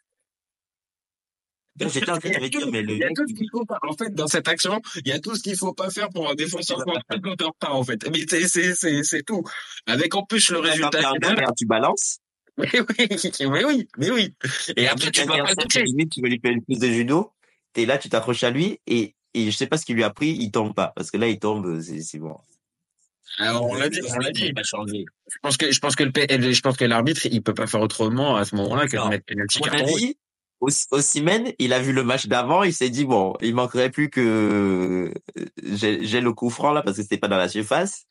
J'étais 1.79 2.11
en 2.11 2.19
train 2.19 2.29
de 2.29 2.39
me 2.39 2.49
dire, 2.49 2.69
mais 2.71 2.81
le 2.83 2.93
il 2.93 2.99
y 2.99 3.03
a 3.03 3.09
tout 3.15 3.27
ce 3.27 3.33
qu'il 3.33 3.49
faut 3.51 3.65
pas. 3.65 3.79
En 3.81 3.93
fait, 3.93 4.13
dans 4.13 4.27
cette 4.27 4.47
action, 4.47 4.79
il 5.03 5.07
y 5.07 5.11
a 5.11 5.19
tout 5.19 5.35
ce 5.35 5.41
qu'il 5.41 5.57
faut 5.57 5.73
pas 5.73 5.89
faire 5.89 6.09
pour 6.09 6.29
un 6.29 6.35
défenseur 6.35 6.77
quand 6.85 6.93
en 6.93 7.49
retard, 7.49 7.75
en 7.75 7.83
fait. 7.83 8.07
Mais 8.11 8.25
c'est, 8.29 8.47
c'est, 8.47 8.75
c'est, 8.75 9.03
c'est 9.03 9.23
tout. 9.23 9.43
Avec 9.87 10.13
en 10.13 10.23
plus 10.23 10.51
le 10.51 10.59
résultat 10.59 10.99
final. 10.99 11.45
Tu 11.57 11.65
balances. 11.65 12.19
Mais 12.55 12.69
oui, 12.71 13.07
mais 13.49 13.65
oui, 13.65 13.87
mais 13.97 14.11
oui. 14.11 14.35
Et 14.77 14.87
après, 14.87 15.09
tu 15.09 15.25
vas 15.25 15.43
pas 15.43 15.55
toucher. 15.55 15.83
Limite, 15.85 16.11
tu 16.11 16.21
veux 16.21 16.29
lui 16.29 16.39
faire 16.39 16.51
une 16.51 16.63
prise 16.63 16.77
de 16.77 16.87
judo. 16.87 17.31
T'es 17.73 17.87
là, 17.87 17.97
tu 17.97 18.09
t'accroches 18.09 18.43
à 18.43 18.51
lui 18.51 18.79
et, 18.85 19.15
et 19.33 19.49
je 19.49 19.57
sais 19.57 19.65
pas 19.65 19.77
ce 19.77 19.85
qu'il 19.85 19.95
lui 19.95 20.03
a 20.03 20.11
pris, 20.11 20.29
il 20.29 20.51
tombe 20.51 20.75
pas. 20.75 20.93
Parce 20.95 21.09
que 21.09 21.17
là, 21.17 21.27
il 21.27 21.39
tombe, 21.39 21.81
c'est, 21.81 22.01
c'est 22.01 22.19
bon. 22.19 22.37
Alors, 23.39 23.65
on 23.65 23.73
l'a 23.73 23.89
dit, 23.89 23.99
on 24.07 24.19
l'a 24.19 24.31
dit, 24.31 24.45
il 24.47 24.55
va 24.55 24.63
changer. 24.63 25.05
Je 25.29 25.37
pense 25.41 25.57
que, 25.57 25.71
je 25.71 25.79
pense 25.79 25.95
que 25.95 26.03
le, 26.03 26.11
je 26.51 26.61
pense 26.61 26.77
que 26.77 26.85
l'arbitre, 26.85 27.25
il 27.25 27.41
peut 27.41 27.53
pas 27.53 27.67
faire 27.67 27.81
autrement 27.81 28.35
à 28.35 28.45
ce 28.45 28.55
moment-là 28.55 28.87
que 28.87 28.97
de 28.97 29.09
mettre 29.09 29.25
penalty 29.25 29.59
carton. 29.59 29.85
Dit, 29.97 30.17
Osimhen, 30.91 31.51
il 31.59 31.73
a 31.73 31.79
vu 31.79 31.93
le 31.93 32.03
match 32.03 32.27
d'avant, 32.27 32.63
il 32.63 32.73
s'est 32.73 32.89
dit 32.89 33.05
bon, 33.05 33.33
il 33.41 33.53
manquerait 33.53 33.89
plus 33.89 34.09
que 34.09 35.13
j'ai 35.61 36.21
le 36.21 36.33
coup 36.33 36.49
franc 36.49 36.71
là 36.71 36.81
parce 36.81 36.97
que 36.97 37.03
c'était 37.03 37.17
pas 37.17 37.27
dans 37.27 37.37
la 37.37 37.49
surface. 37.49 38.03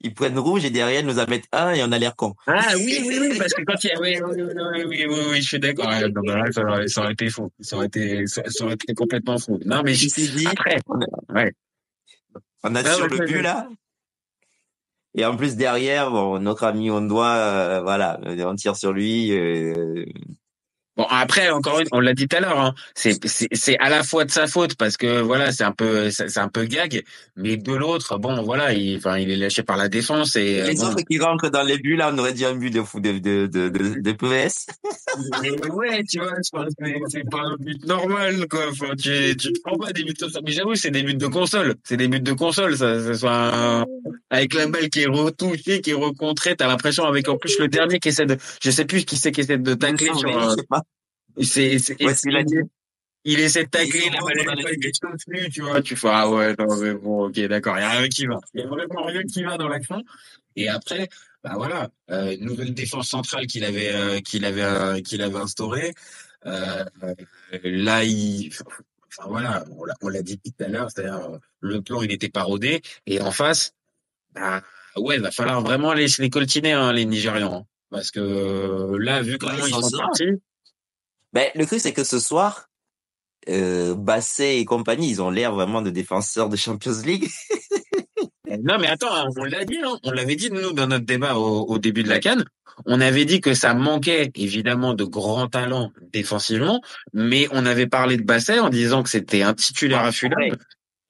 Ils 0.00 0.14
prennent 0.14 0.38
rouge 0.38 0.64
et 0.64 0.70
derrière 0.70 1.00
ils 1.00 1.06
nous 1.06 1.18
en 1.18 1.26
mettent 1.26 1.48
un 1.50 1.72
et 1.72 1.82
on 1.82 1.90
a 1.90 1.98
l'air 1.98 2.14
con. 2.14 2.34
Ah 2.46 2.62
oui 2.76 3.00
oui 3.04 3.18
oui 3.20 3.36
parce 3.36 3.52
que 3.52 3.62
quand 3.62 3.82
il 3.82 3.88
y 3.88 3.92
a 3.92 4.00
oui 4.00 4.16
oui 4.22 4.42
oui 4.42 4.84
oui, 4.86 5.06
oui, 5.08 5.20
oui 5.30 5.42
je 5.42 5.48
suis 5.48 5.58
d'accord. 5.58 5.88
Ouais, 5.88 6.52
ça, 6.52 6.62
aurait, 6.62 6.86
ça 6.86 7.00
aurait 7.02 7.12
été 7.12 7.28
fou, 7.28 7.50
ça 7.60 7.76
aurait 7.76 7.86
été 7.86 8.26
ça, 8.26 8.42
ça 8.46 8.64
aurait 8.64 8.74
été 8.74 8.94
complètement 8.94 9.38
fou. 9.38 9.58
Non 9.66 9.82
mais 9.84 9.94
je 9.94 10.06
dit 10.06 10.46
après. 10.46 10.78
On 10.86 11.00
a, 11.00 11.34
ouais. 11.34 11.52
On 12.62 12.74
a 12.74 12.80
ah, 12.80 12.94
sur 12.94 13.08
le 13.08 13.26
but 13.26 13.42
là. 13.42 13.68
Et 15.14 15.24
en 15.24 15.36
plus 15.36 15.56
derrière, 15.56 16.10
bon, 16.10 16.38
notre 16.38 16.64
ami 16.64 16.90
on 16.90 17.00
doit, 17.00 17.34
euh, 17.36 17.80
voilà, 17.82 18.20
on 18.24 18.54
tire 18.54 18.76
sur 18.76 18.92
lui. 18.92 19.32
Euh, 19.32 20.04
Bon 20.98 21.06
après 21.10 21.48
encore 21.50 21.78
une, 21.78 21.86
on 21.92 22.00
l'a 22.00 22.12
dit 22.12 22.26
tout 22.26 22.36
à 22.36 22.40
l'heure, 22.40 22.58
hein, 22.58 22.74
c'est 22.92 23.24
c'est 23.24 23.78
à 23.78 23.88
la 23.88 24.02
fois 24.02 24.24
de 24.24 24.32
sa 24.32 24.48
faute 24.48 24.74
parce 24.74 24.96
que 24.96 25.20
voilà 25.20 25.52
c'est 25.52 25.62
un 25.62 25.70
peu 25.70 26.10
c'est 26.10 26.38
un 26.38 26.48
peu 26.48 26.64
gag, 26.64 27.04
mais 27.36 27.56
de 27.56 27.72
l'autre 27.72 28.18
bon 28.18 28.42
voilà 28.42 28.72
il 28.72 28.96
enfin 28.96 29.16
il 29.16 29.30
est 29.30 29.36
lâché 29.36 29.62
par 29.62 29.76
la 29.76 29.88
défense 29.88 30.34
et 30.34 30.60
les 30.60 30.74
bon. 30.74 30.86
autres 30.86 31.04
qui 31.08 31.20
rentrent 31.20 31.50
dans 31.50 31.62
les 31.62 31.78
buts 31.78 31.94
là 31.94 32.10
on 32.12 32.18
aurait 32.18 32.32
dit 32.32 32.44
un 32.44 32.56
but 32.56 32.70
de 32.70 32.82
fou 32.82 32.98
de 32.98 33.12
de 33.12 33.46
de 33.46 33.68
de, 33.68 34.00
de 34.00 34.12
PS. 34.12 34.66
mais 35.40 35.52
ouais 35.70 36.02
tu 36.02 36.18
vois 36.18 36.32
c'est 36.42 37.30
pas 37.30 37.42
un 37.44 37.56
but 37.60 37.86
normal 37.86 38.48
quoi 38.48 38.64
enfin 38.68 38.96
tu 39.00 39.36
tu 39.36 39.52
prends 39.64 39.78
pas 39.78 39.92
des 39.92 40.02
buts 40.02 40.14
comme 40.18 40.30
ça 40.30 40.40
mais 40.44 40.50
j'avoue 40.50 40.74
c'est 40.74 40.90
des 40.90 41.04
buts 41.04 41.14
de 41.14 41.28
console 41.28 41.76
c'est 41.84 41.96
des 41.96 42.08
buts 42.08 42.18
de 42.18 42.32
console 42.32 42.76
ça, 42.76 43.00
ça 43.00 43.14
soit 43.14 43.54
un, 43.54 43.86
avec 44.30 44.52
la 44.52 44.66
balle 44.66 44.88
qui 44.88 45.02
est 45.02 45.06
retouchée 45.06 45.80
qui 45.80 45.90
est 45.90 45.94
recontrée 45.94 46.56
t'as 46.56 46.66
l'impression 46.66 47.04
avec 47.04 47.28
en 47.28 47.36
plus 47.36 47.56
le 47.60 47.68
dernier 47.68 48.00
qui 48.00 48.08
essaie 48.08 48.26
de 48.26 48.36
je 48.60 48.70
sais 48.72 48.84
plus 48.84 49.04
qui 49.04 49.16
c'est 49.16 49.30
qui 49.30 49.42
essaie 49.42 49.58
de 49.58 49.74
tacler 49.74 50.10
sur 50.14 50.36
un, 50.36 50.56
c'est, 51.44 51.78
c'est, 51.78 52.02
ouais, 52.02 52.14
il, 52.24 52.62
il, 53.24 53.40
essaie 53.40 53.64
de 53.64 53.68
tacler 53.68 54.10
la 54.10 54.20
balle, 54.20 54.58
plus, 55.26 55.50
tu 55.50 55.62
vois, 55.62 55.82
tu 55.82 55.96
fais, 55.96 56.08
ah 56.10 56.30
ouais, 56.30 56.54
non, 56.58 56.76
mais 56.76 56.94
bon, 56.94 57.28
ok, 57.28 57.38
d'accord, 57.46 57.76
il 57.76 57.80
y 57.80 57.84
a 57.84 57.90
rien 57.90 58.08
qui 58.08 58.26
va. 58.26 58.38
Il 58.54 58.60
y 58.60 58.64
a 58.64 58.66
vraiment 58.66 59.04
rien 59.04 59.22
qui 59.22 59.42
va 59.42 59.56
dans 59.56 59.68
l'action. 59.68 60.02
Et 60.56 60.68
après, 60.68 61.08
bah 61.44 61.52
voilà, 61.56 61.88
euh, 62.10 62.36
nouvelle 62.40 62.74
défense 62.74 63.08
centrale 63.08 63.46
qu'il 63.46 63.64
avait, 63.64 63.94
euh, 63.94 64.20
qu'il 64.20 64.44
avait, 64.44 64.62
euh, 64.62 65.00
qu'il 65.00 65.22
avait 65.22 65.38
instaurée. 65.38 65.94
Euh, 66.46 66.84
là, 67.62 68.04
il, 68.04 68.50
enfin 68.52 69.28
voilà, 69.28 69.64
on 70.00 70.08
l'a, 70.08 70.22
dit 70.22 70.38
tout 70.38 70.64
à 70.64 70.68
l'heure, 70.68 70.90
c'est-à-dire, 70.90 71.38
le 71.60 71.80
plan, 71.80 72.02
il 72.02 72.10
était 72.10 72.28
parodé. 72.28 72.82
Et 73.06 73.20
en 73.20 73.30
face, 73.30 73.74
bah, 74.34 74.62
ouais, 74.96 75.16
il 75.16 75.22
va 75.22 75.30
falloir 75.30 75.60
vraiment 75.60 75.92
les, 75.92 76.06
les 76.18 76.30
coltiner, 76.30 76.72
hein, 76.72 76.92
les 76.92 77.04
Nigérians. 77.04 77.66
Parce 77.90 78.10
que 78.10 78.96
là, 78.98 79.22
vu 79.22 79.38
comment 79.38 79.54
Ouais, 79.54 79.68
ils 79.68 79.74
sont 79.74 79.96
partis, 79.96 80.42
Ben, 81.32 81.48
le 81.54 81.66
truc, 81.66 81.80
c'est 81.80 81.92
que 81.92 82.04
ce 82.04 82.18
soir, 82.18 82.68
euh, 83.48 83.94
Basset 83.94 84.58
et 84.58 84.64
compagnie, 84.64 85.10
ils 85.10 85.22
ont 85.22 85.30
l'air 85.30 85.52
vraiment 85.52 85.82
de 85.82 85.90
défenseurs 85.90 86.48
de 86.48 86.56
Champions 86.56 87.00
League. 87.04 87.28
Non, 88.62 88.78
mais 88.80 88.86
attends, 88.86 89.26
on 89.36 89.44
l'a 89.44 89.66
dit, 89.66 89.76
hein, 89.84 89.98
on 90.04 90.10
l'avait 90.10 90.34
dit 90.34 90.50
nous 90.50 90.72
dans 90.72 90.86
notre 90.86 91.04
débat 91.04 91.36
au, 91.36 91.66
au 91.66 91.78
début 91.78 92.02
de 92.02 92.08
la 92.08 92.18
canne. 92.18 92.46
On 92.86 92.98
avait 92.98 93.26
dit 93.26 93.42
que 93.42 93.52
ça 93.52 93.74
manquait 93.74 94.32
évidemment 94.36 94.94
de 94.94 95.04
grands 95.04 95.48
talents 95.48 95.92
défensivement, 96.14 96.80
mais 97.12 97.46
on 97.52 97.66
avait 97.66 97.86
parlé 97.86 98.16
de 98.16 98.22
Basset 98.22 98.58
en 98.58 98.70
disant 98.70 99.02
que 99.02 99.10
c'était 99.10 99.42
un 99.42 99.52
titulaire 99.52 100.00
Ouais. 100.02 100.08
affûlable 100.08 100.56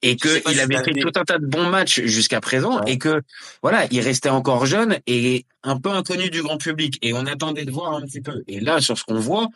et 0.01 0.17
pas 0.17 0.29
qu'il 0.41 0.53
si 0.53 0.59
avait 0.59 0.83
fait 0.83 0.91
tout 0.99 1.11
un 1.15 1.23
tas 1.23 1.37
de 1.39 1.45
bons 1.45 1.69
matchs 1.69 2.01
jusqu'à 2.01 2.41
présent 2.41 2.81
Ouais. 2.81 2.91
et 2.93 2.97
que 2.97 3.21
voilà, 3.63 3.85
il 3.89 4.01
restait 4.01 4.29
encore 4.29 4.65
jeune 4.65 4.99
et 5.07 5.45
un 5.63 5.79
peu 5.79 5.91
inconnu 5.91 6.29
du 6.29 6.41
grand 6.43 6.57
public 6.57 6.97
et 7.01 7.13
on 7.13 7.25
attendait 7.25 7.63
de 7.65 7.71
voir 7.71 7.93
un 7.93 8.01
petit 8.01 8.21
peu. 8.21 8.43
Et 8.47 8.59
là, 8.59 8.81
sur 8.81 8.97
ce 8.97 9.05
qu'on 9.05 9.19
voit, 9.19 9.47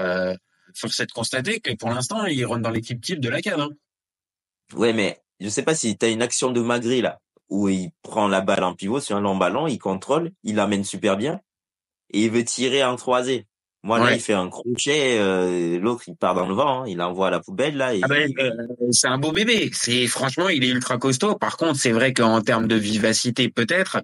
euh, 0.00 0.34
force 0.74 1.00
est 1.00 1.06
de 1.06 1.12
constater 1.12 1.60
que 1.60 1.74
pour 1.74 1.90
l'instant, 1.90 2.24
il 2.26 2.44
rentre 2.44 2.62
dans 2.62 2.70
l'équipe 2.70 3.00
type 3.00 3.20
de 3.20 3.28
la 3.28 3.40
canne. 3.40 3.60
Hein. 3.60 3.70
Ouais, 4.74 4.92
mais 4.92 5.20
je 5.40 5.48
sais 5.48 5.62
pas 5.62 5.74
si 5.74 5.96
t'as 5.96 6.10
une 6.10 6.22
action 6.22 6.50
de 6.50 6.60
Magri, 6.60 7.02
là, 7.02 7.20
où 7.48 7.68
il 7.68 7.90
prend 8.02 8.28
la 8.28 8.40
balle 8.40 8.64
en 8.64 8.74
pivot 8.74 9.00
sur 9.00 9.16
un 9.16 9.20
long 9.20 9.36
ballon, 9.36 9.66
il 9.66 9.78
contrôle, 9.78 10.32
il 10.42 10.56
l'amène 10.56 10.84
super 10.84 11.16
bien, 11.16 11.40
et 12.12 12.24
il 12.24 12.30
veut 12.30 12.44
tirer 12.44 12.84
en 12.84 12.96
croisé. 12.96 13.46
Moi, 13.84 13.98
là, 13.98 14.14
il 14.14 14.20
fait 14.20 14.32
un 14.32 14.48
crochet, 14.48 15.18
euh, 15.18 15.76
l'autre, 15.80 16.04
il 16.06 16.14
part 16.14 16.36
dans 16.36 16.46
le 16.46 16.54
vent, 16.54 16.82
hein, 16.82 16.84
il 16.86 16.98
l'envoie 16.98 17.26
à 17.26 17.30
la 17.30 17.40
poubelle, 17.40 17.76
là, 17.76 17.92
et 17.92 18.00
Ah 18.02 18.06
ben, 18.06 18.30
euh, 18.38 18.50
c'est 18.92 19.08
un 19.08 19.18
beau 19.18 19.32
bébé. 19.32 19.70
C'est 19.72 20.06
franchement, 20.06 20.48
il 20.48 20.62
est 20.62 20.68
ultra 20.68 20.98
costaud. 20.98 21.34
Par 21.34 21.56
contre, 21.56 21.80
c'est 21.80 21.90
vrai 21.90 22.14
qu'en 22.14 22.40
termes 22.42 22.68
de 22.68 22.76
vivacité, 22.76 23.48
peut-être, 23.48 24.00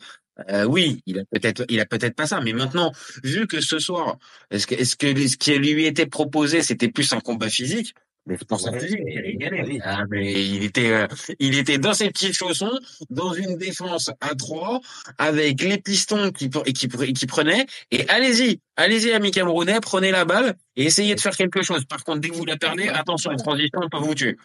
euh, 0.51 0.65
oui, 0.65 1.03
il 1.07 1.19
a 1.19 1.25
peut-être, 1.31 1.65
il 1.69 1.81
a 1.81 1.87
peut-être 1.87 2.15
pas 2.15 2.27
ça. 2.27 2.41
Mais 2.41 2.53
maintenant, 2.53 2.93
vu 3.25 3.47
que 3.47 3.61
ce 3.61 3.79
soir, 3.79 4.19
est-ce 4.51 4.67
que, 4.67 4.75
est-ce 4.75 4.97
que 4.97 5.27
ce 5.27 5.37
qui 5.37 5.59
lui 5.59 5.85
était 5.87 6.07
proposé, 6.07 6.63
c'était 6.63 6.89
plus 6.89 7.13
un 7.13 7.21
combat 7.21 7.49
physique? 7.49 7.95
Mais 8.27 8.37
je 8.39 8.45
pense 8.45 8.65
Ouais, 8.65 8.73
que 8.73 8.79
physique, 8.79 9.01
il. 9.07 9.81
Ah, 9.83 10.05
mais 10.11 10.63
était, 10.63 10.91
euh, 10.91 11.07
il 11.39 11.57
était 11.57 11.79
dans 11.79 11.95
ses 11.95 12.11
petits 12.11 12.33
chaussons, 12.35 12.79
dans 13.09 13.33
une 13.33 13.57
défense 13.57 14.11
à 14.21 14.35
trois, 14.35 14.81
avec 15.17 15.63
les 15.63 15.79
pistons 15.79 16.31
qui, 16.31 16.51
et 16.67 16.73
qui, 16.75 16.89
qui 16.89 17.27
prenaient. 17.27 17.65
Et 17.91 18.07
allez-y, 18.09 18.61
allez-y, 18.77 19.13
amis 19.13 19.31
camerounais, 19.31 19.81
prenez 19.81 20.11
la 20.11 20.27
balle 20.27 20.57
et 20.77 20.85
essayez 20.85 21.15
de 21.15 21.21
faire 21.21 21.37
quelque 21.37 21.63
chose. 21.63 21.87
Par 21.87 22.05
contre, 22.05 22.21
dès 22.21 22.29
que 22.29 22.35
vous 22.35 22.45
la 22.45 22.59
perdez, 22.59 22.89
attention, 22.89 23.35
transition, 23.37 23.81
on 23.83 23.89
peut 23.89 24.05
vous 24.05 24.15
tuer. 24.15 24.37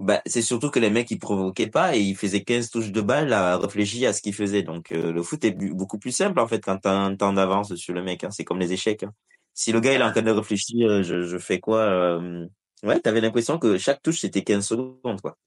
Bah, 0.00 0.20
c'est 0.26 0.42
surtout 0.42 0.70
que 0.70 0.80
les 0.80 0.90
mecs, 0.90 1.10
ils 1.12 1.18
provoquaient 1.20 1.68
pas 1.68 1.94
et 1.96 2.00
ils 2.00 2.16
faisaient 2.16 2.42
15 2.42 2.70
touches 2.70 2.90
de 2.90 3.00
balle 3.00 3.32
à 3.32 3.56
réfléchir 3.58 4.10
à 4.10 4.12
ce 4.12 4.20
qu'ils 4.22 4.34
faisaient. 4.34 4.62
Donc, 4.62 4.90
euh, 4.90 5.12
le 5.12 5.22
foot 5.22 5.44
est 5.44 5.52
beaucoup 5.52 5.98
plus 5.98 6.10
simple, 6.10 6.40
en 6.40 6.48
fait, 6.48 6.60
quand 6.64 6.78
t'as 6.78 6.92
un 6.92 7.14
temps 7.14 7.32
d'avance 7.32 7.74
sur 7.76 7.94
le 7.94 8.02
mec. 8.02 8.24
hein. 8.24 8.30
C'est 8.32 8.44
comme 8.44 8.58
les 8.58 8.72
échecs. 8.72 9.04
hein. 9.04 9.12
Si 9.54 9.70
le 9.70 9.78
gars, 9.78 9.92
il 9.94 10.00
est 10.00 10.04
en 10.04 10.10
train 10.10 10.22
de 10.22 10.32
réfléchir, 10.32 10.88
euh, 10.90 11.02
je, 11.04 11.22
je 11.22 11.38
fais 11.38 11.60
quoi 11.60 11.78
euh, 11.78 12.44
Ouais, 12.82 12.98
t'avais 12.98 13.20
l'impression 13.20 13.58
que 13.58 13.78
chaque 13.78 14.02
touche, 14.02 14.20
c'était 14.20 14.42
15 14.42 14.66
secondes, 14.66 15.20
quoi. 15.22 15.38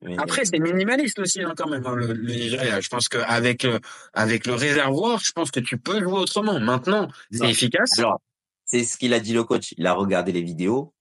Mais- 0.00 0.16
Après, 0.18 0.44
c'est 0.46 0.58
minimaliste 0.60 1.18
aussi 1.18 1.42
hein, 1.42 1.52
quand 1.56 1.68
même 1.68 1.84
hein, 1.84 1.94
le, 1.94 2.12
le 2.14 2.32
Nigeria. 2.32 2.80
Je 2.80 2.88
pense 2.88 3.08
qu'avec 3.08 3.64
euh, 3.64 3.78
avec 4.14 4.46
le 4.46 4.54
réservoir, 4.54 5.18
je 5.18 5.32
pense 5.32 5.50
que 5.50 5.60
tu 5.60 5.76
peux 5.76 6.00
jouer 6.00 6.20
autrement. 6.20 6.58
Maintenant, 6.58 7.08
c'est 7.32 7.50
efficace. 7.50 7.98
Alors, 7.98 8.20
c'est 8.64 8.84
ce 8.84 8.96
qu'il 8.96 9.12
a 9.12 9.20
dit 9.20 9.34
le 9.34 9.44
coach. 9.44 9.74
Il 9.76 9.86
a 9.86 9.92
regardé 9.92 10.32
les 10.32 10.42
vidéos. 10.42 10.94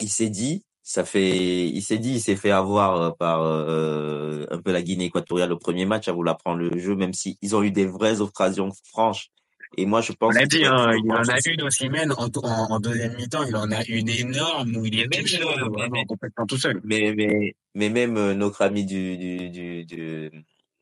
Il 0.00 0.08
s'est 0.08 0.28
dit, 0.30 0.64
ça 0.82 1.04
fait, 1.04 1.68
il 1.68 1.82
s'est 1.82 1.98
dit, 1.98 2.14
il 2.14 2.20
s'est 2.20 2.36
fait 2.36 2.50
avoir 2.50 3.00
euh, 3.00 3.10
par 3.10 3.42
euh, 3.42 4.46
un 4.50 4.58
peu 4.60 4.72
la 4.72 4.82
Guinée 4.82 5.06
équatoriale 5.06 5.52
au 5.52 5.58
premier 5.58 5.84
match 5.86 6.08
à 6.08 6.12
vouloir 6.12 6.38
prendre 6.38 6.58
le 6.58 6.78
jeu, 6.78 6.96
même 6.96 7.12
si 7.12 7.38
ils 7.42 7.54
ont 7.56 7.62
eu 7.62 7.70
des 7.70 7.86
vraies 7.86 8.20
occasions 8.20 8.70
franches. 8.84 9.30
Et 9.76 9.86
moi, 9.86 10.00
je 10.02 10.12
On 10.12 10.16
pense. 10.26 10.34
l'a 10.34 10.46
dit, 10.46 10.64
hein, 10.66 10.92
il 11.02 11.10
en 11.12 11.22
a 11.28 11.38
une 11.46 11.62
aussi 11.62 11.88
même 11.88 12.12
en, 12.18 12.26
en, 12.26 12.72
en 12.74 12.80
deuxième 12.80 13.14
mi-temps, 13.16 13.44
il 13.44 13.56
en 13.56 13.70
a 13.70 13.82
une 13.86 14.08
énorme 14.08 14.76
où 14.76 14.84
il 14.84 14.98
est 15.00 15.08
même 15.08 15.24
euh, 15.24 15.68
vraiment 15.70 16.04
complètement 16.04 16.46
tout 16.46 16.58
seul. 16.58 16.80
Mais 16.84 17.14
mais 17.16 17.54
mais 17.74 17.88
même 17.88 18.16
euh, 18.16 18.34
notre 18.34 18.62
ami 18.62 18.84
du 18.84 19.16
du 19.16 19.50
du 19.50 19.84
du, 19.86 20.30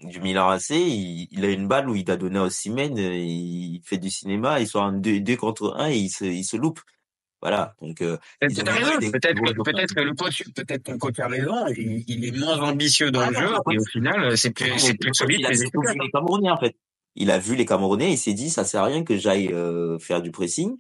du 0.01 0.21
Milan 0.21 0.49
AC, 0.49 0.71
il, 0.71 1.29
il 1.31 1.45
a 1.45 1.51
une 1.51 1.69
balle 1.69 1.89
où 1.89 1.95
il 1.95 2.11
a 2.11 2.17
donné 2.17 2.39
au 2.41 2.51
Simen, 2.51 2.99
euh, 2.99 3.15
il 3.17 3.81
fait 3.85 3.99
du 3.99 4.11
cinéma, 4.11 4.61
ils 4.61 4.67
sont 4.67 4.81
en 4.81 4.93
deux, 4.93 5.21
deux 5.21 5.37
contre 5.37 5.75
un 5.79 5.91
et 5.91 5.97
il 5.99 6.11
se 6.11 6.25
il 6.25 6.45
se 6.45 6.57
loupe. 6.57 6.81
Voilà. 7.43 7.75
Donc 7.81 8.03
euh, 8.03 8.17
Peut-être 8.41 8.65
que 8.65 9.01
des 9.01 9.11
Peut-être 9.11 10.01
le 10.01 10.15
coach, 10.15 10.43
peut-être 10.55 10.83
que 10.83 10.93
le 10.93 10.99
coach 10.99 11.19
a 11.19 11.29
raison. 11.29 11.67
Il, 11.69 12.05
il 12.07 12.25
est 12.25 12.39
moins 12.39 12.61
ambitieux 12.61 13.11
dans 13.11 13.21
Ah 13.21 13.31
le 13.31 13.35
non, 13.35 13.41
jeu 13.41 13.55
et 13.73 13.79
au 13.79 13.85
final, 13.85 14.37
c'est 14.37 14.51
plus, 14.51 14.79
c'est 14.79 14.95
plus 14.95 15.15
solide, 15.15 15.41
il 15.41 15.47
a 15.47 15.51
vu 15.51 15.99
les 16.01 16.11
Camerounais 16.11 16.51
en 16.51 16.59
fait. 16.59 16.77
Il 17.17 17.31
a 17.31 17.39
vu 17.39 17.57
les 17.57 17.65
Camerounais, 17.67 18.13
il 18.13 18.19
s'est 18.19 18.35
dit 18.35 18.51
ça 18.51 18.65
sert 18.65 18.83
à 18.83 18.87
rien 18.87 19.05
que 19.05 19.17
j'aille 19.17 19.49
euh, 19.53 19.99
faire 19.99 20.23
du 20.23 20.31
pressing. 20.31 20.77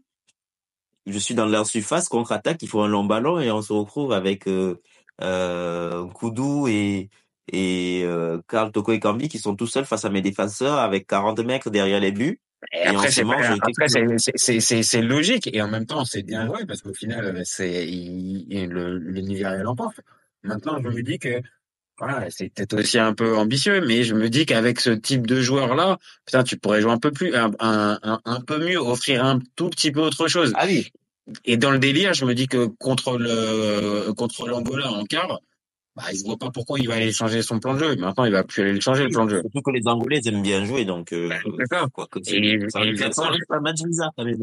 Je 1.06 1.18
suis 1.18 1.34
dans 1.34 1.46
leur 1.46 1.66
surface, 1.66 2.08
contre-attaque, 2.08 2.62
il 2.62 2.68
faut 2.68 2.82
un 2.82 2.88
long 2.88 3.04
ballon 3.04 3.40
et 3.40 3.50
on 3.50 3.62
se 3.62 3.72
retrouve 3.72 4.12
avec 4.12 4.46
euh, 4.46 4.80
euh, 5.22 6.06
Koudou 6.08 6.68
et 6.68 7.08
et 7.52 8.02
euh, 8.04 8.40
Karl 8.46 8.70
Toko 8.70 8.92
et 8.92 9.00
Kambi 9.00 9.28
qui 9.28 9.38
sont 9.38 9.56
tout 9.56 9.66
seuls 9.66 9.84
face 9.84 10.04
à 10.04 10.10
mes 10.10 10.22
défenseurs 10.22 10.78
avec 10.78 11.06
40 11.06 11.40
mecs 11.40 11.68
derrière 11.68 11.98
les 12.00 12.12
buts. 12.12 12.40
Et 12.72 12.86
après, 12.86 13.10
c'est 13.10 15.02
logique 15.02 15.48
et 15.52 15.62
en 15.62 15.68
même 15.68 15.86
temps, 15.86 16.04
c'est 16.04 16.22
bien 16.22 16.46
joué 16.46 16.66
parce 16.66 16.82
qu'au 16.82 16.94
final, 16.94 17.24
euh, 17.24 17.42
c'est, 17.44 17.86
il- 17.88 18.68
le, 18.68 18.98
l'emporte. 19.62 20.00
Maintenant, 20.42 20.78
je 20.82 20.88
me 20.88 21.02
dis 21.02 21.18
que, 21.18 21.40
voilà, 21.98 22.30
c'est 22.30 22.48
peut-être 22.52 22.78
aussi 22.78 22.98
un 22.98 23.12
peu 23.14 23.36
ambitieux, 23.36 23.84
mais 23.86 24.04
je 24.04 24.14
me 24.14 24.28
dis 24.30 24.46
qu'avec 24.46 24.80
ce 24.80 24.90
type 24.90 25.26
de 25.26 25.40
joueur-là, 25.40 25.98
putain, 26.26 26.44
tu 26.44 26.56
pourrais 26.56 26.80
jouer 26.80 26.92
un 26.92 26.98
peu 26.98 27.10
plus, 27.10 27.34
un, 27.34 27.50
un, 27.60 27.98
un, 28.02 28.20
un 28.24 28.40
peu 28.40 28.58
mieux, 28.58 28.78
offrir 28.78 29.24
un 29.24 29.38
tout 29.56 29.68
petit 29.68 29.90
peu 29.90 30.00
autre 30.00 30.28
chose. 30.28 30.52
Ah 30.56 30.64
oui, 30.66 30.90
Et 31.44 31.56
dans 31.56 31.70
le 31.70 31.78
délire, 31.78 32.14
je 32.14 32.24
me 32.24 32.34
dis 32.34 32.46
que 32.48 32.66
contre 32.66 33.18
le, 33.18 34.12
contre 34.12 34.46
l'Angola 34.48 34.90
en 34.90 35.04
quart, 35.04 35.40
bah, 35.96 36.04
il 36.12 36.22
voit 36.24 36.36
pas 36.38 36.50
pourquoi 36.50 36.78
il 36.78 36.88
va 36.88 36.94
aller 36.94 37.12
changer 37.12 37.42
son 37.42 37.58
plan 37.58 37.74
de 37.74 37.80
jeu. 37.80 37.96
Maintenant, 37.96 38.24
il 38.24 38.32
va 38.32 38.44
plus 38.44 38.62
aller 38.62 38.72
le 38.72 38.80
changer, 38.80 39.04
le 39.04 39.10
plan 39.10 39.24
de 39.26 39.30
jeu. 39.30 39.40
surtout 39.40 39.60
que 39.62 39.70
les 39.72 39.86
Angolais 39.86 40.20
ils 40.22 40.28
aiment 40.28 40.42
bien 40.42 40.64
jouer 40.64 40.84
donc 40.84 41.12
euh, 41.12 41.28
C'est 41.58 41.66
ça. 41.76 41.86
quoi 41.92 42.06
que 42.06 42.18
Et- 42.20 42.70
ça, 42.70 42.82
je 42.84 43.02
reste 43.02 43.20
un 43.50 43.60
match 43.60 43.82
bizarre 43.82 44.10
quand 44.16 44.24
même. 44.24 44.38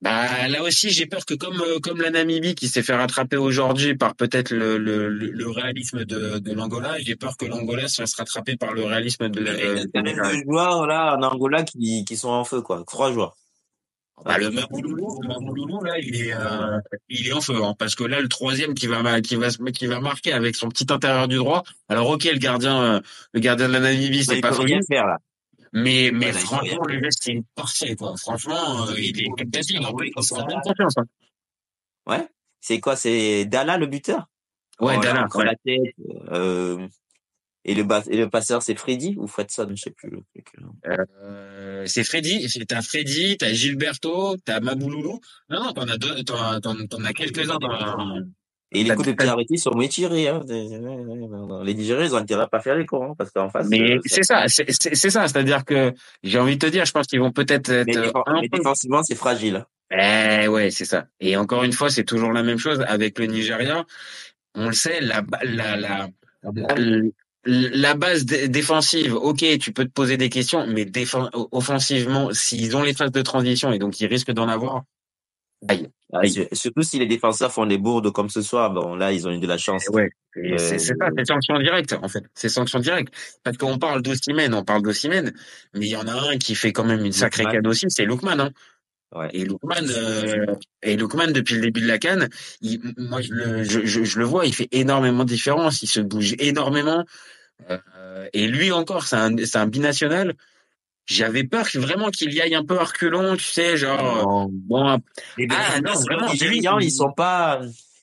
Bah 0.00 0.48
là 0.48 0.62
aussi 0.64 0.90
j'ai 0.90 1.06
peur 1.06 1.24
que 1.24 1.34
comme 1.34 1.60
euh, 1.60 1.78
comme 1.78 2.00
la 2.00 2.10
Namibie 2.10 2.56
qui 2.56 2.66
s'est 2.66 2.82
fait 2.82 2.94
rattraper 2.96 3.36
aujourd'hui 3.36 3.94
par 3.94 4.16
peut-être 4.16 4.50
le, 4.50 4.76
le, 4.76 5.08
le 5.08 5.48
réalisme 5.48 6.04
de, 6.04 6.40
de 6.40 6.52
l'Angola, 6.54 6.98
j'ai 6.98 7.14
peur 7.14 7.36
que 7.36 7.44
l'Angola 7.46 7.86
se 7.86 8.02
fasse 8.02 8.14
rattraper 8.16 8.56
par 8.56 8.72
le 8.72 8.82
réalisme 8.84 9.28
de, 9.28 9.40
Il 9.40 9.46
y 9.46 9.50
a 9.50 9.84
de- 9.84 10.00
même 10.02 10.16
deux 10.16 10.42
joueurs 10.42 10.88
là 10.88 11.16
en 11.16 11.22
Angola 11.22 11.62
qui 11.62 12.04
qui 12.04 12.16
sont 12.16 12.30
en 12.30 12.42
feu 12.42 12.62
quoi, 12.62 12.82
trois 12.84 13.12
joueurs. 13.12 13.36
Bah, 14.24 14.38
le 14.38 14.50
Mabouloulou, 14.50 15.20
le 15.22 15.28
Mabouloulou, 15.28 15.82
là 15.84 15.98
il 15.98 16.14
est 16.16 16.32
euh, 16.34 16.78
il 17.08 17.28
est 17.28 17.32
en 17.32 17.40
feu 17.40 17.62
hein, 17.62 17.74
parce 17.78 17.94
que 17.94 18.04
là 18.04 18.20
le 18.20 18.28
troisième 18.28 18.74
qui 18.74 18.86
va 18.86 19.20
qui 19.20 19.36
va 19.36 19.48
qui 19.50 19.86
va 19.86 20.00
marquer 20.00 20.32
avec 20.32 20.54
son 20.56 20.68
petit 20.68 20.86
intérieur 20.92 21.28
du 21.28 21.36
droit. 21.36 21.62
Alors 21.88 22.08
ok 22.10 22.24
le 22.24 22.38
gardien 22.38 22.82
euh, 22.82 23.00
le 23.32 23.40
gardien 23.40 23.68
de 23.68 23.72
la 23.72 23.80
Namibie 23.80 24.24
c'est 24.24 24.36
il 24.36 24.40
pas 24.40 24.50
rien 24.50 24.80
faire 24.88 25.06
là. 25.06 25.18
mais 25.72 26.10
mais 26.12 26.28
il 26.28 26.34
franchement 26.34 26.84
le 26.86 27.00
geste 27.02 27.26
il 27.26 27.38
est 27.38 27.42
parfait 27.54 27.96
quoi. 27.96 28.14
Franchement 28.16 28.86
euh, 28.88 28.94
il 28.98 29.20
est 29.22 29.28
en 29.28 29.92
confiance. 29.92 30.96
hein. 30.98 31.04
Ouais. 32.06 32.28
C'est 32.60 32.80
quoi 32.80 32.96
C'est 32.96 33.44
Dalla 33.44 33.76
le 33.76 33.86
buteur? 33.86 34.28
Ouais 34.80 34.94
Oh, 34.98 35.00
Dalla, 35.02 35.22
il 35.22 35.28
prend 35.28 35.38
ouais. 35.40 35.44
la 35.46 35.54
tête. 35.56 35.94
Euh, 36.32 36.86
et 37.64 37.74
le 37.74 37.84
bas- 37.84 38.02
et 38.10 38.16
le 38.16 38.28
passeur 38.28 38.62
c'est 38.62 38.74
Freddy 38.78 39.14
ou 39.18 39.26
Fredson, 39.26 39.68
je 39.70 39.76
sais 39.82 39.90
plus. 39.90 40.10
le 40.10 40.18
truc. 40.32 40.46
Euh, 40.86 41.84
c'est 41.86 42.04
Freddy, 42.04 42.46
t'as 42.66 42.82
Freddy, 42.82 43.36
t'as 43.38 43.52
Gilberto, 43.52 44.36
t'as 44.44 44.60
Mabouloulou. 44.60 45.20
Non, 45.50 45.64
non, 45.64 45.72
t'en 45.72 45.88
as 45.88 45.98
deux, 45.98 46.22
t'en, 46.24 46.60
t'en, 46.60 46.74
t'en 46.86 47.04
as 47.04 47.12
quelques-uns 47.12 47.58
dans, 47.58 48.18
Et 48.72 48.84
les 48.84 48.94
coups 48.94 49.14
de 49.14 49.26
arrêtés 49.26 49.56
sont 49.56 49.74
mieux 49.76 49.88
tirés. 49.88 50.28
Hein. 50.28 50.42
Les 50.48 51.74
Nigériens 51.74 52.04
ils 52.06 52.14
ont 52.14 52.18
intérêt 52.18 52.42
à 52.44 52.46
pas 52.48 52.60
faire 52.60 52.76
les 52.76 52.86
cons 52.86 53.10
hein, 53.10 53.14
parce 53.16 53.30
qu'en 53.30 53.48
face. 53.50 53.66
Mais 53.68 53.96
euh, 53.96 54.00
c'est 54.06 54.22
ça, 54.22 54.44
c'est, 54.48 54.70
c'est, 54.70 54.94
c'est 54.94 55.10
ça, 55.10 55.28
c'est-à-dire 55.28 55.64
que 55.64 55.92
j'ai 56.22 56.38
envie 56.38 56.56
de 56.56 56.66
te 56.66 56.70
dire, 56.70 56.84
je 56.84 56.92
pense 56.92 57.06
qu'ils 57.06 57.20
vont 57.20 57.32
peut-être 57.32 57.70
être 57.70 57.86
Mais, 57.86 57.92
défense- 58.06 58.22
un 58.26 58.40
mais 58.40 58.48
défensivement 58.48 59.02
c'est 59.02 59.14
fragile. 59.14 59.64
Eh 59.90 60.48
ouais, 60.48 60.70
c'est 60.70 60.86
ça. 60.86 61.06
Et 61.20 61.36
encore 61.36 61.64
une 61.64 61.72
fois, 61.74 61.90
c'est 61.90 62.04
toujours 62.04 62.32
la 62.32 62.42
même 62.42 62.56
chose 62.56 62.82
avec 62.88 63.18
le 63.18 63.26
Nigeria. 63.26 63.84
On 64.54 64.68
le 64.68 64.72
sait, 64.72 65.02
la, 65.02 65.22
la, 65.44 65.76
la, 65.76 66.08
la, 66.44 67.02
la 67.44 67.94
base 67.94 68.24
dé- 68.24 68.48
défensive, 68.48 69.14
ok, 69.14 69.44
tu 69.58 69.72
peux 69.72 69.84
te 69.84 69.90
poser 69.90 70.16
des 70.16 70.28
questions, 70.28 70.66
mais 70.66 70.86
offensivement, 71.50 72.32
s'ils 72.32 72.76
ont 72.76 72.82
les 72.82 72.94
phases 72.94 73.12
de 73.12 73.22
transition 73.22 73.72
et 73.72 73.78
donc 73.78 74.00
ils 74.00 74.06
risquent 74.06 74.32
d'en 74.32 74.48
avoir, 74.48 74.82
aïe. 75.68 75.88
Aïe. 76.14 76.30
sur- 76.30 76.46
Surtout 76.52 76.82
si 76.82 76.98
les 76.98 77.06
défenseurs 77.06 77.52
font 77.52 77.64
des 77.66 77.78
bourdes 77.78 78.12
comme 78.12 78.28
ce 78.28 78.42
soir, 78.42 78.70
bon 78.70 78.94
là 78.94 79.12
ils 79.12 79.26
ont 79.26 79.30
eu 79.32 79.38
de 79.38 79.46
la 79.46 79.56
chance. 79.56 79.88
Ouais, 79.92 80.10
et 80.36 80.52
Euh, 80.52 80.58
c'est 80.58 80.78
ça, 80.78 80.94
c'est 81.16 81.24
sanction 81.26 81.58
directe 81.58 81.94
en 82.02 82.08
fait. 82.08 82.24
C'est 82.34 82.48
sanction 82.50 82.80
directe. 82.80 83.12
Parce 83.42 83.56
qu'on 83.56 83.78
parle 83.78 84.02
d'Ossimène, 84.02 84.52
on 84.54 84.62
parle 84.62 84.82
d'Ossimène, 84.82 85.32
mais 85.74 85.86
il 85.86 85.90
y 85.90 85.96
en 85.96 86.06
a 86.06 86.12
un 86.30 86.36
qui 86.36 86.54
fait 86.54 86.72
quand 86.72 86.84
même 86.84 87.04
une 87.04 87.12
sacrée 87.12 87.44
canne 87.44 87.66
aussi, 87.66 87.86
c'est 87.88 88.04
Lookman. 88.04 88.38
Hein. 88.40 88.50
Ouais. 89.14 89.28
Et 89.32 89.44
Lookman, 89.44 89.84
euh, 89.90 90.46
et 90.82 90.96
Lookman 90.96 91.32
depuis 91.32 91.56
le 91.56 91.60
début 91.62 91.82
de 91.82 91.86
la 91.88 91.98
canne, 91.98 92.28
il, 92.62 92.80
moi 92.96 93.20
je 93.20 93.32
le, 93.32 93.62
je, 93.62 93.84
je, 93.84 94.04
je 94.04 94.18
le 94.18 94.24
vois, 94.24 94.46
il 94.46 94.54
fait 94.54 94.68
énormément 94.72 95.24
de 95.24 95.28
différence, 95.28 95.82
il 95.82 95.86
se 95.86 96.00
bouge 96.00 96.34
énormément. 96.38 97.04
Euh, 97.70 98.28
et 98.32 98.46
lui 98.48 98.72
encore, 98.72 99.04
c'est 99.06 99.16
un, 99.16 99.36
c'est 99.44 99.58
un 99.58 99.66
binational. 99.66 100.34
j'avais 101.06 101.44
peur 101.44 101.70
que 101.70 101.78
vraiment 101.78 102.10
qu'il 102.10 102.32
y 102.32 102.40
aille 102.40 102.54
un 102.54 102.64
peu 102.64 102.78
à 102.78 102.84
reculons, 102.84 103.36
tu 103.36 103.44
sais, 103.44 103.76
genre 103.76 104.02
Non. 104.02 104.48
bon. 104.50 104.98
Les 105.36 105.46
Ah 105.50 105.80
non, 105.80 105.92
vraiment, 105.92 106.30
Nigérians, 106.32 106.78
lui, 106.78 106.86
ils 106.86 106.90
sont 106.90 107.12
pas, 107.12 107.60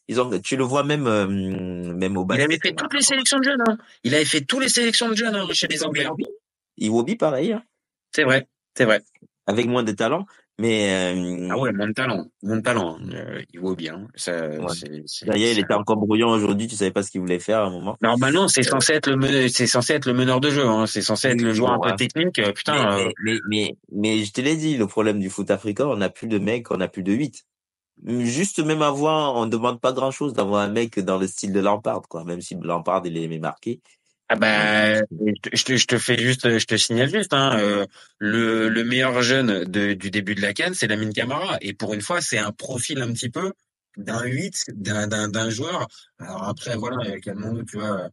ils 0.07 0.21
ont, 0.21 0.39
tu 0.39 0.57
le 0.57 0.63
vois 0.63 0.83
même, 0.83 1.07
euh, 1.07 1.25
même 1.27 2.17
au 2.17 2.23
Il 2.23 2.27
basket. 2.27 2.45
avait 2.45 2.59
fait 2.61 2.73
toutes 2.75 2.93
les 2.93 3.01
sélections 3.01 3.39
de 3.39 3.43
jeunes. 3.45 3.63
Hein. 3.67 3.77
Il 4.03 4.13
avait 4.13 4.25
fait 4.25 4.41
toutes 4.41 4.61
les 4.61 4.69
sélections 4.69 5.09
de 5.09 5.15
jeunes 5.15 5.35
hein, 5.35 5.47
chez 5.53 5.67
les 5.67 5.83
Anglais. 5.83 6.07
Iwobi, 6.77 7.15
pareil, 7.15 7.53
hein, 7.53 7.63
C'est 8.15 8.23
vrai, 8.23 8.47
c'est 8.77 8.85
vrai. 8.85 9.01
avec 9.47 9.65
moins 9.65 9.83
de 9.83 9.91
talent, 9.91 10.25
mais 10.59 11.13
euh, 11.15 11.47
Ah 11.51 11.57
ouais, 11.57 11.71
moins 11.71 11.87
de 11.87 11.93
talent, 11.93 12.27
de 12.43 12.59
talent. 12.59 12.97
hein. 13.01 13.09
Euh, 13.13 13.41
il 13.53 13.59
vaut 13.59 13.75
bien. 13.75 14.07
Ça, 14.15 14.31
Ouais. 14.49 14.65
c'est- 14.73 15.03
c'est- 15.07 15.25
D'ailleurs, 15.25 15.51
il 15.53 15.59
était 15.59 15.73
encore 15.73 15.97
brouillon 15.97 16.29
aujourd'hui, 16.29 16.67
tu 16.67 16.75
savais 16.75 16.91
pas 16.91 17.01
ce 17.01 17.09
qu'il 17.11 17.21
voulait 17.21 17.39
faire 17.39 17.59
à 17.59 17.65
un 17.67 17.69
moment. 17.71 17.97
Normalement, 18.01 18.47
c'est 18.47 18.63
censé 18.63 18.93
être 18.93 19.09
le 19.09 19.15
meneur, 19.15 19.49
c'est 19.49 19.65
censé 19.67 19.93
être 19.93 20.05
le 20.05 20.13
meneur 20.13 20.39
de 20.41 20.51
jeu. 20.51 20.65
Hein. 20.65 20.85
C'est 20.85 21.01
censé 21.01 21.29
être 21.29 21.41
le 21.41 21.53
joueur 21.53 21.71
un 21.73 21.79
peu 21.79 21.95
technique. 21.95 22.37
Euh, 22.39 22.51
Putain. 22.51 22.73
mais, 22.95 23.05
euh, 23.05 23.09
mais, 23.23 23.33
mais, 23.33 23.39
mais, 23.49 23.75
mais 24.17 24.23
je 24.25 24.31
te 24.31 24.41
l'ai 24.41 24.55
dit, 24.55 24.77
le 24.77 24.85
problème 24.85 25.19
du 25.19 25.29
foot 25.29 25.49
africain, 25.49 25.87
on 25.87 25.97
n'a 25.97 26.09
plus 26.09 26.27
de 26.27 26.37
mecs, 26.37 26.69
on 26.71 26.77
n'a 26.77 26.87
plus 26.87 27.03
de 27.03 27.13
8. 27.13 27.45
Juste 28.05 28.59
même 28.59 28.81
avoir, 28.81 29.35
on 29.35 29.45
demande 29.45 29.81
pas 29.81 29.91
grand 29.91 30.11
chose 30.11 30.33
d'avoir 30.33 30.61
un 30.61 30.69
mec 30.69 30.99
dans 30.99 31.17
le 31.17 31.27
style 31.27 31.51
de 31.51 31.59
Lampard, 31.59 32.03
quoi, 32.07 32.23
même 32.23 32.39
si 32.39 32.55
Lampard, 32.61 33.01
il 33.05 33.17
est 33.17 33.39
marqué. 33.39 33.81
Ah 34.31 34.35
bah, 34.35 34.95
je 34.99 35.33
te, 35.41 35.49
je 35.55 35.63
te- 35.65 35.75
je 35.77 35.87
te 35.87 35.97
fais 35.97 36.17
juste, 36.17 36.59
je 36.59 36.65
te 36.65 36.77
signale 36.77 37.09
juste, 37.09 37.33
hein, 37.33 37.57
euh, 37.59 37.85
le, 38.19 38.69
le 38.69 38.83
meilleur 38.83 39.21
jeune 39.23 39.63
de, 39.65 39.93
du 39.93 40.11
début 40.11 40.35
de 40.35 40.41
la 40.41 40.53
canne, 40.53 40.75
c'est 40.75 40.85
Lamine 40.87 41.11
Camara. 41.13 41.57
Et 41.61 41.73
pour 41.73 41.95
une 41.95 42.01
fois, 42.01 42.21
c'est 42.21 42.37
un 42.37 42.51
profil 42.51 43.01
un 43.01 43.11
petit 43.11 43.29
peu 43.29 43.53
d'un 43.97 44.23
8, 44.23 44.65
d'un, 44.75 45.07
d'un, 45.07 45.29
d'un 45.29 45.49
joueur. 45.49 45.87
Alors 46.19 46.43
après, 46.43 46.75
voilà, 46.75 47.19
calmons-nous, 47.19 47.63
tu 47.63 47.79
vois. 47.79 48.09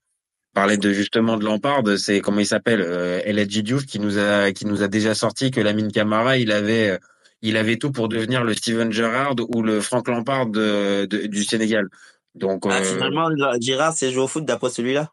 Parler 0.55 0.79
de 0.79 0.91
justement 0.91 1.37
de 1.37 1.45
Lampard, 1.45 1.83
c'est 1.99 2.21
comment 2.21 2.41
il 2.41 2.47
s'appelle, 2.47 2.81
euh, 2.81 3.21
El 3.27 3.39
Hadji 3.39 3.63
Diouf 3.63 3.85
qui 3.85 3.99
nous 4.01 4.17
a, 4.19 4.53
qui 4.53 4.65
nous 4.65 4.83
a 4.83 4.89
déjà 4.89 5.15
sorti 5.15 5.51
que 5.51 5.61
Lamine 5.61 5.93
Camara, 5.93 6.39
il 6.39 6.51
avait, 6.51 6.93
euh, 6.93 6.99
il 7.43 7.59
avait 7.59 7.77
tout 7.77 7.93
pour 7.93 8.09
devenir 8.09 8.43
le 8.43 8.55
Steven 8.55 8.91
Gerrard 8.91 9.35
ou 9.55 9.63
le 9.63 9.83
Frank 9.83 10.09
Lampard 10.09 10.47
de, 10.47 11.05
de- 11.05 11.27
du 11.27 11.45
Sénégal. 11.45 11.89
Donc, 12.35 12.63
Ah, 12.67 12.79
euh, 12.79 12.83
finalement, 12.85 13.29
Girard 13.61 13.93
s'est 13.93 14.11
joué 14.11 14.23
au 14.23 14.29
foot 14.29 14.47
d'après 14.47 14.71
celui-là? 14.71 15.13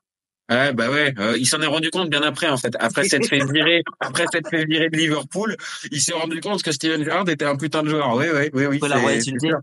Ouais, 0.49 0.73
bah 0.73 0.89
ouais, 0.91 1.13
euh, 1.19 1.37
il 1.37 1.45
s'en 1.45 1.61
est 1.61 1.65
rendu 1.67 1.89
compte 1.89 2.09
bien 2.09 2.21
après 2.21 2.49
en 2.49 2.57
fait. 2.57 2.75
Après 2.79 3.05
s'être 3.05 3.27
fait 3.27 3.43
virer, 3.51 3.81
après 4.01 4.25
s'être 4.31 4.49
fait 4.49 4.65
virer 4.65 4.89
de 4.89 4.97
Liverpool, 4.97 5.55
il 5.91 6.01
s'est 6.01 6.13
rendu 6.13 6.41
compte 6.41 6.61
que 6.63 6.71
Steven 6.73 7.03
Gerrard 7.03 7.29
était 7.29 7.45
un 7.45 7.55
putain 7.55 7.81
de 7.81 7.89
joueur. 7.89 8.13
Oui, 8.15 8.25
oui, 8.33 8.49
oui, 8.53 8.65
oui. 8.65 8.79
C'est- 8.81 8.93
insulté. 8.93 9.39
c'est 9.39 9.47
sûr. 9.47 9.59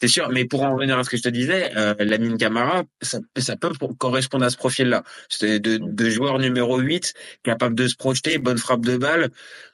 C'est 0.00 0.08
sûr, 0.08 0.28
mais 0.30 0.44
pour 0.44 0.64
en 0.64 0.74
revenir 0.74 0.98
à 0.98 1.04
ce 1.04 1.10
que 1.10 1.16
je 1.16 1.22
te 1.22 1.28
disais, 1.28 1.70
euh, 1.76 1.94
Lamine 2.00 2.36
Camara, 2.36 2.82
ça, 3.00 3.20
ça 3.38 3.56
peut 3.56 3.70
correspondre 3.98 4.44
à 4.44 4.50
ce 4.50 4.56
profil-là. 4.56 5.04
C'est 5.28 5.60
de, 5.60 5.78
de 5.80 6.10
joueur 6.10 6.40
numéro 6.40 6.76
8, 6.78 7.14
capable 7.44 7.76
de 7.76 7.86
se 7.86 7.94
projeter, 7.94 8.38
bonne 8.38 8.58
frappe 8.58 8.84
de 8.84 8.96
balle. 8.96 9.30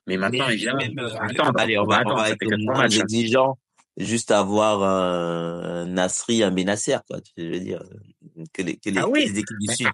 Mais 0.06 0.18
maintenant, 0.18 0.46
Mais- 0.48 0.54
évidemment, 0.54 0.78
mais- 0.82 0.92
mais- 0.94 1.32
attends, 1.32 1.50
allez, 1.52 1.78
on 1.78 1.86
va, 1.86 2.00
attends, 2.00 2.12
on 2.12 2.16
va 2.16 2.28
être 2.30 2.56
moins 2.58 2.86
exigeant, 2.88 3.58
juste 3.96 4.30
avoir 4.30 4.82
un 4.82 5.86
Nasri, 5.86 6.42
un 6.42 6.50
Benasser, 6.50 6.98
quoi. 7.08 7.20
Tu 7.22 7.50
veux 7.50 7.60
dire 7.60 7.82
que 8.52 8.60
les, 8.62 8.76
que 8.76 8.90
les, 8.90 8.98
Ah 9.00 9.08
oui. 9.08 9.20
les 9.24 9.38
équipes 9.38 9.56
du 9.60 9.74
Sud. 9.74 9.88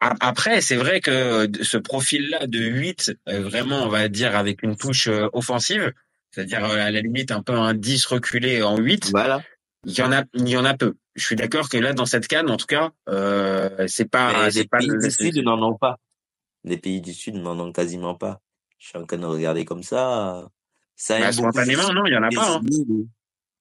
Après, 0.00 0.60
c'est 0.62 0.76
vrai 0.76 1.00
que 1.00 1.48
ce 1.62 1.76
profil-là 1.76 2.46
de 2.46 2.58
8, 2.58 3.12
euh, 3.28 3.40
vraiment, 3.42 3.82
on 3.84 3.88
va 3.88 4.08
dire, 4.08 4.34
avec 4.34 4.62
une 4.62 4.76
touche 4.76 5.08
euh, 5.08 5.28
offensive, 5.34 5.92
c'est-à-dire 6.30 6.64
euh, 6.64 6.76
à 6.78 6.90
la 6.90 7.00
limite 7.02 7.30
un 7.32 7.42
peu 7.42 7.52
un 7.52 7.74
10 7.74 8.06
reculé 8.06 8.62
en 8.62 8.78
8, 8.78 9.10
Voilà. 9.10 9.42
il 9.84 9.92
y 9.92 10.00
en 10.02 10.10
a, 10.12 10.24
il 10.34 10.48
y 10.48 10.56
en 10.56 10.64
a 10.64 10.74
peu. 10.74 10.94
Je 11.16 11.24
suis 11.26 11.36
d'accord 11.36 11.68
que 11.68 11.76
là, 11.76 11.92
dans 11.92 12.06
cette 12.06 12.28
canne, 12.28 12.50
en 12.50 12.56
tout 12.56 12.66
cas, 12.66 12.92
euh, 13.10 13.86
c'est 13.88 14.08
pas, 14.08 14.48
les 14.48 14.64
pas 14.64 14.78
pays 14.78 14.88
le- 14.88 14.98
du 15.02 15.10
Sud 15.10 15.36
n'en 15.38 15.62
ont 15.62 15.76
pas. 15.76 15.98
Les 16.64 16.78
pays 16.78 17.00
du 17.02 17.12
Sud 17.12 17.34
n'en 17.34 17.58
ont 17.60 17.72
quasiment 17.72 18.14
pas. 18.14 18.40
Je 18.78 18.88
suis 18.88 18.98
en 18.98 19.04
train 19.04 19.18
de 19.18 19.26
regarder 19.26 19.64
comme 19.66 19.82
ça. 19.82 20.48
Ça 20.96 21.18
Bah, 21.18 21.30
beaucoup 21.32 21.50
spontanément, 21.52 21.92
non, 21.92 22.06
il 22.06 22.12
y 22.14 22.16
en 22.16 22.22
a 22.22 22.30
pas. 22.30 22.56
hein. 22.56 22.60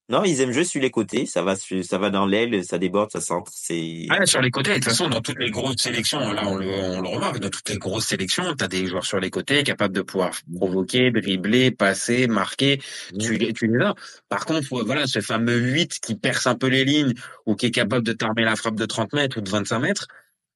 Non, 0.10 0.24
ils 0.24 0.42
aiment 0.42 0.52
jouer 0.52 0.64
sur 0.64 0.82
les 0.82 0.90
côtés. 0.90 1.28
Ça 1.28 1.44
va, 1.44 1.56
sur- 1.56 1.84
ça 1.86 2.00
va 2.00 2.10
dans 2.10 2.26
l'aile, 2.26 2.66
ça 2.66 2.80
déborde, 2.80 3.12
ça 3.12 3.22
centre. 3.22 3.52
C'est. 3.54 4.08
Ah, 4.10 4.26
sur 4.26 4.42
les 4.42 4.50
côtés, 4.50 4.72
de 4.72 4.76
toute 4.76 4.86
façon, 4.86 5.08
dans 5.08 5.22
toutes 5.22 5.38
les 5.38 5.52
grosses 5.52 5.78
sélections, 5.78 6.20
là, 6.34 6.48
on 6.48 6.56
le, 6.58 6.68
on 6.68 7.02
le 7.02 7.08
remarque, 7.08 7.40
dans 7.40 7.50
toutes 7.52 7.70
les 7.70 7.78
grosses 7.78 8.08
sélections, 8.08 8.56
t'as 8.58 8.68
des 8.68 8.88
joueurs 8.88 9.06
sur 9.06 9.20
les 9.20 9.30
côtés 9.30 9.62
capables 9.64 9.94
de 9.94 10.02
pouvoir 10.02 10.32
provoquer, 10.58 11.12
dribbler, 11.12 11.70
passer, 11.70 12.28
marquer. 12.28 12.82
Tu, 13.20 13.38
les- 13.38 13.54
tu 13.54 13.68
les 13.68 13.86
as. 13.86 13.94
Par 14.30 14.46
contre, 14.46 14.66
voilà, 14.84 15.06
ce 15.06 15.22
fameux 15.22 15.58
8 15.60 16.00
qui 16.00 16.16
perce 16.16 16.48
un 16.48 16.56
peu 16.56 16.68
les 16.68 16.86
lignes 16.86 17.14
ou 17.46 17.56
qui 17.56 17.68
est 17.68 17.72
capable 17.72 18.04
de 18.04 18.14
t'armer 18.14 18.44
la 18.44 18.56
frappe 18.56 18.76
de 18.76 18.86
30 18.88 19.14
mètres 19.14 19.38
ou 19.38 19.42
de 19.42 19.50
25 19.50 19.78
mètres, 19.80 20.08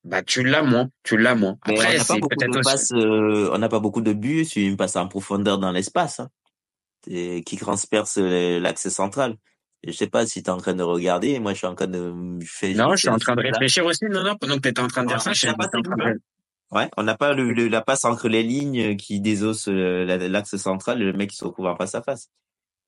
bah, 0.03 0.23
tu 0.23 0.43
l'as 0.43 0.63
moins, 0.63 0.89
tu 1.03 1.15
l'as 1.15 1.35
moins. 1.35 1.57
Après, 1.61 1.85
on 1.85 1.97
n'a 1.99 2.03
pas 2.05 2.13
beaucoup 2.21 2.35
de 2.47 2.53
passes, 2.63 2.91
euh, 2.91 3.49
on 3.53 3.57
n'a 3.59 3.69
pas 3.69 3.79
beaucoup 3.79 4.01
de 4.01 4.13
buts 4.13 4.45
sur 4.45 4.61
une 4.63 4.77
passe 4.77 4.95
en 4.95 5.07
profondeur 5.07 5.59
dans 5.59 5.71
l'espace, 5.71 6.19
hein, 6.19 6.29
et 7.07 7.43
qui 7.43 7.57
transperce 7.57 8.17
l'axe 8.17 8.89
central. 8.89 9.35
Je 9.85 9.91
sais 9.91 10.07
pas 10.07 10.25
si 10.25 10.41
tu 10.41 10.49
es 10.49 10.53
en 10.53 10.57
train 10.57 10.73
de 10.73 10.83
regarder, 10.83 11.39
moi 11.39 11.51
je 11.53 11.57
suis 11.57 11.67
en 11.67 11.75
train 11.75 11.87
de. 11.87 11.99
Non, 12.09 12.91
je 12.95 12.95
suis 12.97 13.09
en 13.09 13.17
train 13.17 13.35
de 13.35 13.41
là. 13.41 13.49
réfléchir 13.51 13.85
aussi. 13.85 14.05
Non, 14.05 14.23
non, 14.23 14.35
pendant 14.37 14.55
que 14.55 14.61
t'étais 14.61 14.79
en 14.81 14.87
train 14.87 15.03
de 15.03 15.09
dire 15.09 15.21
ça, 15.21 15.33
je 15.33 15.39
suis 15.39 15.47
t'as 15.47 15.53
en 15.53 15.57
pas 15.57 15.67
train 15.67 15.81
de 15.81 16.19
Ouais, 16.71 16.89
on 16.97 17.03
n'a 17.03 17.15
pas 17.15 17.33
le, 17.33 17.51
le- 17.51 17.67
la 17.67 17.81
passe 17.81 18.03
entre 18.05 18.27
les 18.29 18.41
lignes 18.41 18.95
qui 18.95 19.19
désosse 19.19 19.67
euh, 19.67 20.05
la- 20.05 20.17
l'axe 20.27 20.55
central 20.55 21.01
et 21.01 21.05
le 21.05 21.13
mec 21.13 21.29
qui 21.29 21.35
se 21.35 21.43
retrouve 21.45 21.67
en 21.67 21.75
face 21.75 21.93
à 21.95 22.01
face. 22.01 22.29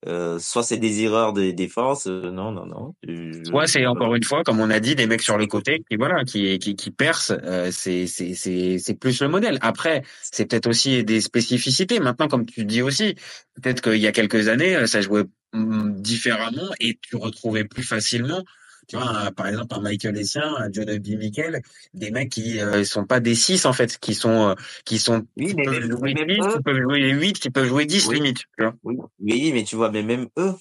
Euh, 0.06 0.38
soit 0.38 0.62
c'est 0.62 0.76
des 0.76 1.02
erreurs 1.02 1.32
de 1.32 1.50
défense, 1.50 2.06
euh, 2.06 2.30
non, 2.30 2.52
non, 2.52 2.66
non. 2.66 2.94
Je- 3.02 3.42
Soit 3.44 3.66
c'est 3.66 3.86
encore 3.86 4.14
une 4.14 4.22
fois, 4.24 4.42
comme 4.44 4.60
on 4.60 4.70
a 4.70 4.78
dit, 4.78 4.94
des 4.94 5.06
mecs 5.06 5.22
sur 5.22 5.38
les 5.38 5.48
côtés 5.48 5.82
qui 5.90 5.96
voilà, 5.96 6.22
qui 6.24 6.58
qui, 6.58 6.76
qui 6.76 6.90
percent. 6.90 7.32
euh, 7.44 7.70
c'est 7.72 8.06
c'est 8.06 8.34
c'est 8.34 8.78
c'est 8.78 8.94
plus 8.94 9.20
le 9.22 9.28
modèle. 9.28 9.58
Après, 9.62 10.02
c'est 10.22 10.46
peut-être 10.48 10.66
aussi 10.68 11.02
des 11.02 11.20
spécificités. 11.20 11.98
Maintenant, 11.98 12.28
comme 12.28 12.44
tu 12.46 12.64
dis 12.64 12.82
aussi, 12.82 13.14
peut-être 13.54 13.80
qu'il 13.80 13.96
y 14.00 14.06
a 14.06 14.12
quelques 14.12 14.48
années, 14.48 14.76
euh, 14.76 14.86
ça 14.86 15.00
jouait 15.00 15.24
hum, 15.54 15.94
différemment 16.00 16.70
et 16.78 16.98
tu 17.00 17.16
retrouvais 17.16 17.64
plus 17.64 17.82
facilement. 17.82 18.42
Tu 18.88 18.96
vois, 18.96 19.08
un- 19.08 19.32
par 19.32 19.48
exemple, 19.48 19.74
un 19.74 19.80
Michael 19.80 20.16
Essien, 20.16 20.54
un 20.58 20.70
John 20.70 20.88
Obi 20.88 21.16
Mikel, 21.16 21.60
des 21.94 22.10
mecs 22.10 22.30
qui 22.30 22.60
euh, 22.60 22.84
sont 22.84 23.04
pas 23.04 23.18
des 23.20 23.34
6 23.34 23.66
en 23.66 23.72
fait, 23.72 23.98
qui 23.98 24.14
sont 24.14 24.50
euh, 24.50 24.54
qui 24.84 24.98
sont 24.98 25.26
Oui, 25.36 25.48
qui 25.48 25.54
mais 25.56 25.64
peuvent 25.64 25.90
jouer 25.90 26.14
même 26.14 26.28
10, 26.28 26.38
eux- 26.40 26.52
qui 26.56 26.62
peuvent 26.62 26.80
jouer 26.80 27.10
8, 27.10 27.38
qui 27.40 27.50
peuvent 27.50 27.66
jouer 27.66 27.86
10 27.86 28.06
Oui. 28.08 28.16
limite. 28.16 28.38
Tu 28.56 28.64
vois. 28.64 28.74
Oui, 28.84 28.96
oui, 29.20 29.50
mais 29.52 29.64
tu 29.64 29.74
vois, 29.76 29.90
mais 29.90 30.02
même 30.02 30.28
eux, 30.38 30.54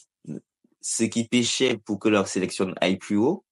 ce 0.82 1.04
qui 1.04 1.28
pêchait 1.28 1.78
pour 1.86 2.00
que 2.00 2.10
leur 2.10 2.28
sélection 2.28 2.74
aille 2.82 2.98
plus 2.98 3.18
haut, 3.18 3.44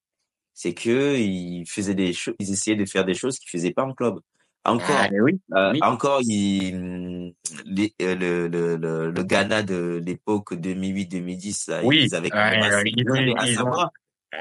c'est 0.55 0.73
que 0.73 1.15
ils 1.17 1.65
faisaient 1.67 1.95
des 1.95 2.13
choses, 2.13 2.36
ils 2.39 2.51
essayaient 2.51 2.75
de 2.75 2.86
faire 2.86 3.05
des 3.05 3.13
choses 3.13 3.38
qu'ils 3.38 3.49
faisaient 3.49 3.73
pas 3.73 3.83
en 3.83 3.93
club. 3.93 4.19
Encore, 4.65 4.88
Ah, 4.97 5.09
oui. 5.21 5.39
euh, 5.53 5.71
oui. 5.73 5.79
encore, 5.81 6.21
les, 6.21 6.73
euh, 6.73 8.15
le, 8.15 8.47
le, 8.47 8.77
le, 8.77 9.12
le 9.12 9.23
Ghana 9.23 9.62
de 9.62 10.01
l'époque 10.03 10.53
2008-2010, 10.55 11.67
là, 11.67 11.83
Oui, 11.83 12.03
ils 12.05 12.15
avaient 12.15 12.29
quand 12.29 12.38
ouais, 12.38 12.59
même 12.59 12.63
assez- 12.63 12.93
ils 12.95 13.09
ont- 13.09 13.15
ils. 13.45 13.59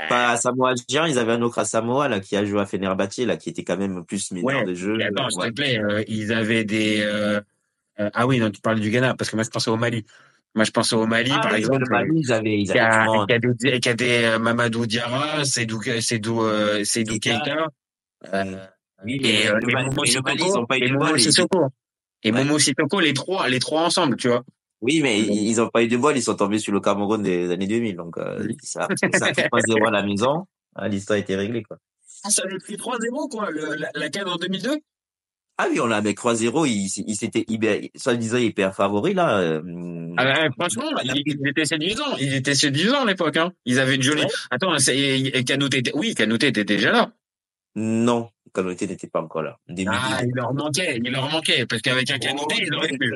Pas 0.09 0.31
Asamoah 0.31 0.75
Gyan, 0.89 1.07
ils 1.07 1.19
avaient 1.19 1.33
un 1.33 1.43
autre 1.43 1.59
Asamoah, 1.59 2.09
là, 2.09 2.21
qui 2.21 2.37
a 2.37 2.45
joué 2.45 2.61
à 2.61 2.67
Fenerbahçe, 2.67 3.19
là, 3.19 3.37
qui 3.37 3.51
était 3.51 3.63
quand 3.65 3.77
même 3.77 4.05
plus 4.05 4.31
meneur 4.33 4.61
Ouais, 4.61 4.65
de 4.65 4.75
jeu. 4.75 4.99
attends, 5.03 5.29
s'il 5.31 5.41
Ouais. 5.41 5.49
te 5.51 5.55
plaît, 5.55 5.79
euh, 5.79 6.03
ils 6.09 6.33
avaient 6.33 6.65
des. 6.65 7.01
euh, 7.03 7.41
euh, 8.01 8.11
ah 8.15 8.27
oui, 8.27 8.39
non, 8.39 8.51
tu 8.51 8.61
parles 8.61 8.81
du 8.81 8.91
Ghana, 8.91 9.15
parce 9.15 9.31
que 9.31 9.37
moi 9.37 9.45
je 9.45 9.51
pensais 9.51 9.71
au 9.71 9.77
Mali. 9.77 10.05
Moi 10.55 10.65
je 10.65 10.71
pensais 10.71 10.97
au 10.97 11.07
Mali, 11.07 11.31
Ah, 11.35 11.41
par 11.41 11.53
oui, 11.53 11.59
exemple. 11.59 11.81
le 11.81 11.89
Mali, 11.91 12.11
ils 12.15 12.33
avaient, 12.33 12.59
ils 12.61 12.65
qui 12.67 12.79
avaient 12.79 12.81
a, 12.81 13.07
souvent- 13.07 13.27
qui 13.27 13.33
a 13.35 13.39
des, 13.39 13.81
qui 13.81 13.89
a 13.89 13.95
des 13.95 14.25
euh, 14.25 14.39
Mamadou 14.39 14.87
Diarra, 14.87 15.41
euh, 16.43 16.85
Seydou 16.85 17.19
Keita. 17.19 17.69
Euh, 18.33 18.45
Oui, 19.05 19.21
et, 19.23 19.49
euh, 19.49 19.59
le 19.61 19.69
et 19.69 19.73
Mali- 19.73 19.89
Momo 19.89 20.05
Sissoko, 20.07 20.69
et 20.81 20.91
Momo 20.93 21.17
Sissoko. 21.19 23.01
Les 23.01 23.13
les 23.49 23.59
trois 23.59 23.83
ensemble, 23.83 24.17
tu 24.17 24.29
vois. 24.29 24.45
Oui, 24.83 25.01
mais 25.01 25.21
ils 25.21 25.49
ils 25.49 25.61
ont 25.61 25.69
pas 25.69 25.83
eu 25.83 25.89
de 25.89 25.97
bol, 25.97 26.17
ils 26.17 26.23
sont 26.23 26.35
tombés 26.35 26.59
sur 26.59 26.73
le 26.73 26.81
Cameroun 26.81 27.23
des 27.23 27.51
années 27.51 27.67
2000. 27.69 27.97
Donc, 27.97 28.19
euh, 28.19 28.47
ça, 28.63 28.89
ça 29.15 29.27
a 29.27 29.33
fait 29.35 29.49
3-0 29.49 29.87
à 29.87 29.91
la 29.91 30.03
maison. 30.03 30.45
Ah, 30.75 30.89
L'histoire 30.89 31.19
était 31.19 31.37
réglée, 31.37 31.63
quoi. 31.63 31.79
Ah, 32.25 32.31
ça 32.31 32.43
avait 32.45 32.59
pris 32.59 32.75
3-0, 32.77 33.29
quoi, 33.31 33.51
le, 33.51 33.75
la, 33.77 33.91
la 33.95 34.09
canne 34.11 34.29
en 34.29 34.37
2002. 34.37 34.81
Ah 35.59 35.67
oui, 35.71 35.79
on 35.81 35.87
l'a 35.87 35.97
avec 35.99 36.19
3-0, 36.19 36.67
ils, 36.67 37.05
ils 37.07 37.15
s'étaient 37.15 37.45
hyper, 37.47 37.79
soi-disant 37.95 38.39
hyper 38.39 38.75
favoris, 38.75 39.15
là. 39.15 39.39
euh, 39.39 39.61
Ah 40.17 40.25
bah, 40.25 40.49
franchement, 40.59 40.91
ils, 41.05 41.47
étaient 41.47 41.65
séduisants. 41.67 42.17
Ils 42.19 42.35
étaient 42.35 42.55
séduisants 42.55 43.03
à 43.03 43.07
l'époque, 43.07 43.37
hein. 43.37 43.53
Ils 43.67 43.79
avaient 43.79 43.95
une 43.97 44.03
jolie. 44.03 44.23
Ouais. 44.23 44.29
Attends, 44.51 44.75
Canouté 45.47 45.79
était, 45.79 45.93
oui, 45.95 46.15
Canouté 46.15 46.49
était 46.49 46.65
déjà 46.65 46.91
là. 46.91 47.13
Non, 47.77 48.31
Canouté 48.55 48.87
n'était 48.87 49.07
pas 49.09 49.21
encore 49.21 49.43
là. 49.43 49.59
2010. 49.69 49.89
Ah, 49.93 50.21
il 50.25 50.33
leur 50.35 50.55
manquait, 50.55 50.99
il 51.05 51.13
leur 51.13 51.31
manquait, 51.31 51.67
parce 51.67 51.83
qu'avec 51.83 52.11
un 52.11 52.19
Canouté, 52.19 52.57
ils 52.67 52.75
auraient 52.75 52.89
pu. 52.99 53.15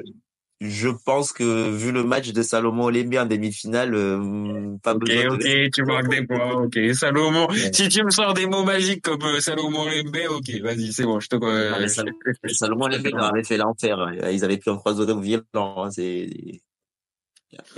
Je 0.61 0.88
pense 0.88 1.33
que, 1.33 1.71
vu 1.71 1.92
le 1.92 2.03
match 2.03 2.33
de 2.33 2.42
Salomon 2.42 2.85
Olembi 2.85 3.19
en 3.19 3.27
demi-finale, 3.27 3.95
euh, 3.95 4.77
pas 4.83 4.95
Ok, 4.95 5.01
besoin 5.01 5.35
ok, 5.35 5.40
de... 5.40 5.69
tu 5.69 5.83
marques 5.85 6.09
des 6.09 6.27
points, 6.27 6.62
ok. 6.64 6.79
Salomon, 6.95 7.47
si 7.73 7.88
tu 7.90 8.03
me 8.03 8.11
sors 8.11 8.33
des 8.33 8.47
mots 8.47 8.64
magiques 8.64 9.03
comme 9.03 9.23
euh, 9.23 9.40
Salomon 9.40 9.85
Lembe, 9.85 10.16
ok, 10.31 10.61
vas-y, 10.62 10.95
c'est 10.95 11.05
bon, 11.05 11.21
je 11.21 11.29
te 11.29 11.37
euh, 11.37 11.79
Non, 11.79 12.49
Salomon 12.49 12.88
leur 12.88 13.25
avait 13.25 13.45
fait 13.45 13.59
l'enfer. 13.59 13.99
Ils 14.33 14.45
avaient 14.45 14.57
pris 14.57 14.71
un 14.71 14.77
3-0 14.77 15.21
violent. 15.21 15.45
hein, 15.85 15.90
C'est, 15.90 16.31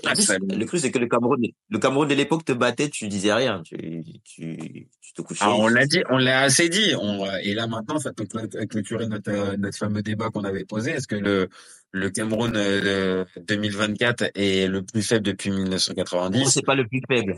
En 0.06 0.12
plus, 0.12 0.30
le 0.30 0.64
truc, 0.66 0.80
c'est 0.80 0.90
que 0.90 0.98
le 0.98 1.06
Cameroun, 1.06 1.40
le 1.68 1.78
Cameroun 1.78 2.08
de 2.08 2.14
l'époque 2.14 2.44
te 2.44 2.52
battait, 2.52 2.88
tu 2.88 3.08
disais 3.08 3.32
rien, 3.32 3.62
tu, 3.62 4.02
tu, 4.24 4.88
tu 5.00 5.12
te 5.12 5.22
couchais. 5.22 5.44
Ah, 5.44 5.54
on 5.54 5.68
l'a 5.68 5.86
dit, 5.86 6.02
on 6.10 6.18
l'a 6.18 6.40
assez 6.42 6.68
dit. 6.68 6.94
On, 7.00 7.24
et 7.42 7.54
là 7.54 7.66
maintenant, 7.66 7.98
ça 7.98 8.12
peut 8.12 8.24
cl- 8.24 8.66
clôturer 8.68 9.06
notre, 9.06 9.56
notre 9.56 9.78
fameux 9.78 10.02
débat 10.02 10.30
qu'on 10.30 10.44
avait 10.44 10.64
posé. 10.64 10.92
Est-ce 10.92 11.06
que 11.08 11.16
le, 11.16 11.48
le 11.92 12.10
Cameroun 12.10 12.52
euh, 12.56 13.24
2024 13.36 14.30
est 14.34 14.68
le 14.68 14.82
plus 14.82 15.02
faible 15.02 15.24
depuis 15.24 15.50
1990 15.50 16.38
Non, 16.38 16.46
c'est 16.46 16.62
pas 16.64 16.74
le 16.74 16.86
plus 16.86 17.02
faible. 17.08 17.36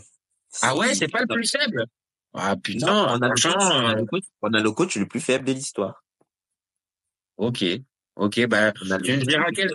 Ah 0.62 0.76
ouais, 0.76 0.94
c'est 0.94 1.09
pas 1.09 1.20
le 1.20 1.26
plus 1.26 1.50
faible? 1.50 1.87
Ah 2.35 2.55
Non, 2.55 2.61
putain, 2.61 3.07
on 3.09 3.22
a, 3.22 3.29
le 3.29 3.35
coach, 3.35 3.42
franchement. 3.50 3.70
on, 3.72 3.87
a 3.88 3.96
euh, 3.98 4.07
coach, 4.07 4.24
on 4.42 4.53
a 4.55 4.61
le 4.61 4.70
coach 4.72 4.96
le 4.96 5.07
plus 5.07 5.20
faible 5.20 5.44
de 5.44 5.53
l'histoire. 5.53 6.05
Ok, 7.37 7.64
ok, 8.16 8.46
bah 8.46 8.73
tu 9.03 9.12
me 9.12 9.25
diras 9.25 9.51
quelle, 9.55 9.70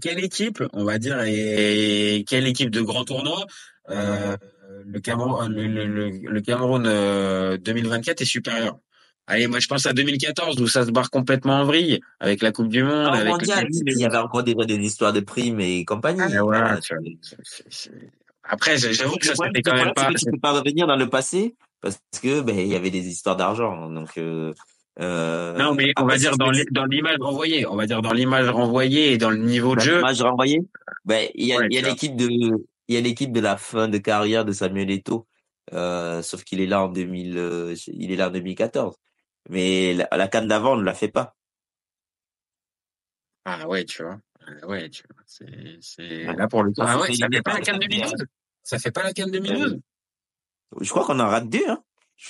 quelle 0.00 0.24
équipe, 0.24 0.62
on 0.72 0.84
va 0.84 0.98
dire, 0.98 1.20
et 1.22 2.24
quelle 2.28 2.46
équipe 2.46 2.70
de 2.70 2.80
grand 2.80 3.04
tournoi 3.04 3.46
euh, 3.90 4.36
le 4.86 5.00
Cameroun, 5.00 5.52
le, 5.52 5.66
le, 5.66 5.86
le, 5.86 6.10
le 6.10 6.40
Cameroun 6.40 6.84
euh, 6.86 7.56
2024 7.58 8.20
est 8.20 8.24
supérieur. 8.24 8.78
Allez, 9.26 9.46
moi 9.46 9.60
je 9.60 9.68
pense 9.68 9.86
à 9.86 9.92
2014 9.92 10.60
où 10.60 10.66
ça 10.66 10.84
se 10.84 10.90
barre 10.90 11.10
complètement 11.10 11.60
en 11.60 11.64
vrille 11.64 12.00
avec 12.18 12.42
la 12.42 12.50
Coupe 12.50 12.68
du 12.68 12.82
Monde, 12.82 13.06
Ah, 13.08 13.12
au 13.12 13.20
avec 13.20 13.28
mondial, 13.28 13.64
le 13.68 13.92
il 13.92 13.98
y 13.98 14.04
avait 14.04 14.16
encore 14.16 14.42
des, 14.42 14.54
des 14.54 14.76
histoires 14.76 15.12
de 15.12 15.20
primes 15.20 15.60
et 15.60 15.84
compagnie. 15.84 16.20
Et 16.32 16.38
voilà, 16.38 16.78
Après, 18.44 18.76
j'avoue 18.78 19.16
que 19.16 19.26
ça 19.26 19.34
c'était 19.36 19.62
quand 19.62 19.74
même 19.76 19.92
pas. 19.94 20.12
que 20.12 20.18
tu 20.18 20.24
peux 20.30 20.38
pas 20.38 20.52
revenir 20.52 20.86
dans 20.86 20.96
le 20.96 21.08
passé 21.08 21.54
parce 21.80 22.00
que 22.22 22.40
ben 22.40 22.58
il 22.58 22.68
y 22.68 22.74
avait 22.74 22.90
des 22.90 23.06
histoires 23.06 23.36
d'argent. 23.36 23.88
Donc 23.88 24.18
euh, 24.18 24.52
euh, 24.98 25.56
Non, 25.56 25.74
mais 25.74 25.92
on 25.98 26.04
va 26.04 26.16
dire 26.16 26.36
dans 26.36 26.50
l'image 26.50 27.18
renvoyée. 27.20 27.66
On 27.66 27.76
va 27.76 27.86
dire 27.86 28.02
dans 28.02 28.12
l'image 28.12 28.48
renvoyée 28.48 29.12
et 29.12 29.18
dans 29.18 29.30
le 29.30 29.38
niveau 29.38 29.76
de 29.76 29.80
jeu. 29.80 29.96
l'image 29.96 30.22
renvoyée, 30.22 30.60
ben 31.04 31.28
il 31.34 31.46
y 31.46 31.52
a 31.52 31.58
Ouais, 31.58 31.68
y 31.70 31.80
l'équipe 31.80 32.16
de 32.16 32.28
il 32.28 32.94
y 32.94 32.96
a 32.96 33.00
l'équipe 33.00 33.32
de 33.32 33.40
la 33.40 33.56
fin 33.56 33.88
de 33.88 33.98
carrière 33.98 34.44
de 34.44 34.52
Samuel 34.52 34.90
Eto'o. 34.90 35.26
Euh, 35.72 36.20
sauf 36.22 36.42
qu'il 36.42 36.60
est 36.60 36.66
là 36.66 36.82
en 36.82 36.88
2000 36.88 37.38
euh, 37.38 37.76
il 37.86 38.10
est 38.10 38.16
là 38.16 38.28
en 38.28 38.32
2014. 38.32 38.96
Mais 39.48 39.94
la, 39.94 40.08
la 40.16 40.28
canne 40.28 40.48
d'avant 40.48 40.72
on 40.72 40.76
ne 40.76 40.82
l'a 40.84 40.94
fait 40.94 41.08
pas. 41.08 41.36
Ah 43.44 43.66
ouais, 43.68 43.84
tu 43.84 44.02
vois. 44.02 44.18
Euh, 44.48 44.66
Ouais, 44.66 44.90
tu 44.90 45.04
vois. 45.08 45.22
C'est 45.80 46.24
là 46.24 46.48
pour 46.48 46.62
le 46.62 46.70
coup. 46.72 46.80
Ah 46.80 46.98
ouais, 47.00 47.14
ça 47.14 47.28
fait 47.32 47.42
pas 47.42 47.52
la 47.52 47.58
le 47.58 47.64
CAN 47.64 47.72
Serbie, 47.78 47.84
hein. 48.02 48.10
2012. 48.10 48.26
Ça 48.62 48.78
fait 48.78 48.90
pas 48.90 49.02
la 49.02 49.12
CAN 49.12 49.28
2012. 49.28 49.72
Euh, 49.72 49.78
Je 50.80 50.90
crois 50.90 51.04
qu'on 51.04 51.20
en 51.20 51.28
rate 51.28 51.48
deux. 51.48 51.68
Hein. 51.68 51.82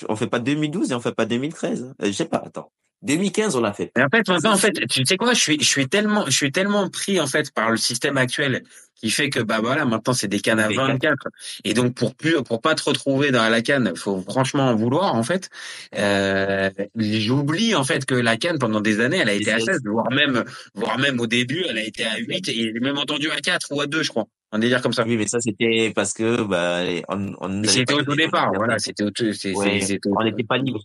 On 0.09 0.15
fait 0.15 0.27
pas 0.27 0.39
2012 0.39 0.91
et 0.91 0.95
on 0.95 0.99
fait 1.01 1.13
pas 1.13 1.25
2013. 1.25 1.83
hein. 1.83 1.95
Euh, 2.01 2.07
Je 2.07 2.11
sais 2.13 2.25
pas. 2.25 2.37
Attends. 2.37 2.71
2015 3.03 3.55
on 3.55 3.61
l'a 3.61 3.73
fait. 3.73 3.91
En 3.97 4.07
fait, 4.15 4.27
maintenant, 4.27 4.53
en 4.53 4.57
fait, 4.57 4.73
tu 4.89 5.05
sais 5.05 5.17
quoi, 5.17 5.33
je 5.33 5.39
suis, 5.39 5.57
je 5.59 5.65
suis 5.65 5.87
tellement, 5.87 6.25
je 6.27 6.31
suis 6.31 6.51
tellement 6.51 6.87
pris 6.89 7.19
en 7.19 7.27
fait 7.27 7.51
par 7.51 7.71
le 7.71 7.77
système 7.77 8.17
actuel 8.17 8.63
qui 8.95 9.09
fait 9.09 9.31
que 9.31 9.39
bah 9.39 9.59
voilà, 9.61 9.83
maintenant 9.85 10.13
c'est 10.13 10.27
des 10.27 10.39
cannes 10.39 10.59
à 10.59 10.67
Des 10.67 10.75
cannes. 10.75 10.87
24 11.01 11.27
et 11.63 11.73
donc 11.73 11.95
pour 11.95 12.13
plus, 12.13 12.35
pour 12.43 12.61
pas 12.61 12.75
te 12.75 12.83
retrouver 12.83 13.31
dans 13.31 13.47
la 13.49 13.61
canne, 13.63 13.95
faut 13.95 14.21
franchement 14.21 14.67
en 14.69 14.75
vouloir 14.75 15.15
en 15.15 15.23
fait. 15.23 15.49
Euh, 15.97 16.69
j'oublie 16.95 17.73
en 17.75 17.83
fait 17.83 18.05
que 18.05 18.13
la 18.15 18.37
canne 18.37 18.59
pendant 18.59 18.81
des 18.81 18.99
années, 18.99 19.17
elle 19.21 19.29
a 19.29 19.33
été 19.33 19.51
à 19.51 19.59
c'est- 19.59 19.65
16, 19.73 19.81
voire 19.85 20.11
même, 20.11 20.43
voire 20.75 20.99
même 20.99 21.19
au 21.19 21.27
début, 21.27 21.63
elle 21.67 21.77
a 21.79 21.83
été 21.83 22.03
à 22.05 22.17
8 22.17 22.47
et 22.49 22.53
j'ai 22.53 22.79
même 22.79 22.97
entendu 22.99 23.29
à 23.31 23.39
4 23.39 23.67
ou 23.71 23.81
à 23.81 23.87
2 23.87 24.03
je 24.03 24.09
crois, 24.09 24.25
un 24.51 24.59
délire 24.59 24.81
comme 24.81 24.93
ça. 24.93 25.03
Oui, 25.07 25.17
mais 25.17 25.27
ça 25.27 25.39
c'était 25.39 25.91
parce 25.95 26.13
que 26.13 26.43
bah 26.43 26.81
on 27.09 27.33
on 27.41 27.63
c'était 27.63 27.93
au 27.95 28.15
départ, 28.15 28.51
voilà, 28.53 28.77
c'était 28.77 29.03
au 29.03 29.07
Ouais, 29.07 29.81
c'était 29.81 30.09
au- 30.09 30.15
on 30.19 30.23
n'était 30.23 30.43
pas 30.43 30.57
libre. 30.57 30.81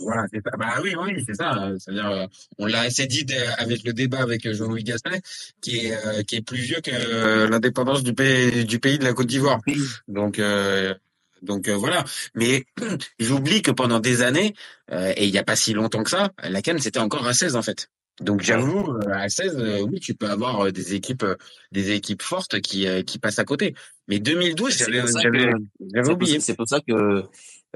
Voilà, 0.00 0.24
c'est 0.32 0.40
ça. 0.44 0.50
Bah 0.58 0.80
oui, 0.82 0.94
oui, 0.98 1.22
c'est 1.26 1.34
ça. 1.34 1.54
euh, 1.64 1.76
C'est-à-dire, 1.78 2.10
euh, 2.10 2.26
on 2.58 2.66
l'a 2.66 2.80
assez 2.80 3.06
dit 3.06 3.24
avec 3.58 3.84
le 3.84 3.92
débat 3.92 4.22
avec 4.22 4.50
Jean-Louis 4.52 4.82
Gasset, 4.84 5.20
qui 5.60 5.86
est 5.86 5.92
euh, 6.06 6.22
qui 6.22 6.36
est 6.36 6.42
plus 6.42 6.58
vieux 6.58 6.80
que 6.80 6.90
euh, 6.92 7.48
l'indépendance 7.48 8.02
du 8.02 8.12
pays 8.14 8.64
du 8.64 8.80
pays 8.80 8.98
de 8.98 9.04
la 9.04 9.12
Côte 9.12 9.28
d'Ivoire. 9.28 9.60
Donc 10.08 10.38
euh, 10.38 10.94
donc 11.42 11.68
euh, 11.68 11.76
voilà. 11.76 12.04
Mais 12.34 12.64
j'oublie 13.20 13.62
que 13.62 13.70
pendant 13.70 14.00
des 14.00 14.22
années 14.22 14.54
euh, 14.90 15.12
et 15.16 15.26
il 15.26 15.30
y 15.34 15.38
a 15.38 15.44
pas 15.44 15.56
si 15.56 15.72
longtemps 15.74 16.02
que 16.02 16.10
ça, 16.10 16.30
la 16.42 16.60
CAN 16.62 16.76
c'était 16.80 16.98
encore 17.00 17.26
à 17.26 17.32
16 17.34 17.54
en 17.54 17.62
fait. 17.62 17.88
Donc 18.20 18.42
j'avoue, 18.42 18.92
euh, 18.92 19.12
à 19.12 19.28
16, 19.28 19.56
euh, 19.58 19.80
oui, 19.82 19.98
tu 19.98 20.14
peux 20.14 20.30
avoir 20.30 20.66
euh, 20.66 20.70
des 20.70 20.94
équipes 20.94 21.24
euh, 21.24 21.34
des 21.72 21.90
équipes 21.90 22.22
fortes 22.22 22.60
qui 22.60 22.86
euh, 22.86 23.02
qui 23.02 23.18
passent 23.18 23.40
à 23.40 23.44
côté. 23.44 23.74
Mais 24.06 24.20
2012, 24.20 24.72
C'est 24.72 24.84
j'avais 24.92 26.08
oublié. 26.10 26.38
c'est 26.38 26.54
pour 26.54 26.68
ça 26.68 26.78
que 26.80 27.24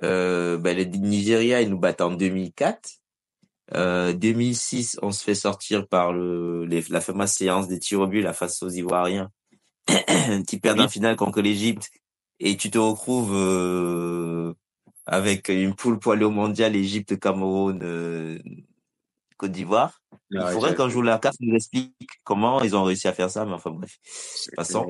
euh, 0.04 0.58
bah, 0.58 0.74
le 0.74 0.84
Nigeria 0.84 1.62
ils 1.62 1.70
nous 1.70 1.78
battent 1.78 2.00
en 2.02 2.12
2004. 2.12 2.90
Euh, 3.74 4.12
2006, 4.14 4.98
on 5.02 5.12
se 5.12 5.22
fait 5.24 5.34
sortir 5.34 5.88
par 5.88 6.12
le 6.12 6.64
les- 6.66 6.84
la 6.90 7.00
fameuse 7.02 7.30
séance 7.30 7.68
des 7.68 7.78
tirs 7.78 8.00
au 8.00 8.06
but 8.06 8.22
là, 8.22 8.32
face 8.32 8.62
aux 8.62 8.70
Ivoiriens 8.70 9.30
qui 10.48 10.58
perdent 10.60 10.80
Oui. 10.80 10.84
en 10.86 10.88
finale 10.88 11.16
contre 11.16 11.40
l'Égypte 11.42 11.90
et 12.40 12.56
tu 12.56 12.70
te 12.70 12.78
retrouves 12.78 13.34
euh, 13.34 14.54
avec 15.06 15.48
une 15.48 15.74
poule 15.74 15.98
poilée 15.98 16.24
au 16.24 16.30
mondial 16.30 16.76
Égypte, 16.76 17.18
Cameroun, 17.20 17.80
euh, 17.82 18.38
Côte 19.38 19.52
d'Ivoire. 19.52 20.02
Il 20.30 20.38
Ouais, 20.40 20.52
faudrait 20.52 20.74
qu'un 20.74 20.88
jour 20.90 21.02
la 21.02 21.18
carte 21.18 21.36
nous 21.40 21.54
explique 21.54 21.94
comment 22.24 22.60
ils 22.62 22.76
ont 22.76 22.82
réussi 22.84 23.08
à 23.08 23.12
faire 23.14 23.30
ça, 23.30 23.44
mais 23.46 23.52
enfin 23.52 23.70
bref. 23.70 23.96
Passons. 24.56 24.86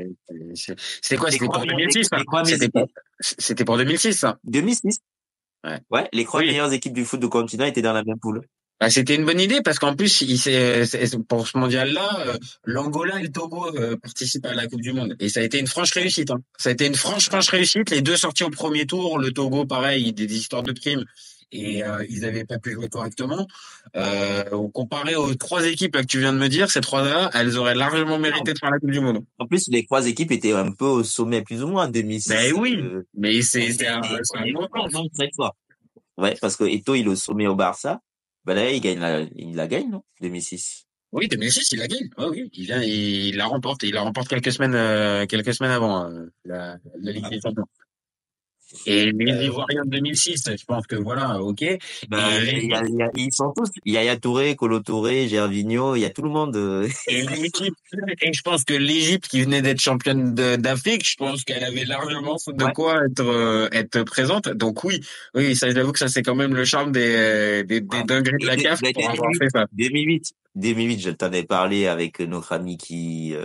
C'était 0.55 1.17
quoi? 1.17 1.31
C'était 1.31 1.45
pour 1.45 1.55
trois 1.55 1.65
meilleures 1.67 1.79
2006, 1.91 1.99
équipes- 1.99 2.09
ça? 2.11 2.17
les 2.19 2.25
trois 2.25 2.45
C'était 2.45 2.69
pour, 2.71 2.87
c'était 3.21 3.65
pour 3.65 3.77
2006, 3.77 4.13
ça? 4.15 4.39
2006. 4.45 4.99
Ouais. 5.65 5.79
Ouais, 5.91 6.09
les 6.13 6.25
trois 6.25 6.41
Oui. 6.41 6.47
meilleures 6.47 6.73
équipes 6.73 6.93
du 6.95 7.05
foot 7.05 7.21
de 7.21 7.27
continent 7.27 7.67
étaient 7.67 7.83
dans 7.83 7.93
la 7.93 8.03
même 8.03 8.19
poule. 8.19 8.43
Bah, 8.81 8.91
c'était 8.91 9.17
une 9.17 9.25
bonne 9.25 9.41
idée 9.41 9.61
parce 9.61 9.81
qu'en 9.81 9.97
plus, 9.97 10.21
il 10.23 10.39
pour 11.29 11.49
ce 11.49 11.59
mondial-là, 11.59 12.21
euh, 12.29 12.37
l'Angola 12.65 13.19
et 13.19 13.23
le 13.25 13.29
Togo 13.33 13.75
euh, 13.77 13.97
participent 13.97 14.47
à 14.47 14.55
la 14.55 14.69
Coupe 14.69 14.81
du 14.81 14.93
Monde 14.93 15.17
et 15.19 15.29
ça 15.29 15.41
a 15.41 15.43
été 15.43 15.59
une 15.59 15.67
franche 15.67 15.91
réussite. 15.93 16.31
Hein. 16.31 16.39
Ça 16.59 16.69
a 16.69 16.73
été 16.73 16.87
une 16.87 16.95
franche 16.95 17.27
franche 17.29 17.49
réussite. 17.49 17.91
Les 17.91 18.03
deux 18.03 18.17
sortis 18.17 18.45
au 18.45 18.51
premier 18.51 18.87
tour. 18.87 19.19
Le 19.19 19.33
Togo, 19.33 19.67
pareil, 19.67 20.13
des 20.13 20.33
histoires 20.33 20.63
de 20.63 20.71
primes 20.73 21.05
et 21.53 21.83
euh, 21.85 22.05
ils 22.09 22.25
avaient 22.25 22.45
pas 22.45 22.59
pu 22.59 22.73
jouer 22.73 22.89
correctement. 22.89 23.47
Euh, 23.97 24.45
comparé 24.73 25.17
aux 25.17 25.35
trois 25.35 25.67
équipes 25.67 25.95
là, 25.97 26.03
que 26.03 26.07
tu 26.07 26.19
viens 26.19 26.33
de 26.33 26.39
me 26.39 26.49
dire, 26.49 26.71
ces 26.71 26.81
trois-là, 26.81 27.31
elles 27.35 27.57
auraient 27.57 27.75
largement 27.75 28.19
mérité 28.19 28.53
de 28.53 28.59
faire 28.59 28.71
la 28.71 28.79
Coupe 28.79 28.91
du 28.91 29.01
Monde. 29.01 29.25
En 29.39 29.47
plus, 29.47 29.69
les 29.69 29.85
trois 29.85 30.07
équipes 30.07 30.31
étaient 30.33 30.53
un 30.53 30.71
peu 30.73 30.85
au 30.85 31.05
sommet, 31.05 31.43
plus 31.43 31.63
ou 31.63 31.69
moins, 31.69 31.87
en 31.87 31.91
2006. 31.91 32.29
Ben 32.29 32.53
oui, 32.55 32.77
Euh, 32.79 33.07
mais 33.15 33.41
c'est 33.43 33.87
un, 33.87 34.01
un 34.01 35.09
très 35.15 35.31
fort. 35.37 35.57
Ouais, 36.17 36.35
parce 36.41 36.57
que 36.57 36.65
Eto, 36.65 36.95
il 36.95 37.07
est 37.07 37.09
au 37.09 37.17
sommet 37.17 37.47
au 37.47 37.55
Barça. 37.55 38.01
Ben 38.45 38.55
là, 38.55 38.71
il 38.71 38.81
gagne 38.81 38.99
la, 38.99 39.21
il 39.37 39.55
la 39.55 39.67
gagne, 39.67 39.91
non? 39.91 40.03
2006. 40.21 40.85
Oui, 41.13 41.29
2006, 41.29 41.73
il 41.73 41.79
la 41.79 41.87
gagne. 41.87 42.09
Ah 42.17 42.29
oui, 42.29 42.51
il 42.53 42.67
vient, 42.67 42.83
il 42.83 43.37
la 43.37 43.47
remporte. 43.47 43.83
Il 43.83 43.95
la 43.95 44.03
remporte 44.03 44.29
quelques 44.29 44.53
semaines, 44.53 44.75
euh, 44.75 45.27
quelques 45.27 45.55
semaines 45.55 45.73
avant 45.73 46.11
euh, 46.11 46.27
la, 46.45 46.77
la 47.01 47.13
Ligue 47.13 47.29
des 47.31 47.41
Champions. 47.41 47.65
Et 48.87 49.13
les 49.13 49.33
Euh, 49.33 49.45
Ivoiriens 49.45 49.85
de 49.85 49.91
2006, 49.91 50.45
je 50.59 50.65
pense 50.67 50.87
que 50.87 50.97
voilà, 50.97 51.41
ok. 51.41 51.65
Ben, 52.09 52.19
Et- 52.43 52.65
il 52.65 52.71
y 52.71 52.75
a, 52.75 52.83
il 52.87 52.95
y 52.97 53.03
a- 53.03 53.11
ils 53.17 53.33
sont 53.33 53.53
tous. 53.57 53.71
Il 53.85 53.95
y 53.95 53.97
a 53.97 54.03
Yaya 54.05 54.17
Touré, 54.19 54.57
Colo 54.57 54.81
Touré, 54.81 55.27
Gervinho, 55.29 55.97
il 55.97 56.01
y 56.01 56.05
a 56.05 56.11
tout 56.11 56.23
le 56.23 56.29
monde. 56.29 56.55
euh. 56.57 56.87
Et 57.09 57.23
l'équipe, 57.23 57.75
et 58.21 58.33
je 58.33 58.43
pense 58.43 58.65
que 58.65 58.75
l'Égypte 58.75 59.27
qui 59.29 59.43
venait 59.43 59.63
d'être 59.63 59.81
championne 59.81 60.35
d'Afrique, 60.35 61.09
je 61.09 61.17
pense 61.17 61.45
qu'elle 61.45 61.65
avait 61.65 61.85
largement 61.87 62.37
de 62.47 62.65
Ouais. 62.65 62.73
quoi 62.75 63.05
être 63.07 63.21
euh, 63.25 63.69
être 63.73 64.03
présente. 64.03 64.49
Donc 64.51 64.85
oui, 64.85 65.01
oui, 65.35 65.57
ça 65.57 65.71
j'avoue 65.71 65.93
que 65.93 65.99
ça 65.99 66.09
c'est 66.09 66.23
quand 66.23 66.35
même 66.35 66.55
le 66.55 66.65
charme 66.65 66.93
des 66.93 67.65
des, 67.65 67.81
des 67.81 68.03
dingueries 68.05 68.39
de 68.43 68.47
la 68.47 68.57
CAF 68.57 68.83
ben, 68.83 68.93
pour 68.93 69.09
avoir 69.09 69.31
2008, 69.33 69.39
fait 69.39 69.51
ça. 69.51 69.67
2008. 69.73 70.33
2008, 70.57 71.01
je 71.01 71.11
t'en 71.11 71.33
ai 71.33 71.45
parlé 71.45 71.87
avec 71.87 72.19
notre 72.21 72.53
ami 72.53 72.77
qui, 72.77 73.33
euh, 73.35 73.45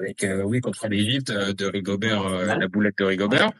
Avec 0.00 0.24
euh, 0.24 0.42
oui 0.44 0.60
contre 0.60 0.88
l'Égypte 0.88 1.30
de 1.30 1.66
Rigobert, 1.66 2.24
Ouais. 2.24 2.58
la 2.58 2.66
boulette 2.68 2.94
de 2.98 3.04
Rigobert. 3.04 3.50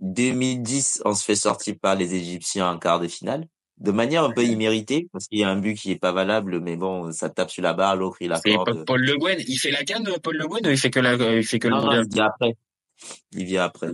2010, 0.00 1.02
on 1.04 1.14
se 1.14 1.24
fait 1.24 1.34
sortir 1.36 1.74
par 1.80 1.94
les 1.96 2.14
Égyptiens 2.14 2.70
en 2.70 2.78
quart 2.78 3.00
de 3.00 3.08
finale. 3.08 3.46
De 3.78 3.90
manière 3.90 4.22
un 4.22 4.30
peu 4.30 4.44
imméritée, 4.44 5.08
parce 5.12 5.26
qu'il 5.26 5.38
y 5.40 5.42
a 5.44 5.48
un 5.48 5.56
but 5.58 5.74
qui 5.74 5.90
est 5.90 5.98
pas 5.98 6.12
valable, 6.12 6.60
mais 6.60 6.76
bon, 6.76 7.10
ça 7.10 7.28
tape 7.28 7.50
sur 7.50 7.62
la 7.64 7.72
barre, 7.74 7.96
l'autre 7.96 8.18
il 8.20 8.32
accorde. 8.32 8.84
Paul 8.86 9.00
Le 9.00 9.16
Guen, 9.18 9.36
il 9.48 9.56
fait 9.58 9.72
la 9.72 9.82
canne, 9.82 10.08
Paul 10.22 10.36
Le 10.36 10.46
Guen, 10.46 10.64
ou 10.64 10.70
il 10.70 10.78
fait 10.78 10.90
que 10.90 11.00
la, 11.00 11.14
il 11.14 11.44
fait 11.44 11.58
que 11.58 11.66
le 11.66 11.74
Non, 11.74 11.80
non, 11.80 11.86
mondial? 11.86 12.04
il 12.06 12.14
vient 12.14 12.26
après. 12.26 12.56
Il 13.32 13.44
vient 13.46 13.64
après. 13.64 13.88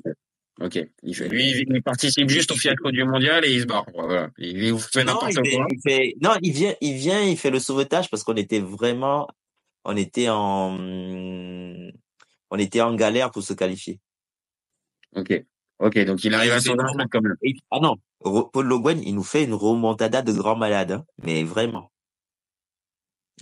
Ok. 0.61 0.79
Il 1.03 1.15
fait, 1.17 1.29
lui, 1.31 1.51
il 1.51 1.65
il 1.75 1.83
participe 1.83 2.29
juste 2.29 2.51
au 2.53 2.57
fiasco 2.57 2.91
du 2.91 3.03
mondial 3.05 3.43
et 3.47 3.55
il 3.55 3.63
se 3.63 3.67
barre. 3.67 3.87
Voilà. 3.95 4.29
Il 4.37 4.79
fait 4.79 5.05
Non, 5.05 5.15
n'importe 5.15 5.35
quoi. 5.37 5.67
il 5.71 5.81
fait- 5.83 6.15
non, 6.21 6.33
il 6.43 6.53
vient, 6.53 6.75
il 6.83 6.95
vient, 6.97 7.23
il 7.23 7.39
fait 7.39 7.51
le 7.51 7.59
sauvetage 7.59 8.11
parce 8.11 8.23
qu'on 8.23 8.37
était 8.37 8.61
vraiment, 8.61 9.27
on 9.87 9.97
était 9.97 10.29
en, 10.29 10.77
on 10.79 12.59
était 12.59 12.83
en 12.83 12.95
galère 12.95 13.31
pour 13.31 13.43
se 13.43 13.55
qualifier. 13.55 13.99
Ok. 15.17 15.43
Ok. 15.81 15.99
Donc 16.05 16.23
il 16.25 16.35
arrive 16.35 16.53
Et 16.53 16.55
à 16.55 16.61
truc 16.61 17.11
comme 17.11 17.27
le. 17.27 17.37
Et- 17.43 17.55
ah 17.71 17.81
non, 17.81 17.97
Paul 18.21 18.67
Le 18.67 18.79
Guen, 18.79 19.03
il 19.03 19.15
nous 19.15 19.23
fait 19.25 19.45
une 19.45 19.55
remontada 19.55 20.23
de 20.23 20.33
grand 20.33 20.57
malade, 20.57 20.93
hein, 20.93 21.05
mais 21.23 21.43
vraiment. 21.43 21.91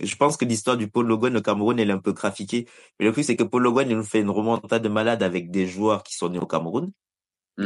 Je 0.01 0.15
pense 0.15 0.37
que 0.37 0.45
l'histoire 0.45 0.77
du 0.77 0.89
Paul 0.89 1.05
Le 1.07 1.17
Guen 1.17 1.35
au 1.35 1.41
Cameroun, 1.41 1.77
elle 1.77 1.89
est 1.89 1.93
un 1.93 1.99
peu 1.99 2.13
trafiquée. 2.13 2.65
Mais 2.99 3.05
le 3.05 3.11
truc, 3.11 3.25
c'est 3.25 3.35
que 3.35 3.43
Paul 3.43 3.61
Le 3.63 3.71
Guen, 3.71 3.89
il 3.89 3.97
nous 3.97 4.03
fait 4.03 4.21
une 4.21 4.29
remontada 4.29 4.79
de 4.79 4.87
malade 4.89 5.21
avec 5.23 5.51
des 5.51 5.67
joueurs 5.67 6.03
qui 6.03 6.15
sont 6.15 6.29
nés 6.29 6.39
au 6.39 6.47
Cameroun. 6.47 6.91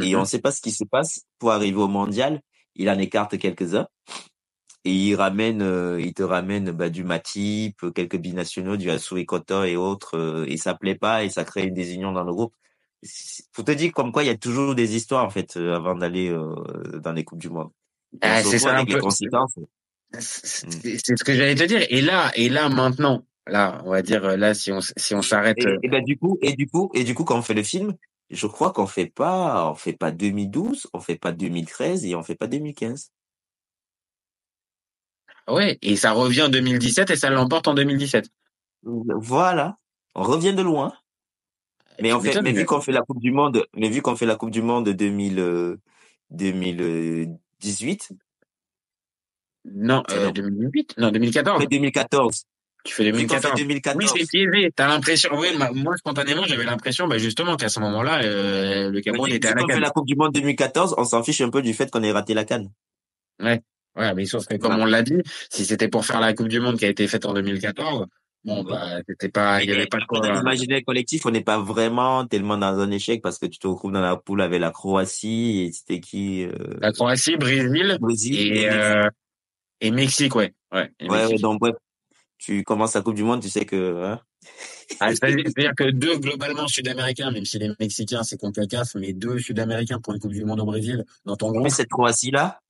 Et 0.02 0.14
Mhm. 0.14 0.16
on 0.16 0.20
ne 0.20 0.24
sait 0.26 0.40
pas 0.40 0.50
ce 0.50 0.60
qui 0.60 0.72
se 0.72 0.82
passe 0.84 1.20
pour 1.38 1.52
arriver 1.52 1.78
au 1.80 1.86
mondial. 1.88 2.40
Il 2.74 2.90
en 2.90 2.98
écarte 2.98 3.38
quelques-uns. 3.38 3.86
et 4.86 4.92
il 4.92 5.14
ramène, 5.14 5.62
euh, 5.62 6.00
il 6.00 6.12
te 6.12 6.22
ramène 6.22 6.70
bah, 6.72 6.90
du 6.90 7.04
Matip, 7.04 7.92
quelques 7.94 8.18
binationaux, 8.18 8.76
du 8.76 8.90
Asu 8.90 9.18
Ekota 9.18 9.66
et 9.66 9.76
autres, 9.76 10.16
euh, 10.18 10.44
et 10.46 10.56
ça 10.58 10.74
plaît 10.74 10.94
pas 10.94 11.24
et 11.24 11.30
ça 11.30 11.44
crée 11.44 11.64
une 11.66 11.74
désunion 11.74 12.12
dans 12.12 12.24
le 12.24 12.32
groupe. 12.34 12.54
Faut 13.52 13.62
te 13.62 13.72
dire 13.72 13.92
comme 13.92 14.12
quoi 14.12 14.22
il 14.22 14.26
y 14.26 14.30
a 14.30 14.36
toujours 14.36 14.74
des 14.74 14.96
histoires 14.96 15.24
en 15.24 15.30
fait 15.30 15.56
euh, 15.56 15.74
avant 15.74 15.94
d'aller 15.94 16.30
euh, 16.30 16.54
dans 17.00 17.12
les 17.12 17.24
coupes 17.24 17.40
du 17.40 17.50
monde. 17.50 17.70
Ah, 18.20 18.42
c'est 18.42 18.58
ça 18.58 18.76
un 18.76 18.84
peu. 18.84 18.98
conséquences. 18.98 19.58
C'est 20.18 21.18
ce 21.18 21.24
que 21.24 21.34
j'allais 21.34 21.54
te 21.54 21.64
dire. 21.64 21.84
Et 21.90 22.00
là, 22.00 22.30
et 22.36 22.48
là 22.48 22.68
maintenant, 22.68 23.24
là, 23.46 23.82
on 23.84 23.90
va 23.90 24.02
dire 24.02 24.36
là, 24.36 24.54
si 24.54 24.72
on 24.72 24.80
si 24.80 25.14
on 25.14 25.22
s'arrête. 25.22 25.58
Et, 25.58 25.66
euh, 25.66 25.78
et 25.82 25.88
ben 25.88 26.02
du 26.02 26.16
coup, 26.16 26.38
et 26.40 26.54
du 26.54 26.66
coup, 26.66 26.90
et 26.94 27.04
du 27.04 27.14
coup, 27.14 27.24
quand 27.24 27.38
on 27.38 27.42
fait 27.42 27.54
le 27.54 27.62
film, 27.62 27.94
je 28.30 28.46
crois 28.46 28.72
qu'on 28.72 28.86
fait 28.86 29.06
pas, 29.06 29.70
on 29.70 29.74
fait 29.74 29.92
pas 29.92 30.10
2012, 30.10 30.88
on 30.92 31.00
fait 31.00 31.16
pas 31.16 31.32
2013 31.32 32.04
et 32.06 32.14
on 32.14 32.22
fait 32.22 32.36
pas 32.36 32.46
2015. 32.46 33.10
Ouais, 35.48 35.78
et 35.82 35.96
ça 35.96 36.12
revient 36.12 36.42
en 36.42 36.48
2017 36.48 37.10
et 37.10 37.16
ça 37.16 37.28
l'emporte 37.28 37.68
en 37.68 37.74
2017. 37.74 38.30
Voilà, 38.82 39.78
on 40.14 40.22
revient 40.22 40.54
de 40.54 40.62
loin. 40.62 40.94
Mais 42.00 42.12
en 42.12 42.20
fait, 42.20 42.34
mais 42.36 42.42
mais- 42.42 42.52
vu 42.52 42.64
qu'on 42.64 42.80
fait 42.80 42.92
la 42.92 43.02
Coupe 43.02 43.20
du 43.20 43.30
Monde, 43.30 43.64
mais 43.76 43.88
vu 43.88 44.02
qu'on 44.02 44.16
fait 44.16 44.26
la 44.26 44.36
Coupe 44.36 44.50
du 44.50 44.62
Monde 44.62 44.88
2000, 44.88 45.38
euh, 45.38 45.76
2018, 46.30 48.10
Non, 49.66 50.02
C'est 50.08 50.16
euh, 50.18 50.26
non. 50.26 50.30
2008, 50.32 50.94
non 50.98 51.08
on 51.08 51.10
2014. 51.12 51.60
fait 51.62 51.66
2014. 51.68 52.44
Tu 52.84 52.92
fais 52.94 53.04
Vu 53.04 53.12
qu'on 53.12 53.16
fait 53.16 53.24
2014. 53.54 53.54
Oui, 53.54 53.66
2014. 53.66 54.12
c'est 54.14 54.26
piégé. 54.28 54.70
T'as 54.76 54.88
l'impression. 54.88 55.30
Oui, 55.38 55.48
ma- 55.56 55.70
moi 55.72 55.96
spontanément, 55.96 56.44
j'avais 56.44 56.64
l'impression, 56.64 57.08
bah, 57.08 57.16
justement, 57.16 57.56
qu'à 57.56 57.70
ce 57.70 57.80
moment-là, 57.80 58.22
euh, 58.24 58.90
le 58.90 59.00
Cameroun 59.00 59.30
était 59.32 59.48
à 59.48 59.54
la 59.54 59.64
canne. 59.64 59.80
la 59.80 59.88
Coupe 59.90 60.06
du 60.06 60.16
Monde 60.16 60.32
2014, 60.34 60.94
on 60.98 61.04
s'en 61.04 61.22
fiche 61.22 61.40
un 61.40 61.48
peu 61.48 61.62
du 61.62 61.72
fait 61.72 61.90
qu'on 61.90 62.02
ait 62.02 62.12
raté 62.12 62.34
la 62.34 62.44
canne. 62.44 62.70
Ouais, 63.40 63.62
ouais, 63.96 64.12
mais 64.14 64.26
sauf 64.26 64.46
que 64.46 64.56
comme 64.56 64.78
on 64.78 64.84
l'a 64.84 65.02
dit, 65.02 65.16
si 65.50 65.64
c'était 65.64 65.88
pour 65.88 66.04
faire 66.04 66.20
la 66.20 66.34
Coupe 66.34 66.48
du 66.48 66.60
Monde 66.60 66.78
qui 66.78 66.84
a 66.84 66.88
été 66.90 67.08
faite 67.08 67.24
en 67.24 67.32
2014, 67.32 68.06
bon, 68.44 68.62
bah, 68.64 69.00
c'était 69.08 69.28
pas, 69.28 69.62
il 69.62 69.70
y 69.70 69.72
avait 69.72 69.86
pas 69.86 69.98
de 69.98 70.04
quoi. 70.04 70.20
Dans 70.20 70.32
l'imaginaire 70.32 70.80
collectif, 70.86 71.24
on 71.26 71.30
n'est 71.30 71.42
pas 71.44 71.58
vraiment 71.58 72.26
tellement 72.26 72.56
dans 72.58 72.78
un 72.78 72.90
échec 72.90 73.22
parce 73.22 73.38
que 73.38 73.46
tu 73.46 73.58
te 73.58 73.66
retrouves 73.66 73.92
dans 73.92 74.00
la 74.00 74.16
poule 74.16 74.42
avec 74.42 74.60
la 74.60 74.70
Croatie 74.70 75.62
et 75.66 75.72
c'était 75.72 76.00
qui, 76.00 76.44
euh, 76.44 76.52
La 76.80 76.92
Croatie, 76.92 77.36
Brésil 77.36 77.96
Brésil 78.00 78.36
et, 78.38 78.60
et 78.62 78.70
euh, 78.70 79.08
et 79.80 79.90
Mexique, 79.90 80.34
ouais, 80.36 80.54
ouais. 80.72 80.90
et 81.00 81.04
Ouais, 81.04 81.10
ouais, 81.10 81.22
Mexique. 81.22 81.40
donc 81.42 81.60
bref, 81.60 81.74
tu 82.38 82.62
commences 82.64 82.94
la 82.94 83.02
Coupe 83.02 83.14
du 83.14 83.22
Monde, 83.24 83.40
tu 83.42 83.48
sais 83.48 83.64
que, 83.64 84.04
hein, 84.04 84.20
Ah, 85.00 85.10
c'est-à-dire 85.14 85.72
que 85.76 85.90
deux 85.90 86.18
globalement 86.18 86.68
sud-américains, 86.68 87.30
même 87.30 87.44
si 87.44 87.58
les 87.58 87.70
Mexicains 87.80 88.22
c'est 88.22 88.36
CONCACAF, 88.38 88.94
mais 88.96 89.12
deux 89.12 89.38
sud-américains 89.38 89.98
pour 90.00 90.12
une 90.14 90.20
Coupe 90.20 90.32
du 90.32 90.44
Monde 90.44 90.60
au 90.60 90.64
Brésil 90.66 91.04
dans 91.24 91.36
ton 91.36 91.50
mais 91.50 91.58
groupe. 91.58 91.70
cette 91.70 91.88
Croatie-là, 91.88 92.60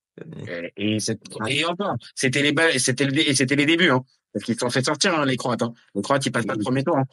Euh, 0.48 0.68
Et, 0.76 1.00
c'est- 1.00 1.18
et 1.48 1.64
encore, 1.64 1.96
c'était 2.14 2.42
les 2.42 2.78
c'était 2.78 3.04
le, 3.04 3.10
dé- 3.10 3.34
c'était 3.34 3.56
les 3.56 3.66
débuts, 3.66 3.90
hein, 3.90 4.02
parce 4.34 4.44
qu'ils 4.44 4.54
se 4.54 4.60
sont 4.60 4.70
fait 4.70 4.84
sortir 4.84 5.18
hein, 5.18 5.24
les 5.24 5.36
Croates. 5.38 5.62
Hein. 5.62 5.72
Les 5.94 6.02
Croates 6.02 6.26
ils 6.26 6.32
passent 6.32 6.44
pas 6.44 6.54
le 6.54 6.62
premier 6.62 6.84
tour. 6.84 6.98
Hein. 6.98 7.04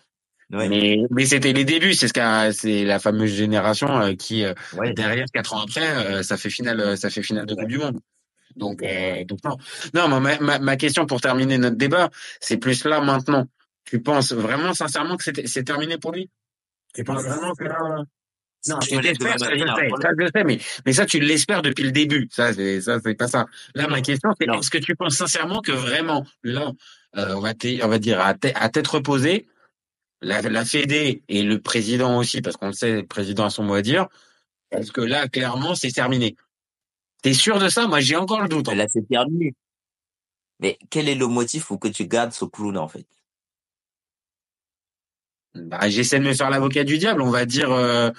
ouais, 0.52 0.68
Mais 0.68 0.98
mais 1.12 1.26
c'était 1.26 1.54
les 1.54 1.64
débuts, 1.64 1.94
c'est 1.94 2.10
ce 2.10 2.14
qu'a, 2.14 2.52
c'est 2.52 2.84
la 2.84 3.00
fameuse 3.00 3.32
génération 3.32 4.02
euh, 4.02 4.14
qui 4.16 4.44
euh, 4.44 4.54
ouais. 4.78 4.94
derrière 4.94 5.28
quatre 5.34 5.54
ans 5.54 5.62
après, 5.62 5.88
euh, 5.88 6.24
ça 6.24 6.36
fait 6.36 6.50
finale, 6.50 6.82
euh, 6.82 6.96
ça 6.98 7.10
fait 7.10 7.24
finale 7.24 7.46
de 7.46 7.56
Coupe 7.56 7.68
du 7.70 7.78
Monde. 7.78 8.00
Donc 8.58 8.84
euh, 8.84 9.24
donc 9.24 9.40
non, 9.46 9.56
non, 9.94 10.20
ma, 10.20 10.38
ma 10.40 10.60
ma 10.60 10.76
question 10.76 11.06
pour 11.06 11.22
terminer 11.22 11.58
notre 11.58 11.78
débat, 11.78 12.10
c'est 12.42 12.58
plus 12.58 12.84
là 12.84 13.00
maintenant. 13.00 13.48
Tu 13.86 14.02
penses 14.02 14.34
vraiment 14.34 14.74
sincèrement 14.74 15.16
que 15.16 15.24
c'est 15.24 15.48
c'est 15.48 15.64
terminé 15.64 15.98
pour 15.98 16.12
lui? 16.12 16.30
Tu 16.94 17.04
penses 17.06 17.24
vraiment 17.24 17.54
que 17.56 17.64
là 17.64 17.78
non, 18.68 18.80
Si 18.82 18.90
tu 18.90 19.02
l'espères, 19.02 19.40
ça 19.40 19.50
je 19.56 19.60
sais, 19.60 19.90
ça 20.02 20.10
je 20.20 20.28
sais, 20.36 20.44
mais, 20.44 20.60
mais 20.86 20.94
ça 20.94 21.06
tu 21.06 21.20
l'espères 21.20 21.62
depuis 21.62 21.84
le 21.84 21.92
début. 21.92 22.28
Ça 22.32 22.54
c'est 22.54 22.82
ça 22.82 23.00
c'est 23.04 23.16
pas 23.16 23.28
ça. 23.28 23.48
Là 23.74 23.88
ma 23.88 24.02
question 24.02 24.30
c'est 24.40 24.48
Non. 24.48 24.60
est-ce 24.60 24.70
que 24.70 24.78
tu 24.78 24.96
penses 24.96 25.16
sincèrement 25.16 25.62
que 25.62 25.72
vraiment 25.72 26.26
là 26.44 26.68
euh, 26.68 26.72
on 27.16 27.40
va 27.42 27.54
on 27.84 27.88
va 27.88 28.00
dire 28.00 28.22
à, 28.22 28.34
tê- 28.36 28.54
à 28.56 28.70
tête 28.70 28.88
reposée 28.88 29.48
la, 30.22 30.42
la 30.42 30.66
Fédé 30.66 31.24
et 31.30 31.44
le 31.44 31.62
président 31.62 32.18
aussi 32.20 32.42
parce 32.42 32.58
qu'on 32.58 32.68
le 32.68 32.74
sait 32.74 32.94
le 33.02 33.08
président 33.08 33.46
a 33.46 33.50
son 33.50 33.64
mot 33.64 33.76
à 33.76 33.82
dire 33.82 34.08
est-ce 34.72 34.92
que 34.92 35.02
là 35.02 35.28
clairement 35.30 35.76
c'est 35.76 35.92
terminé 35.92 36.36
T'es 37.22 37.34
sûr 37.34 37.60
de 37.60 37.70
ça? 37.70 37.88
Moi 37.88 38.00
j'ai 38.00 38.16
encore 38.16 38.42
le 38.42 38.48
doute. 38.50 38.70
hein. 38.70 38.76
Là, 38.76 38.88
c'est 38.90 39.08
terminé. 39.08 39.54
Mais 40.60 40.78
quel 40.90 41.10
est 41.10 41.16
le 41.16 41.28
motif 41.28 41.68
pour 41.68 41.80
que 41.80 41.88
tu 41.88 42.08
gardes 42.08 42.34
ce 42.34 42.46
clown, 42.46 42.78
en 42.78 42.88
fait? 42.88 43.06
Bah, 45.56 45.90
j'essaie 45.90 46.20
de 46.20 46.26
me 46.26 46.34
faire 46.34 46.50
l'avocat 46.50 46.84
du 46.84 46.98
diable. 46.98 47.22
On 47.22 47.30
va 47.32 47.46
dire 47.46 47.72
euh, 47.72 48.12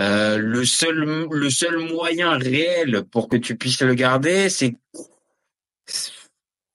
euh, 0.00 0.38
le 0.38 0.64
seul 0.64 1.28
le 1.30 1.50
seul 1.50 1.78
moyen 1.78 2.38
réel 2.38 3.04
pour 3.10 3.28
que 3.28 3.36
tu 3.36 3.56
puisses 3.56 3.82
le 3.82 3.94
garder, 3.94 4.48
c'est. 4.50 4.76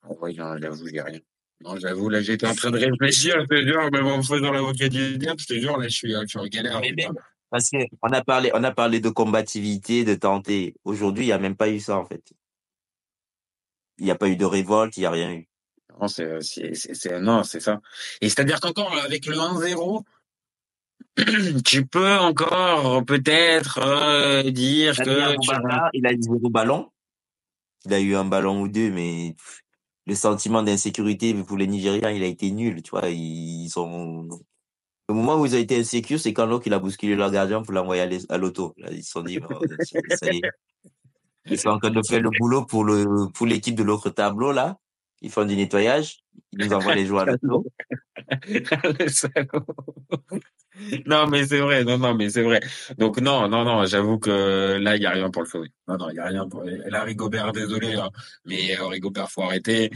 Ouais, 0.08 0.34
non, 0.34 0.58
j'avoue, 0.58 0.88
j'ai 0.88 1.02
rien. 1.02 1.20
Non, 1.62 1.76
j'avoue, 1.78 2.07
là, 2.10 2.22
j'étais 2.22 2.47
en 2.47 2.55
train 2.55 2.72
de 2.72 2.78
réfléchir, 2.80 3.36
je 3.41 3.45
te 3.45 3.62
jure, 3.66 3.89
mais 3.91 3.99
en 3.99 4.18
me 4.18 4.22
faisant 4.24 4.51
l'avocat 4.51 4.88
du 4.88 5.18
diable, 5.18 5.39
je 5.41 5.45
te 5.45 5.60
jure, 5.60 5.78
là, 5.78 5.88
je 5.89 5.95
suis, 5.95 6.12
je 6.14 6.26
suis 6.26 6.39
en 6.39 6.45
galère. 6.45 6.80
Mais 6.80 6.93
même, 6.93 7.14
parce 7.49 7.70
que 7.70 7.78
on 8.01 8.10
a 8.14 8.24
parlé, 8.24 8.51
on 8.53 8.64
a 8.64 8.72
parlé 8.72 9.01
de 9.01 9.10
combativité, 9.10 10.05
de 10.05 10.16
tenter. 10.16 10.76
Aujourd'hui, 10.86 11.26
il 11.26 11.28
n'y 11.28 11.34
a 11.34 11.39
même 11.39 11.57
pas 11.57 11.70
eu 11.70 11.80
ça, 11.80 11.97
en 11.97 12.05
fait. 12.05 12.24
Il 13.97 14.05
n'y 14.05 14.12
a 14.12 14.16
pas 14.16 14.30
eu 14.30 14.38
de 14.38 14.45
révolte, 14.45 14.95
il 14.95 15.01
n'y 15.01 15.05
a 15.05 15.12
rien 15.12 15.34
eu. 15.34 15.49
Non, 15.99 16.07
c'est, 16.07 16.39
c'est, 16.41 16.74
c'est, 16.76 16.93
c'est- 16.93 17.20
non, 17.20 17.43
c'est 17.43 17.60
ça. 17.60 17.82
Et 18.22 18.30
c'est-à-dire 18.30 18.62
qu'encore, 18.62 18.95
avec 19.03 19.26
le 19.26 19.36
1-0, 19.36 20.05
tu 21.66 21.86
peux 21.86 22.18
encore 22.20 23.03
peut-être 23.03 23.80
euh, 23.80 24.49
dire 24.51 24.93
un 24.99 25.03
que 25.03 25.36
tu- 25.41 25.49
il 25.93 26.07
a 26.07 26.14
eu 26.14 26.22
zéro 26.22 26.49
ballon. 26.49 26.89
Il 27.86 27.93
a 27.93 27.99
eu 27.99 28.16
un 28.16 28.26
ballon 28.26 28.62
ou 28.62 28.68
deux, 28.70 28.91
mais 28.91 29.36
le 30.10 30.16
sentiment 30.16 30.64
d'insécurité 30.64 31.36
pour 31.36 31.55
les 31.55 31.68
Nigériens, 31.68 32.10
il 32.10 32.24
a 32.24 32.26
été 32.26 32.49
nul, 32.49 32.82
tu 32.82 32.89
vois. 32.89 33.10
Ils 33.10 33.70
le 35.07 35.16
moment 35.16 35.39
où 35.39 35.45
ils 35.45 35.55
ont 35.55 35.60
été 35.60 35.80
insécures, 35.80 36.20
c'est 36.20 36.34
quand 36.34 36.47
l'autre, 36.47 36.72
a 36.72 36.80
bousculé 36.80 37.16
leur 37.16 37.32
gardien 37.32 37.62
pour 37.62 37.74
l'envoyer 37.74 38.20
à 38.30 38.38
l'auto. 38.38 38.74
Ils 38.91 39.03
se 39.03 39.12
sont 39.12 39.22
dit, 39.22 39.39
ça 40.22 40.32
y 40.32 40.38
est. 40.38 40.41
Ils 41.45 41.60
sont 41.60 41.70
en 41.70 41.80
train 41.80 41.91
de 41.91 42.01
faire 42.07 42.22
le 42.22 42.30
boulot 42.39 42.66
pour 42.66 42.84
le, 42.84 43.28
pour 43.34 43.45
l'équipe 43.45 43.76
de 43.76 43.84
l'autre 43.84 44.10
tableau, 44.10 44.51
là. 44.51 44.78
Ils 45.22 45.32
font 45.32 45.45
du 45.45 45.55
nettoyage. 45.55 46.20
Ils 46.52 46.66
nous 46.66 46.74
envoient 46.74 46.96
les 46.96 47.06
joueurs 47.06 47.28
à 47.30 47.36
non, 51.08 51.28
mais 51.28 51.46
c'est 51.46 51.60
vrai. 51.60 51.84
Non, 51.84 51.98
non, 51.98 52.14
mais 52.16 52.30
c'est 52.30 52.44
vrai. 52.44 52.62
Donc 52.98 53.20
non, 53.20 53.48
non, 53.50 53.64
non. 53.64 53.86
J'avoue 53.86 54.20
que 54.20 54.78
là, 54.80 54.96
il 54.96 55.02
y 55.02 55.06
a 55.06 55.12
rien 55.12 55.30
pour 55.30 55.44
le 55.44 55.48
sauver. 55.48 55.70
Non, 55.88 55.98
non, 55.98 56.10
il 56.10 56.16
y 56.16 56.20
a 56.20 56.26
rien 56.26 56.48
pour. 56.48 56.64
Là, 56.64 57.04
Rigobert, 57.04 57.52
désolé, 57.52 57.96
hein, 57.96 58.10
mais 58.46 58.78
euh, 58.80 58.86
Rigobert, 58.88 59.30
faut 59.30 59.42
arrêter. 59.44 59.90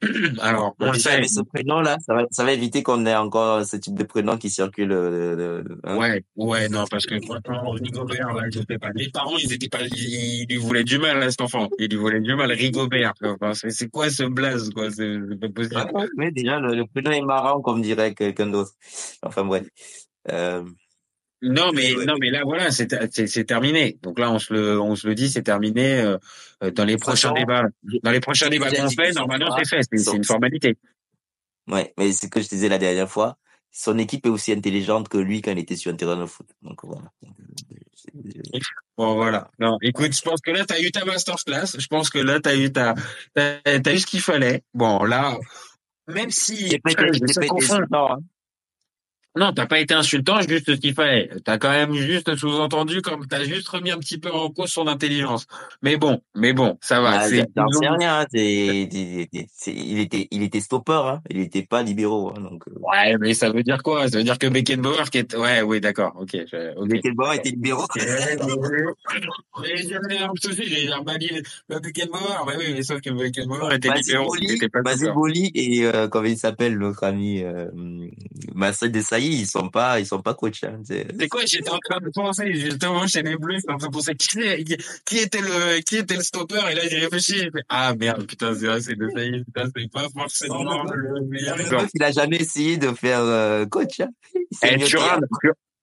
Alors, 0.40 0.74
on 0.80 0.92
le 0.92 0.98
sait. 0.98 1.10
avec 1.10 1.28
ce 1.28 1.42
prénom-là, 1.42 1.98
ça 2.00 2.14
va, 2.14 2.24
ça 2.30 2.42
va 2.42 2.52
éviter 2.52 2.82
qu'on 2.82 3.04
ait 3.04 3.14
encore 3.16 3.66
ce 3.66 3.76
type 3.76 3.94
de 3.94 4.04
prénom 4.04 4.38
qui 4.38 4.48
circule. 4.48 4.92
euh, 4.92 5.62
hein? 5.84 5.98
Ouais, 5.98 6.24
ouais, 6.36 6.68
non, 6.70 6.84
parce 6.90 7.04
que 7.04 7.20
franchement, 7.20 7.70
Rigobert, 7.72 8.32
là, 8.32 8.44
je 8.50 8.60
sais 8.60 8.78
pas. 8.78 8.90
Les 8.94 9.10
parents, 9.10 9.36
ils 9.36 9.52
étaient 9.52 9.68
pas, 9.68 9.82
ils, 9.82 10.42
ils 10.42 10.46
lui 10.48 10.56
voulaient 10.56 10.84
du 10.84 10.98
mal, 10.98 11.22
à 11.22 11.30
cet 11.30 11.42
enfant. 11.42 11.68
Ils 11.78 11.88
lui 11.90 11.98
voulaient 11.98 12.20
du 12.20 12.34
mal, 12.34 12.50
Rigobert. 12.50 13.12
Enfin, 13.22 13.52
c'est 13.52 13.90
quoi 13.90 14.08
ce 14.08 14.22
blaze, 14.22 14.70
quoi? 14.70 14.90
C'est 14.90 15.18
pas 15.38 15.48
possible. 15.50 15.89
Ouais, 16.16 16.30
déjà, 16.30 16.58
le, 16.60 16.74
le 16.74 16.86
prénom 16.86 17.10
est 17.12 17.20
marrant, 17.22 17.60
comme 17.60 17.82
dirait 17.82 18.14
quelqu'un 18.14 18.46
d'autre. 18.46 18.72
Enfin, 19.22 19.44
bref. 19.44 19.66
Euh, 20.30 20.64
Non, 21.42 21.72
mais 21.72 21.94
non, 22.06 22.14
mais 22.20 22.30
là, 22.30 22.42
voilà, 22.44 22.70
c'est 22.70 23.44
terminé. 23.46 23.98
Donc 24.02 24.18
là, 24.18 24.30
on 24.30 24.38
se 24.38 24.52
le 24.52 24.80
on 24.80 24.94
se 24.96 25.06
le 25.08 25.14
dit, 25.14 25.30
c'est 25.30 25.42
terminé. 25.42 26.00
euh, 26.00 26.18
dans 26.72 26.84
les 26.84 26.98
prochains 26.98 27.32
débats, 27.32 27.64
dans 28.02 28.10
les 28.10 28.20
prochains 28.20 28.48
débats 28.50 28.70
qu'on 28.70 28.90
fait, 28.90 29.12
normalement, 29.12 29.56
c'est 29.56 29.68
fait. 29.68 29.82
C'est 29.98 30.16
une 30.16 30.24
formalité. 30.24 30.76
ouais, 31.68 31.94
mais 31.96 32.12
c'est 32.12 32.26
ce 32.26 32.30
que 32.30 32.40
je 32.42 32.48
disais 32.48 32.68
la 32.68 32.78
dernière 32.78 33.08
fois. 33.10 33.36
Son 33.72 33.98
équipe 33.98 34.26
est 34.26 34.30
aussi 34.30 34.52
intelligente 34.52 35.08
que 35.08 35.16
lui 35.16 35.40
quand 35.42 35.52
il 35.52 35.58
était 35.60 35.76
sur 35.76 35.92
un 35.92 35.96
terrain 35.96 36.16
de 36.16 36.26
foot. 36.26 36.48
Donc 36.60 36.80
voilà. 36.84 37.10
Bon, 38.98 39.14
voilà. 39.14 39.48
Non, 39.58 39.78
écoute, 39.80 40.14
je 40.14 40.22
pense 40.22 40.40
que 40.40 40.50
là, 40.50 40.64
t'as 40.66 40.80
eu 40.80 40.90
ta 40.90 41.04
masterclass. 41.04 41.78
Je 41.78 41.86
pense 41.86 42.10
que 42.10 42.18
là, 42.18 42.40
eu 42.56 42.72
ta, 42.72 42.94
t'as 43.34 43.60
t'as 43.62 43.94
eu 43.94 43.98
ce 43.98 44.06
qu'il 44.06 44.20
fallait. 44.20 44.62
Bon, 44.74 45.04
là, 45.04 45.38
même 46.08 46.30
si 46.30 46.68
confond- 47.48 47.84
hein. 47.92 48.18
Non, 49.36 49.52
t'as 49.52 49.66
pas 49.66 49.78
été 49.78 49.94
insultant, 49.94 50.40
juste 50.40 50.74
ce 50.74 50.80
qu'il 50.80 50.92
fallait. 50.92 51.30
T'as 51.44 51.56
quand 51.58 51.70
même 51.70 51.94
juste 51.94 52.34
sous-entendu 52.34 53.00
comme 53.00 53.26
t'as 53.28 53.44
juste 53.44 53.68
remis 53.68 53.92
un 53.92 53.98
petit 53.98 54.18
peu 54.18 54.30
en 54.32 54.50
cause 54.50 54.70
son 54.70 54.88
intelligence. 54.88 55.46
Mais 55.82 55.96
bon, 55.96 56.20
mais 56.34 56.52
bon, 56.52 56.78
ça 56.80 57.00
va. 57.00 57.20
Ah, 57.20 57.28
c'est 57.28 57.46
rien. 57.56 58.20
hein. 58.20 58.26
Il 58.32 60.00
était, 60.00 60.26
il 60.32 60.42
était 60.42 60.60
stopper. 60.60 61.00
Hein. 61.04 61.20
Il 61.30 61.38
était 61.40 61.62
pas 61.62 61.82
libéraux. 61.82 62.32
Hein. 62.36 62.40
Donc, 62.40 62.64
euh, 62.68 62.72
Ouais, 62.80 63.16
mais 63.18 63.34
ça 63.34 63.50
veut 63.50 63.62
dire 63.62 63.82
quoi? 63.84 64.08
Ça 64.08 64.18
veut 64.18 64.24
dire 64.24 64.38
que 64.38 64.48
Beckenbauer 64.48 65.10
qui 65.10 65.18
est... 65.18 65.36
Ouais, 65.36 65.62
oui, 65.62 65.80
d'accord, 65.80 66.12
ok. 66.18 66.30
je- 66.32 66.74
ok. 66.76 66.88
Beckenbauer 66.88 67.36
était 67.36 67.50
libéraux. 67.50 67.86
J'ai 69.64 70.88
Bali, 71.04 71.30
le 71.68 71.78
Beckenbauer, 71.80 72.44
ouais, 72.46 72.54
oui, 72.58 72.64
mais 72.74 72.82
sauf 72.82 73.00
que 73.00 73.10
Beckenbauer 73.10 73.74
était 73.74 73.90
libéraux, 73.90 74.26
Boli, 74.28 74.48
c'était 74.48 74.68
pas 74.68 74.82
Basile 74.82 75.06
d'accord. 75.06 75.20
Boli 75.20 75.50
et 75.54 75.84
euh, 75.86 76.08
comment 76.08 76.26
il 76.26 76.36
s'appelle 76.36 76.74
l'autre 76.74 77.04
ami 77.04 77.42
euh, 77.42 77.66
Marcel 78.54 78.92
Desailly, 78.92 79.19
ils 79.22 79.46
sont 79.46 79.68
pas, 79.68 80.00
ils 80.00 80.06
sont 80.06 80.20
pas 80.22 80.34
coachs. 80.34 80.62
Hein. 80.64 80.80
C'est 80.86 81.28
quoi, 81.28 81.42
j'étais 81.46 81.70
en 81.70 81.78
train 81.78 82.00
de 82.00 82.10
penser, 82.10 82.52
justement, 82.54 83.06
chez 83.06 83.22
les 83.22 83.36
Bleus, 83.36 83.56
j'étais 83.56 83.72
en 83.72 83.78
train 83.78 83.88
de 83.88 83.92
penser 83.92 84.14
qui, 84.14 84.38
est- 84.40 84.64
qui 85.04 85.18
était 85.18 85.40
le, 85.40 85.80
qui 85.80 85.96
était 85.96 86.16
le 86.16 86.22
stopper, 86.22 86.60
et 86.70 86.74
là, 86.74 86.82
j'ai 86.88 86.98
réfléchi, 86.98 87.48
ah, 87.68 87.94
merde, 87.94 88.26
putain, 88.26 88.54
c'est 88.54 88.66
vrai, 88.66 88.80
c'est 88.80 88.96
de 88.96 89.08
Sailly, 89.14 89.44
putain, 89.44 89.68
c'est 89.76 89.90
pas 89.90 90.06
forcément 90.16 90.84
le 90.84 91.20
meilleur. 91.26 91.56
Il 91.94 92.02
a 92.02 92.12
jamais 92.12 92.36
essayé 92.36 92.76
de 92.76 92.88
faire 92.92 93.20
euh, 93.20 93.66
coach. 93.66 94.00
Hein. 94.00 94.08
Il 94.50 94.56
s'est 94.56 94.78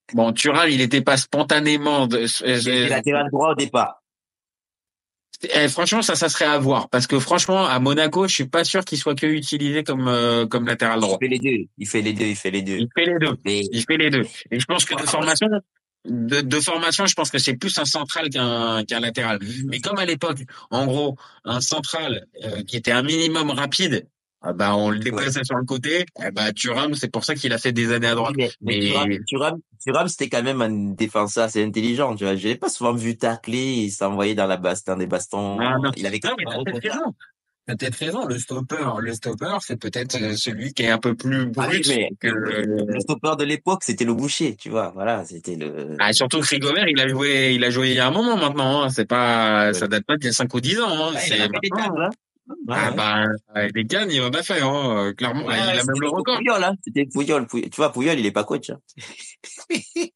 Eh, 0.09 0.13
bon, 0.13 0.31
Thuram, 0.33 0.69
il 0.69 0.81
était 0.81 1.01
pas 1.01 1.17
spontanément 1.17 2.07
de, 2.07 2.25
Il 2.45 2.51
était 2.59 2.87
latéral 2.89 3.27
droit 3.31 3.51
au 3.51 3.55
départ. 3.55 4.01
Eh, 5.43 5.67
franchement, 5.67 6.01
ça, 6.01 6.15
ça 6.15 6.29
serait 6.29 6.45
à 6.45 6.57
voir. 6.57 6.89
Parce 6.89 7.05
que 7.05 7.19
franchement, 7.19 7.65
à 7.65 7.79
Monaco, 7.79 8.27
je 8.27 8.33
suis 8.33 8.47
pas 8.47 8.63
sûr 8.63 8.83
qu'il 8.83 8.97
soit 8.97 9.15
que 9.15 9.27
utilisé 9.27 9.83
comme, 9.83 10.07
euh, 10.07 10.47
comme 10.47 10.65
latéral 10.65 10.97
Il 10.97 11.01
droit. 11.01 11.17
fait 11.19 11.27
les 11.27 11.39
deux. 11.39 11.65
Il 11.77 11.87
fait 11.87 12.01
les 12.01 12.13
deux. 12.13 12.25
Il 12.25 12.35
fait 12.35 12.51
les 12.51 12.61
deux. 12.63 12.77
Il 12.77 12.87
fait 12.95 13.05
les 13.05 13.19
deux. 13.19 13.37
Mais 13.45 13.61
Il 13.71 13.83
fait 13.83 13.97
les 13.97 14.09
deux. 14.09 14.25
Et 14.51 14.59
je 14.59 14.65
pense 14.65 14.85
que 14.85 14.95
de 14.99 15.05
formation, 15.07 15.47
de, 16.05 16.41
de 16.41 16.59
formation, 16.59 17.05
je 17.05 17.13
pense 17.13 17.29
que 17.29 17.37
c'est 17.37 17.55
plus 17.55 17.77
un 17.77 17.85
central 17.85 18.29
qu'un 18.29 18.83
qu'un 18.85 18.99
latéral. 18.99 19.39
Mais 19.67 19.79
comme 19.79 19.99
à 19.99 20.05
l'époque, 20.05 20.39
en 20.71 20.85
gros, 20.87 21.17
un 21.45 21.61
central 21.61 22.25
euh, 22.43 22.63
qui 22.63 22.77
était 22.77 22.91
un 22.91 23.03
minimum 23.03 23.51
rapide, 23.51 24.07
bah 24.53 24.75
on 24.75 24.89
le 24.89 24.99
déplaçait 24.99 25.43
sur 25.43 25.57
le 25.57 25.65
côté. 25.65 26.05
Eh 26.25 26.31
bah 26.31 26.51
Thuram, 26.53 26.93
c'est 26.95 27.11
pour 27.11 27.23
ça 27.25 27.35
qu'il 27.35 27.53
a 27.53 27.57
fait 27.57 27.71
des 27.71 27.91
années 27.91 28.07
à 28.07 28.15
droite. 28.15 28.35
mais, 28.37 28.51
mais 28.61 28.79
Mais- 29.07 29.19
Thuram, 29.27 29.59
Thuram, 29.83 30.07
c'était 30.07 30.29
quand 30.29 30.43
même 30.43 30.61
un 30.61 30.93
défenseur 30.93 31.45
assez 31.45 31.63
intelligent. 31.63 32.15
Tu 32.15 32.23
vois, 32.23 32.35
je 32.35 32.47
l'ai 32.47 32.55
pas 32.55 32.69
souvent 32.69 32.93
vu 32.93 33.17
tacler. 33.17 33.73
Il 33.73 33.91
s'envoyait 33.91 34.35
dans 34.35 34.47
la 34.47 34.57
basse, 34.57 34.83
dans 34.83 34.97
des 34.97 35.07
bastons. 35.07 35.59
Ah, 35.59 35.77
non. 35.81 35.91
Il 35.95 36.05
avait 36.05 36.19
quand 36.19 36.29
même 36.29 36.37
peut-être 36.37 36.63
gros 36.65 36.79
raison. 36.81 37.13
T'as 37.67 37.75
peut-être 37.75 37.95
raison. 37.95 38.25
Le 38.25 38.39
stopper, 38.39 38.77
le 38.99 39.13
stopper, 39.13 39.57
c'est 39.59 39.75
peut-être 39.75 40.15
euh, 40.21 40.35
celui 40.37 40.73
qui 40.73 40.83
est 40.83 40.89
un 40.89 40.99
peu 40.99 41.15
plus 41.15 41.51
Ah 41.57 41.67
oui, 41.69 41.81
brut 41.81 42.17
que 42.21 42.27
le, 42.29 42.85
Le 42.87 42.99
stopper 43.01 43.35
de 43.37 43.43
l'époque, 43.43 43.83
c'était 43.83 44.05
le 44.05 44.13
boucher, 44.13 44.55
tu 44.55 44.69
vois. 44.69 44.91
Voilà, 44.95 45.25
c'était 45.25 45.57
le. 45.57 45.97
Ah, 45.99 46.13
surtout 46.13 46.39
que 46.39 46.55
il 46.55 46.99
a 47.01 47.07
joué, 47.09 47.51
il 47.55 47.63
a 47.65 47.69
joué 47.69 47.89
il 47.89 47.95
y 47.95 47.99
a 47.99 48.07
un 48.07 48.11
moment 48.11 48.37
maintenant. 48.37 48.83
Hein. 48.83 48.89
C'est 48.89 49.05
pas, 49.05 49.73
ça 49.73 49.89
date 49.89 50.05
pas 50.05 50.15
d'il 50.15 50.27
y 50.27 50.29
a 50.29 50.33
5 50.33 50.53
ou 50.53 50.61
10 50.61 50.79
ans. 50.79 50.87
Hein. 50.87 51.13
Ouais, 51.13 51.19
il 51.27 51.33
c'est 51.33 51.49
Ah 52.69 52.91
bah, 52.91 53.25
des 53.73 53.85
cannes, 53.85 54.09
il 54.11 54.21
en 54.21 54.29
a 54.29 54.43
fait, 54.43 54.61
hein. 54.61 55.13
clairement. 55.17 55.45
Ouais, 55.45 55.55
il 55.57 55.79
a 55.79 55.83
même 55.83 55.99
le 55.99 56.07
record. 56.09 56.37
Pouyol, 56.37 56.63
hein. 56.63 56.75
C'était 56.83 57.05
Pouyol. 57.05 57.45
Tu 57.47 57.69
vois, 57.75 57.91
Pouyol, 57.91 58.17
il 58.19 58.25
est 58.25 58.31
pas 58.31 58.43
coach. 58.43 58.69
Hein. 58.69 58.79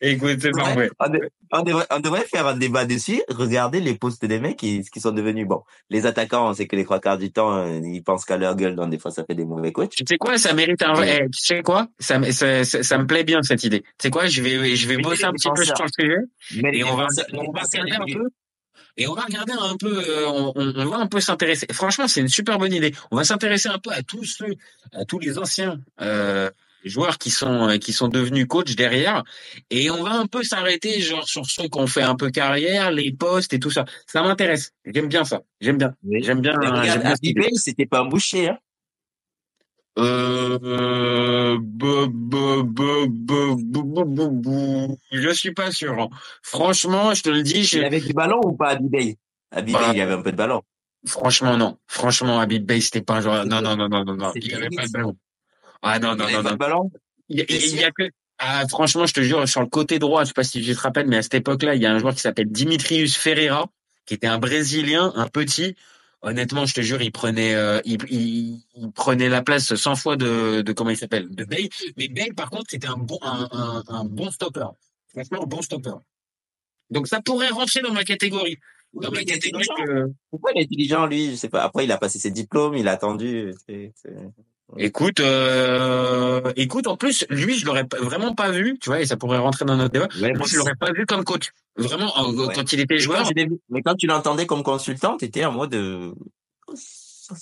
Écoute, 0.00 0.38
c'est 0.40 0.50
vrai. 0.50 0.90
On, 0.98 1.08
de- 1.10 1.30
on 1.52 1.62
devrait, 1.62 1.86
on 1.90 2.00
devrait 2.00 2.24
faire 2.24 2.46
un 2.48 2.56
débat 2.56 2.84
dessus. 2.86 3.22
Regarder 3.28 3.78
les 3.80 3.94
postes 3.94 4.24
des 4.24 4.40
mecs 4.40 4.56
qui, 4.56 4.82
qui 4.82 5.00
sont 5.00 5.12
devenus 5.12 5.46
bon. 5.46 5.62
Les 5.90 6.06
attaquants, 6.06 6.48
on 6.50 6.54
sait 6.54 6.66
que 6.66 6.74
les 6.74 6.84
trois 6.84 6.98
quarts 6.98 7.18
du 7.18 7.30
temps, 7.30 7.54
euh, 7.56 7.78
ils 7.84 8.02
pensent 8.02 8.24
qu'à 8.24 8.36
leur 8.36 8.56
gueule, 8.56 8.74
donc 8.74 8.90
des 8.90 8.98
fois 8.98 9.12
ça 9.12 9.24
fait 9.24 9.36
des 9.36 9.44
mauvais 9.44 9.70
coachs. 9.70 9.90
Tu 9.90 10.04
sais 10.08 10.16
quoi, 10.18 10.38
ça 10.38 10.54
mérite 10.54 10.82
un 10.82 11.00
eh, 11.04 11.20
tu 11.30 11.40
sais 11.40 11.62
quoi, 11.62 11.86
ça, 12.00 12.18
me- 12.18 12.32
ça, 12.32 12.64
ça, 12.64 12.82
ça 12.82 12.98
me 12.98 13.06
plaît 13.06 13.22
bien 13.22 13.42
cette 13.42 13.62
idée. 13.62 13.82
Tu 13.82 13.88
sais 14.02 14.10
quoi, 14.10 14.26
je 14.26 14.42
vais, 14.42 14.74
je 14.74 14.88
vais 14.88 14.96
bosser 14.96 15.18
les 15.18 15.24
un 15.26 15.32
petit 15.32 15.50
peu 15.54 15.64
sur 15.64 15.74
le 15.84 15.88
sujet. 15.96 16.18
Les 16.70 16.78
Et 16.78 16.84
on 16.84 16.96
va, 16.96 17.06
les 17.32 17.38
on 17.38 17.52
va 17.52 17.60
regarder 17.62 17.92
un 17.92 18.04
les- 18.06 18.14
peu. 18.14 18.24
Et 18.96 19.06
on 19.06 19.14
va 19.14 19.22
regarder 19.22 19.52
un 19.52 19.76
peu, 19.76 20.02
euh, 20.08 20.26
on, 20.28 20.86
va 20.86 20.96
un 20.96 21.06
peu 21.06 21.20
s'intéresser. 21.20 21.66
Franchement, 21.72 22.08
c'est 22.08 22.20
une 22.20 22.28
super 22.28 22.58
bonne 22.58 22.72
idée. 22.72 22.94
On 23.10 23.16
va 23.16 23.24
s'intéresser 23.24 23.68
un 23.68 23.78
peu 23.78 23.90
à 23.90 24.02
tous 24.02 24.24
ceux, 24.24 24.54
à 24.92 25.04
tous 25.04 25.18
les 25.18 25.38
anciens 25.38 25.80
euh, 26.00 26.50
joueurs 26.84 27.18
qui 27.18 27.30
sont 27.30 27.68
euh, 27.68 27.78
qui 27.78 27.92
sont 27.92 28.08
devenus 28.08 28.46
coachs 28.46 28.74
derrière, 28.74 29.22
et 29.70 29.90
on 29.90 30.02
va 30.02 30.12
un 30.12 30.26
peu 30.26 30.42
s'arrêter 30.42 31.00
genre 31.00 31.28
sur 31.28 31.46
ceux 31.46 31.68
qui 31.68 31.78
ont 31.78 31.86
fait 31.86 32.02
un 32.02 32.16
peu 32.16 32.30
carrière, 32.30 32.90
les 32.90 33.12
postes 33.12 33.52
et 33.54 33.60
tout 33.60 33.70
ça. 33.70 33.84
Ça 34.06 34.22
m'intéresse. 34.22 34.72
J'aime 34.84 35.08
bien 35.08 35.24
ça. 35.24 35.42
J'aime 35.60 35.78
bien. 35.78 35.94
J'aime 36.20 36.40
bien. 36.40 36.54
Regarde, 36.54 37.16
c'était 37.54 37.86
pas 37.86 38.00
un 38.00 38.06
boucher, 38.06 38.48
hein. 38.48 38.58
Euh, 39.98 41.58
bo, 41.60 42.06
bo, 42.08 42.62
bo, 42.62 43.58
je 45.10 45.30
suis 45.30 45.52
pas 45.52 45.72
sûr. 45.72 45.98
Hein. 45.98 46.08
Franchement, 46.42 47.14
je 47.14 47.22
te 47.22 47.28
le 47.30 47.42
dis. 47.42 47.64
Je... 47.64 47.78
Il 47.78 47.84
avait 47.84 48.00
du 48.00 48.12
ballon 48.12 48.40
ou 48.44 48.52
pas, 48.52 48.68
Abib 48.70 48.90
Bay 48.90 49.16
Abib 49.50 49.74
bah, 49.74 49.88
Bay, 49.88 49.96
il 49.96 50.00
avait 50.00 50.14
un 50.14 50.22
peu 50.22 50.30
de 50.30 50.36
ballon. 50.36 50.62
Franchement, 51.06 51.56
non. 51.56 51.78
Franchement, 51.88 52.38
Abib 52.38 52.64
Bay, 52.64 52.80
c'était 52.80 53.02
pas 53.02 53.14
un 53.14 53.20
joueur. 53.22 53.46
Non, 53.46 53.60
non, 53.60 53.76
non, 53.76 53.88
non, 53.88 54.04
non, 54.04 54.14
non. 54.14 54.32
Il 54.36 54.54
avait 54.54 54.68
pas 54.68 54.86
de 54.86 54.92
ballon. 54.92 55.16
Ah 55.82 55.98
non, 55.98 56.14
non, 56.14 56.30
non, 56.30 56.36
non. 56.36 56.42
Pas 56.42 56.50
de 56.52 56.56
ballon? 56.56 56.90
Il, 57.28 57.44
il, 57.48 57.76
y 57.76 57.84
a 57.84 57.90
que. 57.90 58.08
Ah, 58.38 58.64
franchement, 58.68 59.04
je 59.06 59.14
te 59.14 59.20
jure, 59.20 59.48
sur 59.48 59.60
le 59.60 59.66
côté 59.66 59.98
droit, 59.98 60.22
je 60.22 60.28
sais 60.28 60.32
pas 60.32 60.44
si 60.44 60.62
tu 60.62 60.74
te 60.74 60.80
rappelles, 60.80 61.08
mais 61.08 61.16
à 61.16 61.22
cette 61.22 61.34
époque-là, 61.34 61.74
il 61.74 61.82
y 61.82 61.86
a 61.86 61.92
un 61.92 61.98
joueur 61.98 62.14
qui 62.14 62.20
s'appelle 62.20 62.50
Dimitrius 62.50 63.16
Ferreira, 63.16 63.66
qui 64.06 64.14
était 64.14 64.28
un 64.28 64.38
Brésilien, 64.38 65.12
un 65.16 65.26
petit. 65.26 65.74
Honnêtement, 66.22 66.66
je 66.66 66.74
te 66.74 66.80
jure, 66.80 67.00
il 67.00 67.12
prenait, 67.12 67.54
euh, 67.54 67.80
il, 67.84 67.98
il- 68.10 68.60
il 68.74 68.90
prenait 68.92 69.28
la 69.28 69.40
place 69.42 69.74
100 69.74 69.94
fois 69.94 70.16
de, 70.16 70.62
de 70.62 70.72
comment 70.72 70.90
il 70.90 70.96
s'appelle, 70.96 71.28
de 71.30 71.44
Bale. 71.44 71.68
Mais 71.96 72.08
Bale, 72.08 72.34
par 72.34 72.50
contre, 72.50 72.64
c'était 72.70 72.88
un 72.88 72.96
bon, 72.96 73.18
un, 73.22 73.48
un, 73.52 73.84
un 73.86 74.04
bon 74.04 74.30
stopper. 74.30 74.66
Franchement, 75.08 75.42
un 75.44 75.46
bon 75.46 75.62
stopper. 75.62 75.94
Donc 76.90 77.06
ça 77.06 77.20
pourrait 77.20 77.50
rentrer 77.50 77.82
dans 77.82 77.92
ma 77.92 78.02
catégorie. 78.04 78.58
Dans 78.94 79.10
ma 79.12 79.22
catégorie 79.22 79.66
que- 79.86 80.12
Pourquoi 80.30 80.50
il 80.54 80.60
est 80.60 80.64
intelligent, 80.64 81.06
lui? 81.06 81.30
Je 81.30 81.36
sais 81.36 81.48
pas. 81.48 81.62
Après, 81.62 81.84
il 81.84 81.92
a 81.92 81.98
passé 81.98 82.18
ses 82.18 82.30
diplômes, 82.32 82.74
il 82.74 82.88
a 82.88 82.92
attendu. 82.92 83.52
Écoute, 84.76 85.20
euh, 85.20 86.52
écoute, 86.56 86.86
en 86.86 86.96
plus, 86.96 87.24
lui, 87.30 87.58
je 87.58 87.64
l'aurais 87.64 87.86
vraiment 88.00 88.34
pas 88.34 88.50
vu, 88.50 88.76
tu 88.78 88.90
vois, 88.90 89.00
et 89.00 89.06
ça 89.06 89.16
pourrait 89.16 89.38
rentrer 89.38 89.64
dans 89.64 89.76
notre 89.76 89.92
débat. 89.92 90.08
Ouais, 90.20 90.32
moi 90.34 90.46
je 90.46 90.58
l'aurais 90.58 90.74
pas 90.76 90.92
vu 90.92 91.06
comme 91.06 91.24
coach. 91.24 91.50
Vraiment, 91.76 92.12
Ouais. 92.32 92.54
quand 92.54 92.72
il 92.72 92.80
était 92.80 92.96
quand 92.96 93.00
joueur. 93.02 93.30
mais 93.70 93.82
quand 93.82 93.94
tu 93.94 94.06
l'entendais 94.06 94.46
comme 94.46 94.62
consultant, 94.62 95.16
t'étais 95.16 95.44
en 95.44 95.52
mode, 95.52 95.74
euh, 95.74 96.12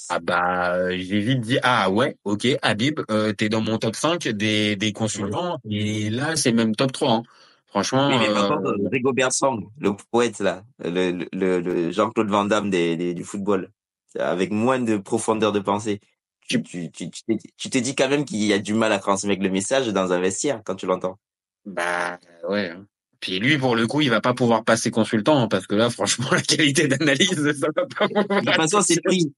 Ah 0.08 0.18
bah, 0.20 0.96
j'ai 0.96 1.20
vite 1.20 1.40
dit, 1.40 1.58
ah 1.62 1.90
ouais, 1.90 2.16
ok, 2.24 2.46
Habib, 2.62 3.00
euh, 3.10 3.32
t'es 3.32 3.48
dans 3.48 3.60
mon 3.60 3.78
top 3.78 3.96
5 3.96 4.28
des, 4.28 4.76
des 4.76 4.92
consultants, 4.92 5.58
et 5.68 6.10
là, 6.10 6.36
c'est 6.36 6.52
même 6.52 6.74
top 6.76 6.92
3. 6.92 7.10
hein. 7.12 7.22
Franchement, 7.68 8.08
Oui, 8.08 8.16
mais 8.20 8.32
par 8.32 8.52
euh, 8.52 8.56
contre, 8.56 8.74
Rigobert 8.90 9.32
Song, 9.32 9.68
le 9.78 9.92
poète 10.10 10.38
là, 10.40 10.62
le, 10.82 11.26
le, 11.32 11.60
le 11.60 11.90
Jean-Claude 11.90 12.28
Van 12.28 12.44
Damme 12.44 12.70
des, 12.70 12.96
des- 12.96 13.14
du 13.14 13.22
football, 13.24 13.70
avec 14.18 14.50
moins 14.50 14.78
de 14.78 14.96
profondeur 14.96 15.52
de 15.52 15.60
pensée, 15.60 16.00
tu, 16.46 16.62
tu, 16.62 16.90
tu, 16.90 17.10
tu 17.10 17.22
t'es- 17.24 17.38
tu 17.56 17.70
te 17.70 17.78
dis 17.78 17.94
quand 17.94 18.08
même 18.08 18.24
qu'il 18.24 18.42
y 18.44 18.52
a 18.52 18.58
du 18.58 18.74
mal 18.74 18.92
à 18.92 18.98
transmettre 18.98 19.42
le 19.42 19.50
message 19.50 19.88
dans 19.88 20.12
un 20.12 20.20
vestiaire 20.20 20.62
quand 20.64 20.74
tu 20.74 20.86
l'entends. 20.86 21.18
bah 21.64 22.18
ouais. 22.48 22.70
hein. 22.70 22.86
Puis 23.20 23.38
lui, 23.40 23.58
pour 23.58 23.74
le 23.76 23.86
coup, 23.86 24.02
il 24.02 24.10
va 24.10 24.20
pas 24.20 24.34
pouvoir 24.34 24.62
passer 24.64 24.90
consultant, 24.90 25.38
hein, 25.38 25.48
parce 25.48 25.66
que 25.66 25.74
là, 25.74 25.90
franchement, 25.90 26.28
la 26.32 26.42
qualité 26.42 26.86
d'analyse, 26.86 27.52
ça 27.58 27.68
va 27.74 27.86
pas. 27.86 28.06
De 28.08 28.44
toute 28.44 28.54
façon, 28.54 28.82
c'est 28.82 29.00
pris. 29.02 29.32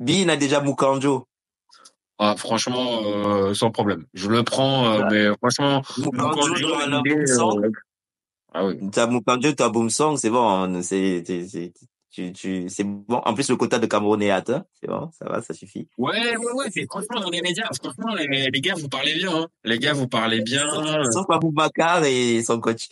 Bin 0.00 0.28
a 0.28 0.36
déjà 0.36 0.60
Mukanjo. 0.60 1.26
Ah, 2.18 2.34
franchement, 2.36 3.02
euh, 3.04 3.54
sans 3.54 3.70
problème. 3.70 4.06
Je 4.14 4.28
le 4.28 4.42
prends, 4.42 4.92
euh, 4.92 5.04
mais 5.10 5.26
franchement, 5.36 5.82
Mukanjo, 5.98 6.66
euh, 6.66 7.70
ah 8.52 8.66
oui. 8.66 8.78
T'as 8.90 9.06
Mukanjo, 9.06 9.52
t'as 9.52 9.68
Boomsong, 9.68 10.16
c'est 10.16 10.30
bon, 10.30 10.80
c'est, 10.82 11.22
c'est, 11.26 11.72
tu, 12.14 12.32
tu, 12.32 12.66
c'est 12.68 12.84
bon. 12.84 13.16
En 13.24 13.34
plus, 13.34 13.48
le 13.50 13.56
quota 13.56 13.78
de 13.80 13.86
Cameroun 13.86 14.22
est 14.22 14.30
atteint. 14.30 14.64
C'est 14.80 14.86
bon, 14.86 15.10
ça 15.18 15.24
va, 15.28 15.42
ça 15.42 15.52
suffit. 15.52 15.88
Ouais, 15.98 16.36
ouais, 16.36 16.52
ouais, 16.52 16.66
c'est 16.72 16.84
franchement 16.86 17.20
dans 17.20 17.30
les 17.30 17.42
médias, 17.42 17.66
franchement, 17.82 18.14
les, 18.14 18.50
les 18.50 18.60
gars, 18.60 18.74
vous 18.76 18.88
parlez 18.88 19.14
bien, 19.14 19.34
hein. 19.34 19.48
Les 19.64 19.78
gars, 19.80 19.92
vous 19.94 20.06
parlez 20.06 20.40
bien. 20.42 20.64
Sauf 21.10 21.26
Aboubacar 21.28 22.04
et 22.04 22.42
son 22.44 22.60
coach. 22.60 22.88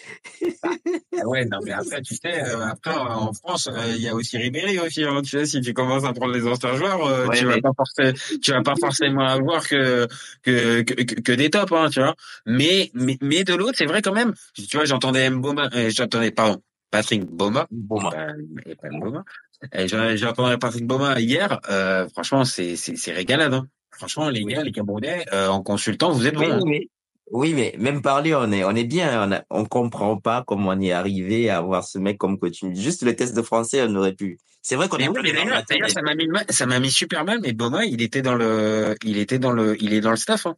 Ah 1.20 1.26
ouais, 1.28 1.44
non, 1.44 1.58
mais 1.64 1.72
après, 1.72 2.02
tu 2.02 2.14
sais, 2.16 2.42
euh, 2.42 2.66
après, 2.66 2.90
euh, 2.94 2.98
en 3.00 3.32
France, 3.32 3.68
euh, 3.70 3.92
il 3.94 4.02
y 4.02 4.08
a 4.08 4.14
aussi 4.14 4.36
Ribéry 4.38 4.78
aussi, 4.80 5.04
hein. 5.04 5.22
Tu 5.22 5.30
sais, 5.30 5.46
si 5.46 5.60
tu 5.60 5.72
commences 5.74 6.04
à 6.04 6.12
prendre 6.12 6.32
les 6.32 6.46
anciens 6.46 6.74
joueurs, 6.74 7.06
euh, 7.06 7.26
Ouais, 7.26 7.38
tu 7.38 7.44
vas 7.44 7.54
mais- 7.56 7.60
pas 7.60 7.70
forcément, 7.76 8.12
tu 8.42 8.50
vas 8.50 8.62
pas 8.62 8.74
forcément 8.80 9.26
avoir 9.26 9.68
que, 9.68 10.08
que, 10.42 10.82
que, 10.82 11.02
que- 11.20 11.32
des 11.32 11.50
tops, 11.50 11.72
hein, 11.72 11.88
tu 11.90 12.00
vois. 12.00 12.14
Mais, 12.46 12.90
mais, 12.94 13.18
mais 13.20 13.44
de 13.44 13.54
l'autre, 13.54 13.74
c'est 13.76 13.86
vrai 13.86 14.02
quand 14.02 14.12
même. 14.12 14.34
Tu 14.54 14.76
vois, 14.76 14.84
j'entendais 14.84 15.30
Mboma, 15.30 15.68
j'entendais, 15.90 16.30
pardon, 16.32 16.60
Patrick 16.92 17.24
Boma. 17.24 17.66
Bon, 17.70 17.98
Euh, 18.12 18.34
et 18.66 18.76
pas 18.76 18.88
Mboma. 18.90 19.24
Et 19.72 19.88
j'en- 19.88 20.14
J'entendais 20.14 20.58
Patrick 20.58 20.86
Boma 20.86 21.18
hier, 21.18 21.58
euh, 21.70 22.06
franchement, 22.10 22.44
c'est, 22.44 22.74
régalade, 23.08 23.54
hein. 23.54 23.66
Franchement, 23.94 24.28
les 24.28 24.44
gars, 24.44 24.62
les 24.62 24.72
Camerounais, 24.72 25.24
euh, 25.32 25.48
en 25.48 25.62
consultant, 25.62 26.12
vous 26.12 26.26
êtes 26.26 26.36
Oui, 26.36 26.46
bons. 26.46 26.52
hein. 26.52 26.62
mais, 26.66 26.88
oui, 27.30 27.54
mais 27.54 27.74
même 27.78 28.02
parler, 28.02 28.34
on 28.34 28.50
est, 28.52 28.62
on 28.64 28.72
est 28.74 28.84
bien. 28.84 29.26
On, 29.26 29.32
a, 29.32 29.42
on 29.50 29.64
comprend 29.64 30.16
pas 30.18 30.44
comment 30.46 30.70
on 30.70 30.80
est 30.80 30.92
arrivé 30.92 31.48
à 31.48 31.58
avoir 31.58 31.84
ce 31.84 31.98
mec 31.98 32.18
comme 32.18 32.38
coach. 32.38 32.62
Juste 32.74 33.02
le 33.04 33.16
test 33.16 33.34
de 33.36 33.42
français, 33.42 33.82
on 33.88 33.94
aurait 33.96 34.12
pu. 34.14 34.38
C'est 34.60 34.76
vrai 34.76 34.88
qu'on 34.88 34.96
a 34.98 35.08
oui, 35.08 35.14
dans 35.14 35.22
d'ailleurs, 35.22 35.90
ça 35.90 36.02
m'a 36.02 36.14
mis, 36.14 36.26
mal- 36.28 36.44
ça 36.50 36.66
m'a 36.66 36.78
mis 36.78 36.90
super 36.90 37.24
mal, 37.24 37.38
mais 37.42 37.52
Boma, 37.52 37.84
il 37.86 38.02
était 38.02 38.22
dans 38.22 38.34
le, 38.34 38.94
il 39.04 39.16
était 39.18 39.38
dans 39.38 39.52
le, 39.52 39.82
il 39.82 39.92
est 39.94 40.00
dans 40.02 40.10
le 40.10 40.16
staff, 40.16 40.46
hein. 40.46 40.56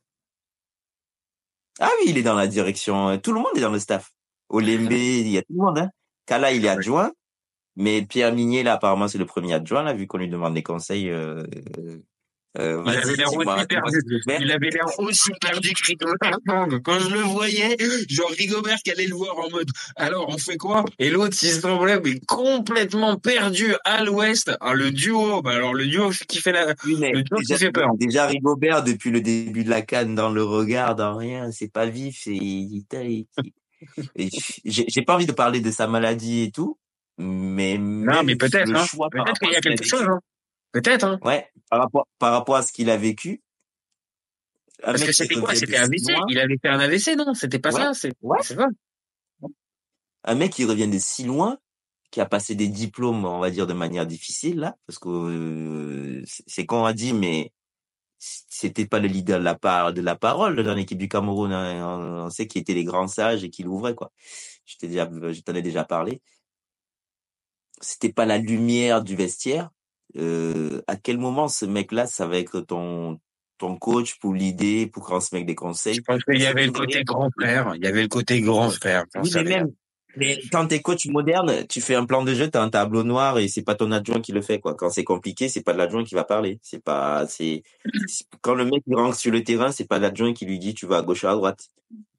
Ah 1.81 1.91
oui, 2.01 2.11
il 2.11 2.19
est 2.19 2.23
dans 2.23 2.35
la 2.35 2.47
direction. 2.47 3.19
Tout 3.19 3.33
le 3.33 3.39
monde 3.41 3.57
est 3.57 3.61
dans 3.61 3.71
le 3.73 3.79
staff. 3.81 4.11
Olembe, 4.49 4.93
il 4.93 5.29
y 5.29 5.39
a 5.39 5.43
tout 5.43 5.53
le 5.53 5.63
monde. 5.65 5.79
Hein. 5.79 5.91
Kala, 6.27 6.53
il 6.53 6.65
est 6.65 6.69
adjoint. 6.69 7.13
Mais 7.77 8.03
Pierre 8.03 8.33
Mignet, 8.33 8.63
là, 8.63 8.75
apparemment, 8.75 9.09
c'est 9.09 9.19
le 9.19 9.27
premier 9.27 9.53
adjoint, 9.55 9.83
là, 9.83 9.93
vu 9.95 10.07
qu'on 10.07 10.19
lui 10.19 10.29
demande 10.29 10.55
des 10.55 10.63
conseils. 10.63 11.11
Euh, 11.11 11.43
euh, 11.79 11.99
Euh, 12.57 12.85
Il 12.87 12.91
avait 12.97 13.17
l'air 13.17 13.35
aussi 13.35 13.67
perdu. 13.67 13.91
ce 13.99 14.05
que 14.09 14.17
je 14.17 14.23
fais. 14.31 14.39
Il 14.41 14.53
avait 14.53 14.71
l'air 14.71 14.87
aussi 14.99 15.33
perdu 15.41 15.73
que 15.73 15.87
Rigobert. 15.87 16.39
Donc, 16.69 16.83
Quand 16.85 17.01
je 17.01 17.09
le 17.09 17.19
voyais, 17.19 17.77
genre 18.09 18.31
Rigobert 18.31 18.77
qui 18.85 18.93
allait 18.93 19.09
le 19.09 19.17
voir 19.17 19.37
en 19.41 19.51
mode, 19.51 19.69
alors 19.97 20.29
on 20.29 20.39
fait 20.39 20.57
quoi? 20.57 20.85
Et 21.01 21.11
l'autre, 21.11 21.37
il 21.43 21.51
semblait 21.51 21.99
mais 22.01 22.21
complètement 22.29 23.17
perdu 23.19 23.75
à 23.85 24.05
l'ouest. 24.05 24.53
Ah, 24.61 24.73
le 24.75 24.93
duo, 24.93 25.43
bah 25.43 25.51
alors 25.51 25.75
le 25.75 25.87
duo 25.89 26.11
qui 26.29 26.39
fait 26.39 26.53
la, 26.53 26.77
Oui, 26.85 26.95
le 27.01 27.25
duo 27.25 27.39
qui 27.39 27.47
déjà, 27.49 27.59
fait 27.59 27.73
peur. 27.73 27.89
déjà 27.97 28.27
Rigobert, 28.27 28.85
depuis 28.85 29.11
le 29.11 29.21
début 29.21 29.65
de 29.65 29.71
la 29.71 29.83
canne, 29.83 30.15
dans 30.15 30.31
le 30.31 30.45
regard, 30.45 30.95
dans 30.95 31.17
rien, 31.17 31.51
c'est 31.51 31.73
pas 31.73 31.87
vif, 31.87 32.21
c'est, 32.23 32.39
j'ai 34.65 35.03
pas 35.03 35.15
envie 35.15 35.27
de 35.27 35.33
parler 35.33 35.61
de 35.61 35.71
sa 35.71 35.87
maladie 35.87 36.43
et 36.43 36.51
tout, 36.51 36.79
mais 37.19 37.79
Non, 37.79 38.23
mais 38.23 38.37
peut-être, 38.37 38.71
hein. 38.75 38.87
Peut-être 39.11 39.39
qu'il 39.41 39.53
y 39.53 39.57
a 39.57 39.61
quelque 39.61 39.85
chose, 39.85 40.03
hein. 40.03 40.21
Peut-être, 40.73 41.05
hein. 41.05 41.19
Ouais, 41.23 41.49
par 41.71 41.81
rapport, 41.81 42.09
par 42.19 42.33
rapport 42.33 42.57
à 42.57 42.63
ce 42.63 42.73
qu'il 42.73 42.91
a 42.91 42.97
vécu. 42.97 43.43
Un 44.83 44.93
Parce 44.93 45.05
que 45.05 45.13
c'était 45.13 45.37
quoi? 45.37 45.55
C'était 45.55 45.77
si 45.77 45.79
AVC. 45.79 46.21
Il 46.29 46.39
avait 46.39 46.59
fait 46.61 46.69
un 46.69 46.81
AVC, 46.81 47.17
non? 47.17 47.33
C'était 47.35 47.61
pas 47.61 47.73
Ouais, 47.73 47.81
ça? 47.81 47.95
C'est, 47.95 48.13
ouais. 48.23 48.39
Un 50.25 50.35
mec 50.35 50.53
qui 50.53 50.65
revient 50.65 50.89
de 50.89 50.99
si 50.99 51.25
loin, 51.25 51.59
qui 52.11 52.21
a 52.21 52.27
passé 52.27 52.55
des 52.55 52.69
diplômes, 52.69 53.25
on 53.25 53.39
va 53.39 53.51
dire, 53.51 53.67
de 53.67 53.73
manière 53.73 54.07
difficile, 54.07 54.59
là, 54.59 54.77
parce 54.87 54.99
que 54.99 55.09
euh, 55.09 56.23
c'est 56.27 56.45
c'est 56.47 56.67
qu'on 56.67 56.85
a 56.85 56.93
dit, 56.93 57.13
mais 57.13 57.53
c'était 58.49 58.87
pas 58.87 59.01
le 59.01 59.09
leader 59.09 59.39
de 59.39 59.45
la 59.45 59.55
part 59.55 59.93
de 59.93 60.01
la 60.01 60.17
parole 60.17 60.63
dans 60.63 60.75
l'équipe 60.75 60.99
du 60.99 61.09
Cameroun. 61.09 61.53
hein. 61.53 61.87
On, 61.87 62.27
on 62.27 62.31
sait 62.31 62.47
qu'il 62.47 62.63
était 62.63 62.75
les 62.75 62.85
grands 62.85 63.09
sages 63.09 63.45
et 63.45 63.51
qu'il 63.51 63.69
ouvrait, 63.69 63.95
quoi. 63.95 64.13
Je 64.65 64.77
t'ai 64.77 64.89
déjà, 64.89 65.09
je 65.11 65.41
t'en 65.43 65.55
ai 65.55 65.63
déjà 65.63 65.85
parlé. 65.85 66.23
C'était 67.81 68.13
pas 68.13 68.25
la 68.25 68.39
lumière 68.39 69.03
du 69.03 69.17
vestiaire. 69.17 69.71
Euh, 70.17 70.81
à 70.87 70.97
quel 70.97 71.19
moment 71.19 71.49
ce 71.49 71.67
mec-là, 71.67 72.07
ça 72.07 72.27
va 72.27 72.39
être 72.39 72.61
ton 72.61 73.21
ton 73.59 73.77
coach 73.77 74.19
pour 74.19 74.35
l'idée, 74.35 74.89
pour 74.89 75.05
transmettre 75.05 75.47
des 75.47 75.55
conseils 75.55 75.95
Je 75.95 76.01
pense 76.01 76.25
qu'il 76.25 76.41
y 76.41 76.47
avait 76.47 76.67
le 76.67 76.73
côté 76.73 77.05
grand 77.05 77.31
frère. 77.39 77.73
Il 77.77 77.85
y 77.85 77.87
avait 77.87 78.03
le 78.03 78.09
côté 78.09 78.41
grand 78.41 78.71
frère. 78.71 79.05
Oui, 79.15 79.31
mais 79.35 79.45
même, 79.45 79.73
mais 80.17 80.41
quand 80.53 80.67
t'es 80.67 80.81
coach 80.81 81.07
moderne, 81.07 81.67
tu 81.69 81.81
fais 81.81 81.95
un 81.95 82.07
plan 82.07 82.23
de 82.23 82.35
jeu, 82.35 82.49
t'as 82.49 82.63
un 82.63 82.71
tableau 82.71 83.03
noir 83.03 83.39
et 83.39 83.49
c'est 83.49 83.63
pas 83.63 83.75
ton 83.75 83.91
adjoint 83.93 84.21
qui 84.21 84.33
le 84.33 84.43
fait, 84.43 84.61
quoi. 84.61 84.75
Quand 84.75 84.91
c'est 84.91 85.05
compliqué, 85.05 85.49
c'est 85.49 85.63
pas 85.63 85.73
l'adjoint 85.73 86.05
qui 86.05 86.15
va 86.15 86.25
parler. 86.25 86.59
C'est 86.63 86.83
pas, 86.83 87.27
c'est, 87.27 87.63
quand 88.41 88.55
le 88.55 88.65
mec 88.65 88.83
il 88.87 88.95
rentre 88.95 89.17
sur 89.17 89.33
le 89.33 89.43
terrain, 89.43 89.73
c'est 89.73 89.89
pas 89.89 89.99
l'adjoint 89.99 90.33
qui 90.33 90.47
lui 90.47 90.59
dit 90.59 90.75
tu 90.75 90.87
vas 90.87 90.99
à 90.99 91.03
gauche 91.03 91.25
ou 91.25 91.29
à 91.29 91.35
droite. 91.35 91.69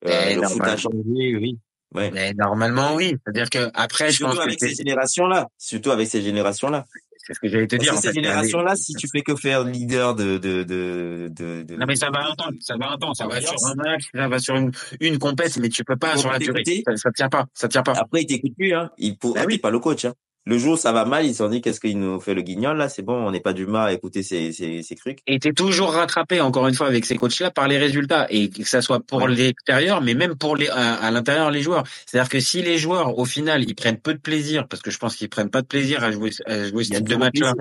Euh, 0.06 0.36
le 0.36 0.48
foot 0.48 0.62
a 0.62 0.78
changé, 0.78 0.98
oui. 1.08 1.58
Ouais. 1.93 2.12
Mais 2.12 2.34
normalement, 2.34 2.96
oui. 2.96 3.16
C'est-à-dire 3.24 3.50
que 3.50 3.72
après, 3.74 4.12
je 4.12 4.24
pense 4.24 4.34
Surtout 4.34 4.38
que 4.38 4.43
avec 4.43 4.60
ces 4.60 4.76
générations-là. 4.76 5.48
Surtout 5.58 5.91
avec 5.91 6.08
ces 6.08 6.22
générations-là. 6.22 6.86
C'est 7.26 7.34
ce 7.34 7.39
que 7.39 7.47
j'allais 7.47 7.65
te 7.67 7.76
Parce 7.76 7.89
dire, 7.89 7.99
que 8.01 8.07
avait- 8.07 8.13
générations-là, 8.13 8.76
si 8.76 8.93
tu 8.93 9.07
fais 9.07 9.21
que 9.21 9.36
faire 9.36 9.63
leader 9.63 10.13
de, 10.15 10.38
de, 10.38 10.63
de, 10.63 11.30
de, 11.30 11.76
Non, 11.76 11.86
mais 11.88 11.95
ça 11.95 12.09
va 12.11 12.30
un 12.30 12.36
temps, 12.36 12.49
ça 12.59 12.76
va 12.78 12.91
un 12.91 12.97
temps, 12.97 13.13
ça 13.13 13.28
va 13.28 13.41
sur 13.41 13.55
un 13.65 13.76
match, 13.76 14.03
ça 14.13 14.28
va 14.28 14.39
sur 14.39 14.55
une, 14.55 14.71
une 14.99 15.17
compète, 15.17 15.57
mais 15.57 15.69
tu 15.69 15.84
peux 15.84 15.95
pas 15.95 16.17
sur 16.17 16.32
la 16.32 16.38
durée. 16.39 16.63
Ça, 16.95 17.11
tient 17.11 17.30
pas, 17.30 17.45
ça 17.53 17.67
tient 17.67 17.84
pas. 17.84 17.93
Après, 17.93 18.21
il 18.21 18.28
t'écoute 18.28 18.53
plus, 18.55 18.73
hein. 18.73 18.91
Il 18.97 19.17
pour, 19.17 19.34
t'es 19.34 19.45
oui. 19.45 19.57
pas 19.57 19.71
le 19.71 19.80
coach, 19.80 20.05
hein. 20.05 20.13
Le 20.48 20.60
jour 20.60 20.74
où 20.74 20.78
ça 20.78 20.91
va 20.91 21.06
mal, 21.06 21.26
ils 21.26 21.32
se 21.32 21.39
sont 21.39 21.50
dit, 21.50 21.60
qu'est-ce 21.60 21.80
qu'il 21.80 22.00
nous 22.00 22.20
fait 22.20 22.36
le 22.36 22.43
guignol, 22.43 22.78
là? 22.78 22.88
C'est 22.88 23.02
bon, 23.02 23.16
on 23.16 23.32
n'est 23.32 23.39
pas 23.39 23.54
du 23.54 23.66
mal 23.66 23.88
à 23.89 23.93
écouter 23.93 24.22
ces, 24.22 24.52
ces, 24.54 24.84
ces 24.84 24.96
trucs. 24.96 25.18
Et 25.26 25.39
t'es 25.39 25.54
toujours 25.54 25.91
rattrapé, 25.93 26.39
encore 26.39 26.68
une 26.68 26.76
fois, 26.76 26.86
avec 26.86 27.04
ces 27.06 27.18
coachs-là 27.18 27.50
par 27.50 27.68
les 27.68 27.80
résultats. 27.80 28.28
Et 28.30 28.50
que 28.50 28.64
ça 28.64 28.82
soit 28.82 29.00
pour 29.00 29.24
Ouais. 29.24 29.34
l'extérieur, 29.34 30.02
mais 30.02 30.14
même 30.14 30.36
pour 30.36 30.56
les, 30.56 30.70
à, 30.70 30.93
à 30.96 31.10
l'intérieur, 31.10 31.50
les 31.50 31.64
joueurs. 31.64 31.84
C'est-à-dire 32.06 32.30
que 32.30 32.39
si 32.39 32.62
les 32.62 32.78
joueurs, 32.78 33.18
au 33.18 33.26
final, 33.26 33.64
ils 33.64 33.74
prennent 33.74 34.00
peu 34.00 34.14
de 34.14 34.20
plaisir, 34.20 34.68
parce 34.68 34.84
que 34.84 34.91
je 34.91 35.00
pense 35.00 35.16
qu'ils 35.16 35.30
prennent 35.30 35.50
pas 35.50 35.64
de 35.64 35.68
plaisir 35.68 36.04
à 36.04 36.12
jouer, 36.12 36.30
à 36.46 36.66
jouer 36.70 36.84
ce 36.84 36.93
type 36.93 37.10
de 37.10 37.16
match-là. 37.16 37.54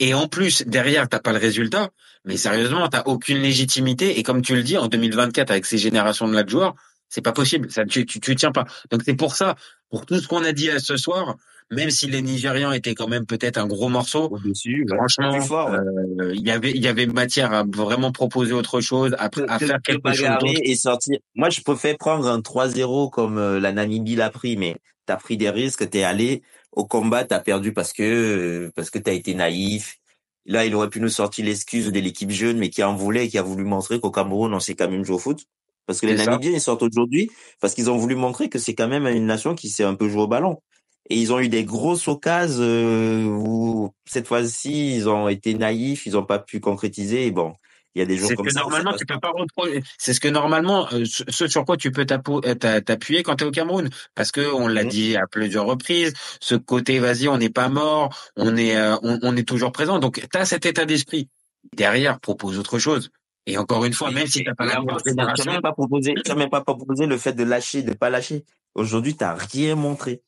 Et 0.00 0.12
en 0.14 0.26
plus, 0.26 0.64
derrière, 0.66 1.08
t'as 1.08 1.20
pas 1.20 1.32
le 1.32 1.38
résultat. 1.38 1.90
Mais 2.24 2.36
sérieusement, 2.36 2.88
t'as 2.88 3.04
aucune 3.06 3.38
légitimité. 3.38 4.18
Et 4.18 4.24
comme 4.24 4.42
tu 4.42 4.56
le 4.56 4.64
dis, 4.64 4.76
en 4.76 4.88
2024, 4.88 5.52
avec 5.52 5.64
ces 5.64 5.78
générations 5.78 6.26
de 6.26 6.34
là 6.34 6.42
de 6.42 6.50
joueurs, 6.50 6.74
c'est 7.08 7.22
pas 7.22 7.32
possible. 7.32 7.70
Ça, 7.70 7.84
tu, 7.84 8.06
tu, 8.06 8.20
tu 8.20 8.34
tiens 8.34 8.52
pas. 8.52 8.64
Donc 8.90 9.02
c'est 9.04 9.14
pour 9.14 9.34
ça, 9.36 9.56
pour 9.90 10.06
tout 10.06 10.18
ce 10.18 10.28
qu'on 10.28 10.44
a 10.44 10.52
dit 10.52 10.70
à 10.70 10.78
ce 10.78 10.96
soir, 10.96 11.36
même 11.70 11.90
si 11.90 12.06
les 12.06 12.22
Nigérians 12.22 12.72
étaient 12.72 12.94
quand 12.94 13.08
même 13.08 13.26
peut-être 13.26 13.58
un 13.58 13.66
gros 13.66 13.88
morceau, 13.88 14.28
Au-dessus, 14.30 14.86
ouais. 14.88 14.96
franchement, 14.96 15.32
Plus 15.32 15.46
fort, 15.46 15.70
ouais. 15.70 15.78
euh, 15.78 16.34
il 16.34 16.46
y 16.46 16.50
avait, 16.50 16.70
il 16.70 16.82
y 16.82 16.88
avait 16.88 17.06
matière 17.06 17.52
à 17.52 17.64
vraiment 17.64 18.12
proposer 18.12 18.52
autre 18.52 18.80
chose, 18.80 19.16
à, 19.18 19.30
faire 19.30 19.78
quelque 19.82 20.12
chose 20.12 20.28
d'autre. 20.40 20.60
et 20.62 20.74
sortir. 20.76 21.18
Moi, 21.34 21.50
je 21.50 21.60
préfère 21.62 21.96
prendre 21.98 22.28
un 22.28 22.38
3-0 22.40 23.10
comme 23.10 23.38
euh, 23.38 23.58
la 23.58 23.72
Namibie 23.72 24.14
l'a 24.14 24.30
pris, 24.30 24.56
mais 24.56 24.76
t'as 25.06 25.16
pris 25.16 25.36
des 25.36 25.50
risques, 25.50 25.88
t'es 25.90 26.04
allé 26.04 26.42
au 26.72 26.84
combat, 26.84 27.24
t'as 27.24 27.40
perdu 27.40 27.72
parce 27.72 27.92
que, 27.92 28.02
euh, 28.02 28.70
parce 28.76 28.90
que 28.90 28.98
t'as 28.98 29.12
été 29.12 29.34
naïf. 29.34 29.96
Là, 30.44 30.64
il 30.64 30.74
aurait 30.76 30.90
pu 30.90 31.00
nous 31.00 31.08
sortir 31.08 31.44
l'excuse 31.44 31.90
de 31.90 31.98
l'équipe 31.98 32.30
jeune, 32.30 32.58
mais 32.58 32.70
qui 32.70 32.84
en 32.84 32.94
voulait 32.94 33.26
et 33.26 33.28
qui 33.28 33.38
a 33.38 33.42
voulu 33.42 33.64
montrer 33.64 33.98
qu'au 33.98 34.12
Cameroun, 34.12 34.54
on 34.54 34.60
sait 34.60 34.76
quand 34.76 34.88
même 34.88 35.04
jouer 35.04 35.16
au 35.16 35.18
foot. 35.18 35.44
Parce 35.86 36.00
que 36.00 36.06
les. 36.06 36.14
Namibiens, 36.14 36.52
ils 36.52 36.60
sortent 36.62 36.82
aujourd'hui 36.82 37.30
parce 37.60 37.74
qu'ils 37.74 37.90
ont 37.90 37.96
voulu 37.98 38.16
montrer 38.16 38.48
que 38.50 38.58
c'est 38.58 38.74
quand 38.74 38.88
même 38.88 39.06
une 39.06 39.26
nation 39.26 39.54
qui 39.54 39.68
sait 39.70 39.84
un 39.84 39.94
peu 39.96 40.08
jouer 40.08 40.22
au 40.22 40.28
ballon. 40.28 40.62
Et 41.10 41.16
ils 41.18 41.32
ont 41.32 41.40
eu 41.40 41.48
des 41.50 41.64
grosses 41.64 42.08
occasions 42.08 42.62
euh, 42.62 43.24
où 43.26 43.90
cette 44.06 44.28
fois-ci, 44.28 44.96
ils 44.96 45.08
ont 45.08 45.28
été 45.28 45.54
naïfs, 45.54 46.06
ils 46.06 46.16
ont 46.18 46.24
pas 46.24 46.38
pu 46.40 46.60
concrétiser. 46.60 47.26
Et 47.26 47.32
bon, 47.32 47.54
il 47.94 48.00
y 48.00 48.02
a 48.02 48.06
des 48.06 48.18
jours 48.18 48.30
C'est 48.30 48.36
ce 48.36 48.36
comme 48.38 48.46
que 48.48 48.52
ça. 48.52 48.60
normalement 48.60 48.92
tu 48.94 49.06
peux 49.06 49.20
pas 49.20 49.30
reprocher. 49.32 49.82
C'est 49.98 50.14
ce 50.14 50.20
que 50.20 50.28
normalement, 50.28 50.88
euh, 50.92 51.04
ce 51.06 51.48
sur 51.48 51.64
quoi 51.64 51.76
tu 51.76 51.92
peux 51.92 52.06
euh, 52.10 52.54
t'a- 52.56 52.80
t'appuyer 52.82 53.22
quand 53.22 53.36
tu 53.36 53.44
es 53.44 53.46
au 53.48 53.52
Cameroun, 53.52 53.90
parce 54.14 54.32
que 54.32 54.52
on 54.52 54.68
l'a 54.68 54.84
Mhm. 54.84 54.90
dit 54.90 55.16
à 55.16 55.26
plusieurs 55.30 55.66
reprises. 55.66 56.14
Ce 56.40 56.54
côté, 56.56 56.98
vas-y, 57.00 57.28
on 57.28 57.38
n'est 57.38 57.50
pas 57.50 57.68
mort, 57.68 58.16
on 58.36 58.56
est, 58.56 58.76
on, 59.02 59.18
on 59.22 59.36
est 59.36 59.48
toujours 59.48 59.72
présent. 59.72 59.98
Donc 60.00 60.20
tu 60.32 60.38
as 60.38 60.46
cet 60.46 60.66
état 60.66 60.86
d'esprit. 60.86 61.28
Derrière, 61.76 62.20
propose 62.20 62.58
autre 62.58 62.78
chose. 62.78 63.10
Et 63.46 63.58
encore 63.58 63.84
une 63.84 63.92
fois, 63.92 64.10
même 64.10 64.26
si 64.26 64.40
mais 64.40 64.44
t'as 64.46 64.54
pas 64.54 64.66
la 64.66 64.74
tu 65.04 65.14
n'as 65.14 65.52
même 65.52 65.62
pas 65.62 65.72
proposé, 65.72 66.14
tu 66.14 66.28
n'as 66.28 66.34
même 66.34 66.50
pas 66.50 66.62
proposé 66.62 67.06
le 67.06 67.16
fait 67.16 67.32
de 67.32 67.44
lâcher, 67.44 67.82
de 67.82 67.94
pas 67.94 68.10
lâcher. 68.10 68.44
Aujourd'hui, 68.74 69.16
t'as 69.16 69.34
rien 69.34 69.76
montré. 69.76 70.22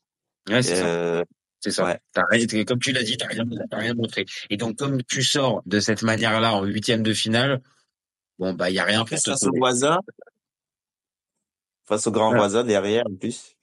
ouais, 0.48 0.62
c'est 0.62 0.76
ça. 0.76 0.86
Euh, 0.86 1.24
C'est 1.60 1.72
ça. 1.72 1.84
ouais. 1.84 1.98
Rien, 2.30 2.64
comme 2.64 2.78
tu 2.78 2.92
l'as 2.92 3.02
dit, 3.02 3.16
t'as 3.16 3.26
rien, 3.26 3.44
t'as 3.70 3.76
rien 3.78 3.94
montré. 3.94 4.24
Et 4.50 4.56
donc, 4.56 4.76
comme 4.76 5.02
tu 5.02 5.22
sors 5.24 5.62
de 5.66 5.80
cette 5.80 6.02
manière-là 6.02 6.54
en 6.54 6.64
huitième 6.64 7.02
de 7.02 7.12
finale, 7.12 7.60
bon, 8.38 8.54
bah, 8.54 8.70
il 8.70 8.74
y 8.74 8.78
a 8.78 8.84
rien 8.84 9.00
En 9.00 9.04
plus, 9.04 9.20
face 9.22 9.42
au 9.42 9.52
voisin, 9.56 9.98
face 11.86 12.06
au 12.06 12.12
grand 12.12 12.30
voisin 12.34 12.62
derrière, 12.64 13.04
en 13.10 13.16
plus. 13.16 13.56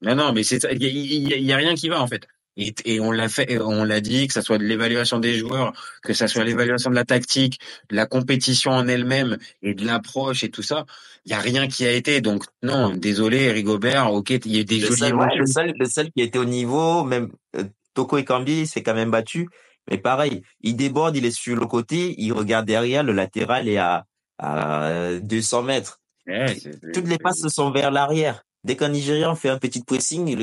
Non, 0.00 0.14
non, 0.14 0.32
mais. 0.32 0.42
Il 0.42 0.62
y 0.62 0.66
a, 0.66 0.72
il 0.72 0.82
y 1.28 1.32
a- 1.34 1.36
il 1.36 1.44
y 1.44 1.52
a 1.52 1.56
rien 1.56 1.74
qui 1.74 1.88
va, 1.88 2.00
en 2.00 2.06
fait. 2.06 2.26
Et, 2.56 2.74
et 2.84 3.00
on 3.00 3.10
l'a 3.12 3.28
fait, 3.28 3.58
on 3.60 3.84
l'a 3.84 4.00
dit, 4.00 4.26
que 4.26 4.32
ça 4.34 4.42
soit 4.42 4.58
de 4.58 4.64
l'évaluation 4.64 5.18
des 5.18 5.34
joueurs, 5.38 5.72
que 6.02 6.12
ça 6.12 6.28
soit 6.28 6.44
l'évaluation 6.44 6.90
de 6.90 6.94
la 6.94 7.04
tactique, 7.04 7.58
de 7.88 7.96
la 7.96 8.06
compétition 8.06 8.72
en 8.72 8.86
elle-même 8.88 9.38
et 9.62 9.74
de 9.74 9.86
l'approche 9.86 10.44
et 10.44 10.50
tout 10.50 10.62
ça. 10.62 10.84
Il 11.24 11.32
y 11.32 11.34
a 11.34 11.38
rien 11.38 11.66
qui 11.68 11.86
a 11.86 11.92
été. 11.92 12.20
Donc, 12.20 12.44
non, 12.62 12.90
désolé, 12.90 13.50
Rigobert, 13.52 14.12
ok, 14.12 14.30
il 14.30 14.56
y 14.56 14.60
a 14.60 14.64
des 14.64 14.80
Le 14.80 14.86
seul, 14.96 15.14
ouais, 15.14 15.36
le 15.36 15.46
seul, 15.46 15.72
le 15.78 15.86
seul 15.86 16.10
qui 16.12 16.20
était 16.22 16.38
au 16.38 16.44
niveau, 16.44 17.04
même 17.04 17.30
euh, 17.56 17.64
Toko 17.94 18.18
Ekambi 18.18 18.66
s'est 18.66 18.82
quand 18.82 18.94
même 18.94 19.10
battu. 19.10 19.48
Mais 19.90 19.98
pareil, 19.98 20.42
il 20.60 20.76
déborde, 20.76 21.16
il 21.16 21.24
est 21.24 21.30
sur 21.30 21.56
le 21.56 21.66
côté, 21.66 22.14
il 22.18 22.32
regarde 22.32 22.66
derrière, 22.66 23.02
le 23.02 23.12
latéral 23.12 23.66
est 23.68 23.78
à, 23.78 24.04
à 24.38 25.14
200 25.20 25.62
mètres. 25.62 26.00
Ouais, 26.26 26.46
c'est- 26.48 26.72
c'est- 26.72 26.92
Toutes 26.92 27.08
les 27.08 27.18
passes 27.18 27.46
sont 27.48 27.70
vers 27.70 27.90
l'arrière. 27.90 28.44
Dès 28.64 28.76
qu'un 28.76 28.90
Nigérian 28.90 29.34
fait 29.34 29.48
un 29.48 29.58
petit 29.58 29.82
pressing, 29.82 30.36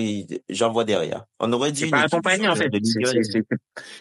j'envoie 0.49 0.83
derrière. 0.83 1.23
On 1.39 1.53
aurait 1.53 1.71
dû 1.71 1.85
C'est 1.85 1.89
pas 1.89 2.01
accompagné 2.01 2.49
en 2.49 2.55
fait. 2.55 2.69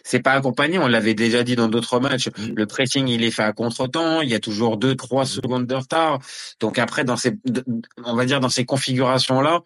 C'est- 0.02 0.20
pas 0.22 0.32
accompagné. 0.32 0.78
On 0.80 0.88
l'avait 0.88 1.14
déjà 1.14 1.44
dit 1.44 1.54
dans 1.54 1.68
d'autres 1.68 2.00
matchs. 2.00 2.28
Mm. 2.36 2.54
Le 2.56 2.66
pressing 2.66 3.06
il 3.06 3.22
est 3.22 3.30
fait 3.30 3.44
à 3.44 3.52
contre-temps. 3.52 4.20
Il 4.22 4.28
y 4.28 4.34
a 4.34 4.40
toujours 4.40 4.76
deux, 4.76 4.96
trois 4.96 5.24
secondes 5.24 5.66
de 5.66 5.74
retard. 5.76 6.18
Donc 6.58 6.78
après 6.80 7.04
dans 7.04 7.16
ces, 7.16 7.34
on 8.04 8.14
va 8.16 8.24
dire 8.24 8.40
dans 8.40 8.48
ces 8.48 8.64
configurations 8.64 9.40
là, 9.40 9.62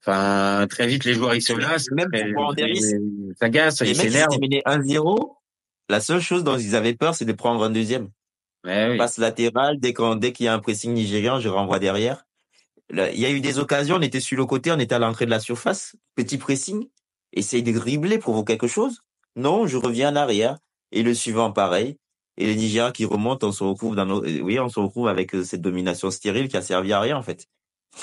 enfin 0.00 0.66
très 0.68 0.86
vite 0.86 1.04
les 1.04 1.12
joueurs 1.14 1.34
ils 1.34 1.42
se 1.42 1.52
lassent, 1.52 1.90
Même 1.90 2.08
pour 2.34 2.54
des 2.54 2.64
risques. 2.64 2.96
ils 2.96 3.34
s'agacent, 3.38 3.82
Les 3.82 3.88
mecs, 3.88 3.96
ils 3.96 4.10
s'énervent. 4.12 4.34
étaient 4.34 4.40
menés 4.40 4.62
1-0. 4.64 5.36
La 5.90 6.00
seule 6.00 6.20
chose 6.20 6.42
dont 6.44 6.56
ils 6.56 6.74
avaient 6.74 6.94
peur, 6.94 7.14
c'est 7.14 7.26
de 7.26 7.32
prendre 7.32 7.62
un 7.62 7.68
deuxième. 7.70 8.08
Ouais, 8.64 8.88
oui. 8.92 8.96
Passe 8.96 9.18
latéral, 9.18 9.78
dès 9.78 9.92
qu'on, 9.92 10.16
dès 10.16 10.32
qu'il 10.32 10.46
y 10.46 10.48
a 10.48 10.54
un 10.54 10.58
pressing 10.58 10.94
nigérian, 10.94 11.38
je 11.38 11.50
renvoie 11.50 11.78
derrière. 11.78 12.24
Il 12.90 13.18
y 13.18 13.26
a 13.26 13.30
eu 13.30 13.40
des 13.40 13.58
occasions, 13.58 13.96
on 13.96 14.02
était 14.02 14.20
sur 14.20 14.36
le 14.36 14.46
côté, 14.46 14.70
on 14.70 14.78
était 14.78 14.94
à 14.94 14.98
l'entrée 14.98 15.24
de 15.24 15.30
la 15.30 15.40
surface. 15.40 15.96
Petit 16.14 16.38
pressing. 16.38 16.86
Essaye 17.32 17.62
de 17.62 17.72
dribbler, 17.72 18.18
provoque 18.18 18.46
quelque 18.46 18.68
chose. 18.68 19.00
Non, 19.36 19.66
je 19.66 19.76
reviens 19.76 20.12
en 20.12 20.16
arrière. 20.16 20.58
Et 20.92 21.02
le 21.02 21.14
suivant, 21.14 21.50
pareil. 21.50 21.96
Et 22.36 22.46
les 22.46 22.56
Nigériens 22.56 22.92
qui 22.92 23.04
remontent, 23.04 23.48
on 23.48 23.52
se 23.52 23.64
retrouve 23.64 23.96
dans 23.96 24.08
euh, 24.08 24.40
oui, 24.40 24.58
on 24.58 24.68
se 24.68 24.80
retrouve 24.80 25.08
avec 25.08 25.34
euh, 25.34 25.44
cette 25.44 25.60
domination 25.60 26.10
stérile 26.10 26.48
qui 26.48 26.56
a 26.56 26.62
servi 26.62 26.92
à 26.92 27.00
rien, 27.00 27.16
en 27.16 27.22
fait. 27.22 27.46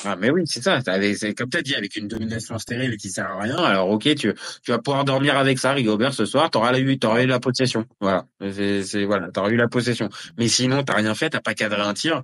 Ah, 0.06 0.16
mais 0.16 0.30
oui, 0.30 0.44
c'est 0.46 0.62
ça. 0.62 0.80
C'est 0.82 1.34
comme 1.34 1.50
tu 1.50 1.58
as 1.58 1.62
dit, 1.62 1.76
avec 1.76 1.98
une 1.98 2.08
domination 2.08 2.58
stérile 2.58 2.96
qui 2.98 3.10
sert 3.10 3.30
à 3.30 3.42
rien. 3.42 3.58
Alors, 3.58 3.90
ok, 3.90 4.16
tu, 4.16 4.34
vas 4.68 4.80
pouvoir 4.80 5.04
dormir 5.04 5.38
avec 5.38 5.60
ça, 5.60 5.74
Rigobert, 5.74 6.14
ce 6.14 6.26
soir. 6.26 6.50
T'auras 6.50 6.78
eu, 6.80 6.98
eu 6.98 7.26
la 7.26 7.40
possession. 7.40 7.86
Voilà. 8.00 8.26
C'est, 8.40 9.04
voilà. 9.04 9.30
T'auras 9.32 9.50
eu 9.50 9.58
la 9.58 9.68
possession. 9.68 10.10
Mais 10.38 10.48
sinon, 10.48 10.84
t'as 10.84 10.96
rien 10.96 11.14
fait, 11.14 11.32
t'as 11.32 11.42
pas 11.42 11.54
cadré 11.54 11.82
un 11.82 11.94
tir. 11.94 12.24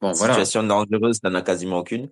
Bon, 0.00 0.12
voilà. 0.12 0.34
Situation 0.34 0.62
dangereuse, 0.62 1.20
t'en 1.20 1.34
as 1.34 1.42
quasiment 1.42 1.78
aucune. 1.78 2.08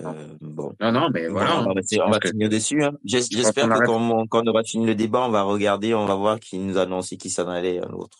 Euh, 0.00 0.12
bon. 0.40 0.72
Non, 0.80 0.92
non, 0.92 1.08
mais 1.12 1.28
voilà. 1.28 1.60
on 1.60 1.64
va, 1.64 1.70
hein. 1.70 2.02
on 2.06 2.10
va 2.10 2.18
que- 2.18 2.48
dessus. 2.48 2.82
Hein. 2.82 2.92
J'espère 3.04 3.68
que 3.68 3.84
quand 3.86 4.00
on, 4.20 4.26
quand 4.26 4.42
on 4.44 4.50
aura 4.50 4.64
fini 4.64 4.84
le 4.86 4.94
débat, 4.94 5.20
on 5.26 5.30
va 5.30 5.42
regarder, 5.42 5.94
on 5.94 6.06
va 6.06 6.14
voir 6.16 6.40
qui 6.40 6.58
nous 6.58 6.76
a 6.76 6.82
annoncé 6.82 7.16
qui 7.16 7.30
s'en 7.30 7.48
allait 7.48 7.78
à 7.78 7.86
l'autre. 7.86 8.18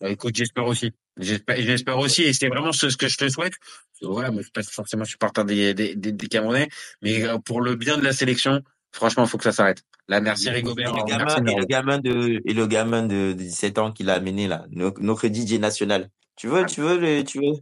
Bah, 0.00 0.10
écoute, 0.10 0.34
j'espère 0.36 0.66
aussi. 0.66 0.92
J'espère, 1.18 1.98
aussi, 1.98 2.22
et 2.22 2.32
c'est 2.32 2.48
vraiment 2.48 2.72
ce, 2.72 2.88
ce 2.90 2.96
que 2.96 3.08
je 3.08 3.16
te 3.16 3.28
souhaite. 3.28 3.54
Voilà, 4.02 4.30
moi, 4.30 4.38
je 4.40 4.44
suis 4.44 4.52
pas 4.52 4.62
forcément 4.62 5.04
supporter 5.04 5.44
des, 5.44 5.74
des, 5.74 5.96
des, 5.96 6.12
des 6.12 6.26
Camerounais, 6.28 6.68
mais 7.02 7.24
euh, 7.24 7.38
pour 7.38 7.60
le 7.60 7.74
bien 7.74 7.96
de 7.96 8.04
la 8.04 8.12
sélection, 8.12 8.62
franchement, 8.92 9.24
il 9.24 9.28
faut 9.28 9.38
que 9.38 9.44
ça 9.44 9.50
s'arrête. 9.52 9.82
Là, 10.06 10.20
merci 10.20 10.46
Et 10.48 10.50
Rigobert. 10.50 10.92
le 10.92 11.02
merci 11.08 11.40
gamin, 11.40 11.46
et 11.50 11.56
le 11.56 11.64
gamin 11.64 11.98
de, 11.98 12.40
et 12.44 12.54
le 12.54 12.66
gamin 12.68 13.02
de, 13.02 13.32
de 13.32 13.32
17 13.32 13.78
ans 13.78 13.90
qu'il 13.92 14.08
a 14.10 14.14
amené 14.14 14.46
là, 14.46 14.66
no- 14.70 14.94
notre 15.00 15.26
DJ 15.26 15.54
national. 15.58 16.08
Tu 16.38 16.46
veux, 16.48 16.64
tu 16.66 16.80
veux 16.80 16.98
les, 16.98 17.24
tu 17.24 17.38
veux, 17.40 17.54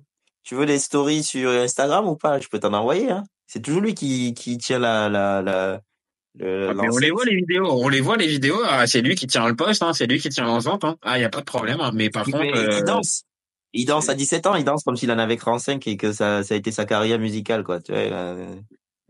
tu 0.45 0.55
veux 0.55 0.65
les 0.65 0.79
stories 0.79 1.23
sur 1.23 1.51
Instagram 1.51 2.07
ou 2.07 2.17
pas? 2.17 2.39
Je 2.39 2.49
peux 2.49 2.61
t'en 2.61 2.73
envoyer, 2.75 3.11
hein. 3.11 3.25
C'est 3.47 3.61
toujours 3.63 3.81
lui 3.81 3.95
qui, 3.95 4.35
qui 4.35 4.59
tient 4.59 4.79
la, 4.79 5.09
la, 5.09 5.41
la, 5.41 5.81
le, 6.35 6.69
Ah, 6.71 6.75
mais 6.75 6.89
on 6.93 6.99
les 6.99 7.11
voit 7.11 7.25
les 7.25 7.37
vidéos, 7.37 7.71
on 7.71 7.89
les 7.89 8.01
voit 8.01 8.17
les 8.17 8.27
vidéos. 8.27 8.61
Ah, 8.69 8.87
c'est 8.87 9.01
lui 9.01 9.15
qui 9.15 9.27
tient 9.27 9.47
le 9.49 9.57
poste, 9.57 9.83
hein, 9.83 9.93
c'est 9.93 10.07
lui 10.07 10.19
qui 10.21 10.29
tient 10.29 10.45
l'enceinte. 10.45 10.85
Hein. 10.85 10.97
Ah, 11.03 11.19
il 11.19 11.23
y 11.23 11.25
a 11.25 11.31
pas 11.31 11.41
de 11.41 11.45
problème. 11.45 11.81
hein. 11.81 11.93
Mais 11.95 12.11
par 12.11 12.29
Il, 12.29 12.33
contre, 12.33 12.45
il 12.45 12.57
euh, 12.57 12.83
danse. 12.83 13.23
Il 13.73 13.87
danse 13.87 14.09
à 14.09 14.15
17 14.15 14.47
ans, 14.47 14.55
il 14.57 14.65
danse 14.65 14.85
comme 14.85 14.97
s'il 14.97 15.11
en 15.13 15.19
avait 15.19 15.37
35 15.37 15.87
et 15.87 15.97
que 15.97 16.13
ça, 16.13 16.43
ça 16.43 16.55
a 16.55 16.57
été 16.57 16.71
sa 16.73 16.85
carrière 16.87 17.19
musicale, 17.19 17.63
quoi. 17.65 17.81
Tu 17.81 17.93
vois, 17.93 18.01
euh, 18.01 18.55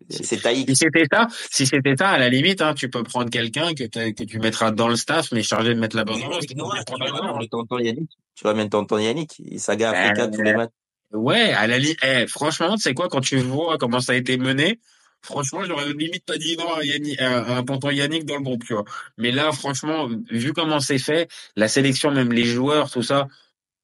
c'est 0.09 0.43
taïque. 0.43 0.69
si 0.69 0.77
c'était 0.77 1.05
ça, 1.11 1.27
si 1.51 1.67
c'était 1.67 1.95
ça, 1.97 2.11
à 2.11 2.19
la 2.19 2.29
limite, 2.29 2.63
hein, 2.63 2.75
tu 2.75 2.89
peux 2.89 3.03
prendre 3.03 3.31
quelqu'un 3.31 3.75
que, 3.75 3.85
que 3.85 4.25
tu 4.25 4.39
mettras 4.39 4.71
dans 4.71 4.89
le 4.89 4.97
staff, 4.97 5.33
mais 5.33 5.43
chargé 5.43 5.75
de 5.75 5.81
mettre 5.81 5.97
la 5.97 6.05
bonne 6.05 6.23
ambiance. 6.23 6.45
Non, 6.55 6.71
tu 6.87 6.93
ramènes 6.93 7.41
le 7.41 7.47
tonton 7.49 7.79
Yannick. 7.79 8.11
Tu 8.35 8.47
ramènes 8.47 8.69
tonton 8.69 8.99
Yannick. 8.99 9.39
Il 9.39 9.61
saga 9.61 9.91
Africa 9.91 10.29
tous 10.29 10.43
les 10.43 10.55
matchs. 10.55 10.71
Ouais, 11.13 11.53
à 11.53 11.67
la 11.67 11.79
limite, 11.79 11.99
eh, 12.03 12.27
franchement, 12.27 12.75
tu 12.75 12.83
sais 12.83 12.95
quoi, 12.95 13.09
quand 13.09 13.21
tu 13.21 13.37
vois 13.39 13.79
comment 13.79 14.01
ça 14.01 14.13
a 14.13 14.17
été 14.17 14.37
mené, 14.37 14.81
franchement, 15.23 15.65
j'aurais 15.65 15.93
limite 15.93 16.25
pas 16.25 16.37
dit 16.37 16.57
non 16.57 16.73
à, 16.75 16.85
Yannick, 16.85 17.21
à, 17.21 17.59
à 17.59 17.63
tonton 17.63 17.91
Yannick 17.91 18.25
dans 18.25 18.37
le 18.37 18.43
groupe, 18.43 18.65
tu 18.65 18.75
vois. 18.75 18.85
Mais 19.17 19.31
là, 19.31 19.53
franchement, 19.53 20.09
vu 20.31 20.53
comment 20.53 20.81
c'est 20.81 20.99
fait, 20.99 21.29
la 21.55 21.69
sélection, 21.69 22.11
même 22.11 22.33
les 22.33 22.45
joueurs, 22.45 22.91
tout 22.91 23.03
ça, 23.03 23.29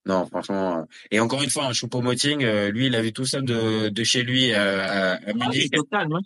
non, 0.07 0.27
franchement. 0.27 0.79
euh, 0.79 0.83
Et 1.11 1.21
encore 1.21 1.43
une 1.43 1.51
fois, 1.51 1.67
un 1.67 1.73
Choupo-Moting, 1.73 2.45
euh, 2.45 2.71
lui, 2.71 2.87
il 2.87 2.95
a 2.97 3.03
vu 3.03 3.13
tout 3.13 3.25
ça 3.25 3.41
de, 3.41 3.89
de 3.89 4.05
chez 4.05 4.23
lui 4.23 4.53
euh, 4.53 4.83
à, 4.83 5.13
à 5.15 5.33
Munich. 5.33 5.73
Total, 5.73 6.09
hein. 6.13 6.21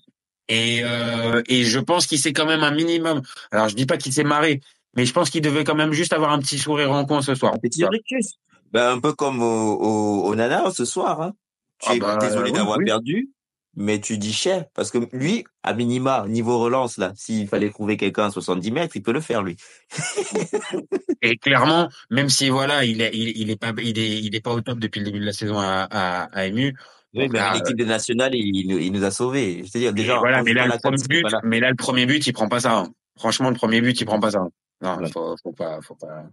Et, 0.49 0.81
euh, 0.85 1.43
et 1.49 1.65
je 1.65 1.79
pense 1.81 2.07
qu'il 2.07 2.19
s'est 2.19 2.33
quand 2.33 2.47
même 2.47 2.63
un 2.63 2.71
minimum. 2.71 3.21
Alors, 3.51 3.69
je 3.69 3.75
dis 3.75 3.85
pas 3.87 3.97
qu'il 3.97 4.13
s'est 4.13 4.25
marré, 4.25 4.61
mais 4.95 5.05
je 5.05 5.13
pense 5.13 5.29
qu'il 5.29 5.43
devait 5.43 5.65
quand 5.65 5.75
même 5.75 5.93
juste 5.93 6.13
avoir 6.13 6.33
un 6.33 6.39
petit 6.39 6.59
sourire 6.59 6.93
en 6.93 7.05
coin 7.05 7.21
ce 7.21 7.35
soir. 7.35 7.55
Un 7.55 7.59
petit 7.59 7.85
rictus. 7.85 8.35
Ben, 8.73 8.93
un 8.93 9.01
peu 9.01 9.13
comme 9.13 9.43
au, 9.43 9.73
au, 9.75 10.25
au 10.25 10.35
Nana 10.35 10.71
ce 10.71 10.85
soir. 10.85 11.21
Hein. 11.21 11.33
Tu 11.81 11.89
Ah 11.91 11.97
es 11.97 11.99
bah, 11.99 12.17
désolé 12.21 12.51
oui, 12.51 12.57
d'avoir 12.57 12.79
oui. 12.79 12.85
perdu, 12.85 13.31
mais 13.77 14.01
tu 14.01 14.19
dis 14.19 14.33
cher. 14.33 14.65
Parce 14.75 14.91
que 14.91 14.99
lui, 15.13 15.45
à 15.63 15.75
minima, 15.75 16.25
niveau 16.29 16.59
relance, 16.59 16.97
là, 16.99 17.13
s'il 17.15 17.47
fallait 17.49 17.71
trouver 17.71 17.97
quelqu'un 17.97 18.25
à 18.27 18.31
70 18.31 18.71
mètres, 18.73 18.97
il 18.97 19.03
peut 19.03 19.13
le 19.13 19.21
faire, 19.21 19.43
lui. 19.43 19.57
Et 21.23 21.37
clairement, 21.39 21.89
même 22.11 22.29
si 22.29 22.49
voilà, 22.51 22.85
il 22.85 23.01
est, 23.01 23.11
il, 23.15 23.37
il 23.39 23.51
est 23.51 23.57
pas, 23.61 23.73
il 23.83 23.99
est, 23.99 24.19
il 24.21 24.35
est 24.35 24.41
pas 24.41 24.53
au 24.53 24.61
top 24.61 24.79
depuis 24.79 25.01
le 25.01 25.07
début 25.07 25.21
de 25.21 25.25
la 25.25 25.33
saison 25.33 25.59
à, 25.59 25.87
à, 25.91 26.23
à 26.25 26.51
MU. 26.51 26.75
Oui, 27.15 27.23
Donc 27.25 27.33
mais 27.33 27.39
là, 27.39 27.55
l'équipe 27.55 27.77
de 27.77 27.85
nationale, 27.85 28.35
il, 28.35 28.73
il 28.73 28.93
nous 28.93 29.05
a 29.05 29.11
sauvés. 29.11 29.63
Je 29.65 29.71
dire, 29.79 29.91
et 29.91 29.93
déjà, 29.93 30.19
voilà, 30.19 30.43
mais 30.43 30.53
là, 30.53 30.67
le 30.67 30.79
premier 30.79 31.03
but, 31.09 31.23
pas 31.23 31.29
là. 31.31 31.41
mais 31.45 31.61
là, 31.61 31.71
le 31.71 31.77
premier 31.77 32.05
but, 32.07 32.27
il 32.27 32.33
prend 32.33 32.49
pas 32.49 32.61
ça. 32.61 32.79
hein. 32.79 32.89
Franchement, 33.19 33.49
le 33.51 33.57
premier 33.57 33.81
but, 33.81 33.99
il 34.01 34.05
prend 34.05 34.21
pas 34.21 34.33
ça. 34.33 34.41
Non, 34.83 34.97
Ouais. 34.99 35.11
faut, 35.11 35.35
faut 35.43 35.53
pas, 35.53 35.81
faut 35.81 35.95
pas. 35.95 36.25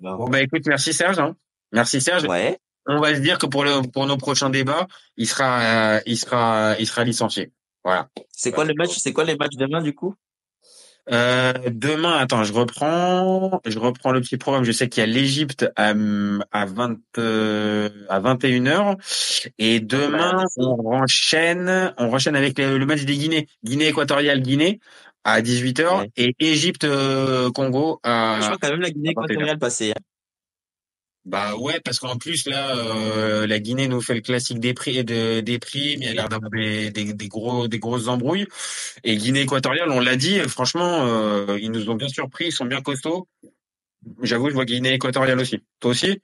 Non. 0.00 0.16
Bon, 0.16 0.28
bah, 0.28 0.40
écoute, 0.42 0.62
merci 0.66 0.92
Serge, 0.92 1.18
hein. 1.20 1.36
Merci 1.72 2.00
Serge. 2.00 2.24
Ouais. 2.24 2.58
On 2.86 2.98
va 3.00 3.14
se 3.14 3.20
dire 3.20 3.38
que 3.38 3.46
pour 3.46 3.64
le, 3.64 3.82
pour 3.90 4.06
nos 4.06 4.16
prochains 4.16 4.50
débats, 4.50 4.86
il 5.16 5.26
sera, 5.26 5.60
euh, 5.60 6.00
il 6.06 6.16
sera, 6.18 6.76
il 6.78 6.86
sera 6.86 7.04
licencié. 7.04 7.52
Voilà. 7.84 8.08
C'est 8.30 8.52
quoi 8.52 8.64
le 8.64 8.74
match? 8.74 8.96
C'est 8.98 9.12
quoi 9.12 9.24
les 9.24 9.36
matchs 9.36 9.56
demain, 9.56 9.82
du 9.82 9.94
coup? 9.94 10.14
Euh, 11.10 11.52
demain, 11.70 12.18
attends, 12.18 12.44
je 12.44 12.52
reprends, 12.52 13.60
je 13.66 13.78
reprends 13.78 14.12
le 14.12 14.20
petit 14.20 14.36
programme. 14.36 14.64
Je 14.64 14.70
sais 14.72 14.88
qu'il 14.88 15.00
y 15.00 15.04
a 15.04 15.06
l'Égypte 15.06 15.66
à, 15.76 15.88
à 16.52 16.64
20, 16.66 16.98
euh, 17.18 17.88
à 18.08 18.20
21 18.20 18.64
h 18.64 19.50
et 19.58 19.80
demain, 19.80 20.44
on 20.58 20.92
enchaîne, 20.94 21.92
on 21.98 22.12
enchaîne 22.12 22.36
avec 22.36 22.58
le, 22.58 22.78
le 22.78 22.86
match 22.86 23.02
des 23.04 23.16
Guinée, 23.16 23.48
Guinée 23.64 23.88
équatoriale, 23.88 24.40
Guinée 24.40 24.78
à 25.24 25.40
18 25.42 25.80
h 25.80 25.98
Ouais. 26.00 26.10
et 26.16 26.34
Égypte, 26.38 26.86
Congo 27.54 27.98
à. 28.04 28.38
Je 28.40 28.46
crois 28.46 28.58
quand 28.60 28.70
même 28.70 28.80
la 28.80 28.90
Guinée 28.90 29.12
à 29.16 29.20
21 29.20 29.22
heures. 29.22 29.30
équatoriale 29.30 29.58
passée. 29.58 29.92
Bah 31.26 31.54
ouais, 31.56 31.80
parce 31.80 31.98
qu'en 31.98 32.16
plus 32.16 32.46
là, 32.46 32.74
euh, 32.76 33.46
la 33.46 33.58
Guinée 33.58 33.88
nous 33.88 34.00
fait 34.00 34.14
le 34.14 34.22
classique 34.22 34.58
des 34.58 34.72
prix, 34.72 35.04
de, 35.04 35.40
des 35.40 35.58
primes. 35.58 36.00
Il 36.00 36.06
y 36.06 36.08
a 36.08 36.14
l'air 36.14 36.28
d'avoir 36.28 36.50
des 36.50 37.28
gros, 37.28 37.68
des 37.68 37.78
grosses 37.78 38.08
embrouilles. 38.08 38.46
Et 39.04 39.16
Guinée 39.16 39.42
équatoriale, 39.42 39.90
on 39.90 40.00
l'a 40.00 40.16
dit, 40.16 40.38
franchement, 40.40 41.06
euh, 41.06 41.58
ils 41.60 41.70
nous 41.70 41.90
ont 41.90 41.94
bien 41.94 42.08
surpris, 42.08 42.46
ils 42.46 42.52
sont 42.52 42.64
bien 42.64 42.80
costauds. 42.80 43.28
J'avoue, 44.22 44.48
je 44.48 44.54
vois 44.54 44.64
Guinée 44.64 44.94
équatoriale 44.94 45.38
aussi. 45.38 45.62
Toi 45.78 45.90
aussi? 45.90 46.20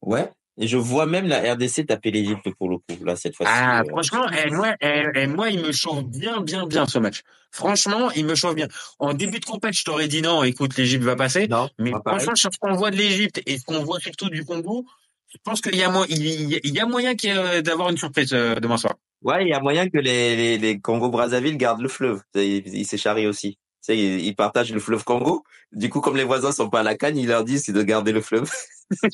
Ouais. 0.00 0.30
Et 0.58 0.66
je 0.66 0.76
vois 0.78 1.04
même 1.06 1.26
la 1.26 1.52
RDC 1.54 1.86
taper 1.86 2.10
l'Égypte 2.10 2.48
pour 2.58 2.70
le 2.70 2.78
coup, 2.78 3.04
là, 3.04 3.14
cette 3.14 3.36
fois-ci. 3.36 3.52
Ah, 3.54 3.80
euh, 3.82 3.84
franchement, 3.90 4.24
eh, 4.32 4.50
moi, 4.50 4.74
eh, 4.80 5.02
eh, 5.14 5.26
moi, 5.26 5.50
il 5.50 5.60
me 5.60 5.70
chauffe 5.70 6.04
bien, 6.04 6.40
bien, 6.40 6.66
bien 6.66 6.86
ce 6.86 6.98
match. 6.98 7.22
Franchement, 7.50 8.10
il 8.12 8.24
me 8.24 8.34
chauffe 8.34 8.54
bien. 8.54 8.68
En 8.98 9.12
début 9.12 9.38
de 9.38 9.44
compète, 9.44 9.74
je 9.74 9.84
t'aurais 9.84 10.08
dit 10.08 10.22
non, 10.22 10.42
écoute, 10.44 10.76
l'Égypte 10.76 11.04
va 11.04 11.14
passer. 11.14 11.46
Non, 11.48 11.68
Mais 11.78 11.90
pas 11.90 12.00
pareil. 12.00 12.20
franchement, 12.20 12.34
sur 12.36 12.50
ce 12.52 12.58
qu'on 12.58 12.74
voit 12.74 12.90
de 12.90 12.96
l'Égypte 12.96 13.42
et 13.46 13.58
ce 13.58 13.64
qu'on 13.64 13.84
voit 13.84 14.00
surtout 14.00 14.30
du 14.30 14.44
Congo, 14.44 14.86
je 15.28 15.36
pense 15.44 15.60
qu'il 15.60 15.76
y 15.76 15.82
a, 15.82 15.90
mo- 15.90 16.06
il 16.08 16.24
y 16.24 16.54
a- 16.54 16.60
il 16.64 16.86
moyen 16.88 17.14
euh, 17.26 17.60
d'avoir 17.60 17.90
une 17.90 17.98
surprise 17.98 18.32
euh, 18.32 18.54
demain 18.54 18.78
soir. 18.78 18.94
Ouais, 19.22 19.42
il 19.44 19.48
y 19.48 19.52
a 19.52 19.60
moyen 19.60 19.88
que 19.88 19.98
les, 19.98 20.36
les, 20.36 20.58
les 20.58 20.80
Congo-Brazzaville 20.80 21.56
gardent 21.56 21.80
le 21.82 21.88
fleuve. 21.88 22.22
Ils, 22.34 22.66
ils 22.74 22.86
s'écharrient 22.86 23.26
aussi. 23.26 23.58
Sais, 23.86 23.96
ils, 23.96 24.26
ils 24.26 24.34
partagent 24.34 24.72
le 24.72 24.80
fleuve 24.80 25.04
Congo. 25.04 25.44
Du 25.70 25.90
coup, 25.90 26.00
comme 26.00 26.16
les 26.16 26.24
voisins 26.24 26.50
sont 26.50 26.68
pas 26.68 26.80
à 26.80 26.82
la 26.82 26.96
canne, 26.96 27.16
ils 27.16 27.28
leur 27.28 27.44
disent 27.44 27.66
de 27.66 27.82
garder 27.84 28.10
le 28.10 28.20
fleuve. 28.20 28.50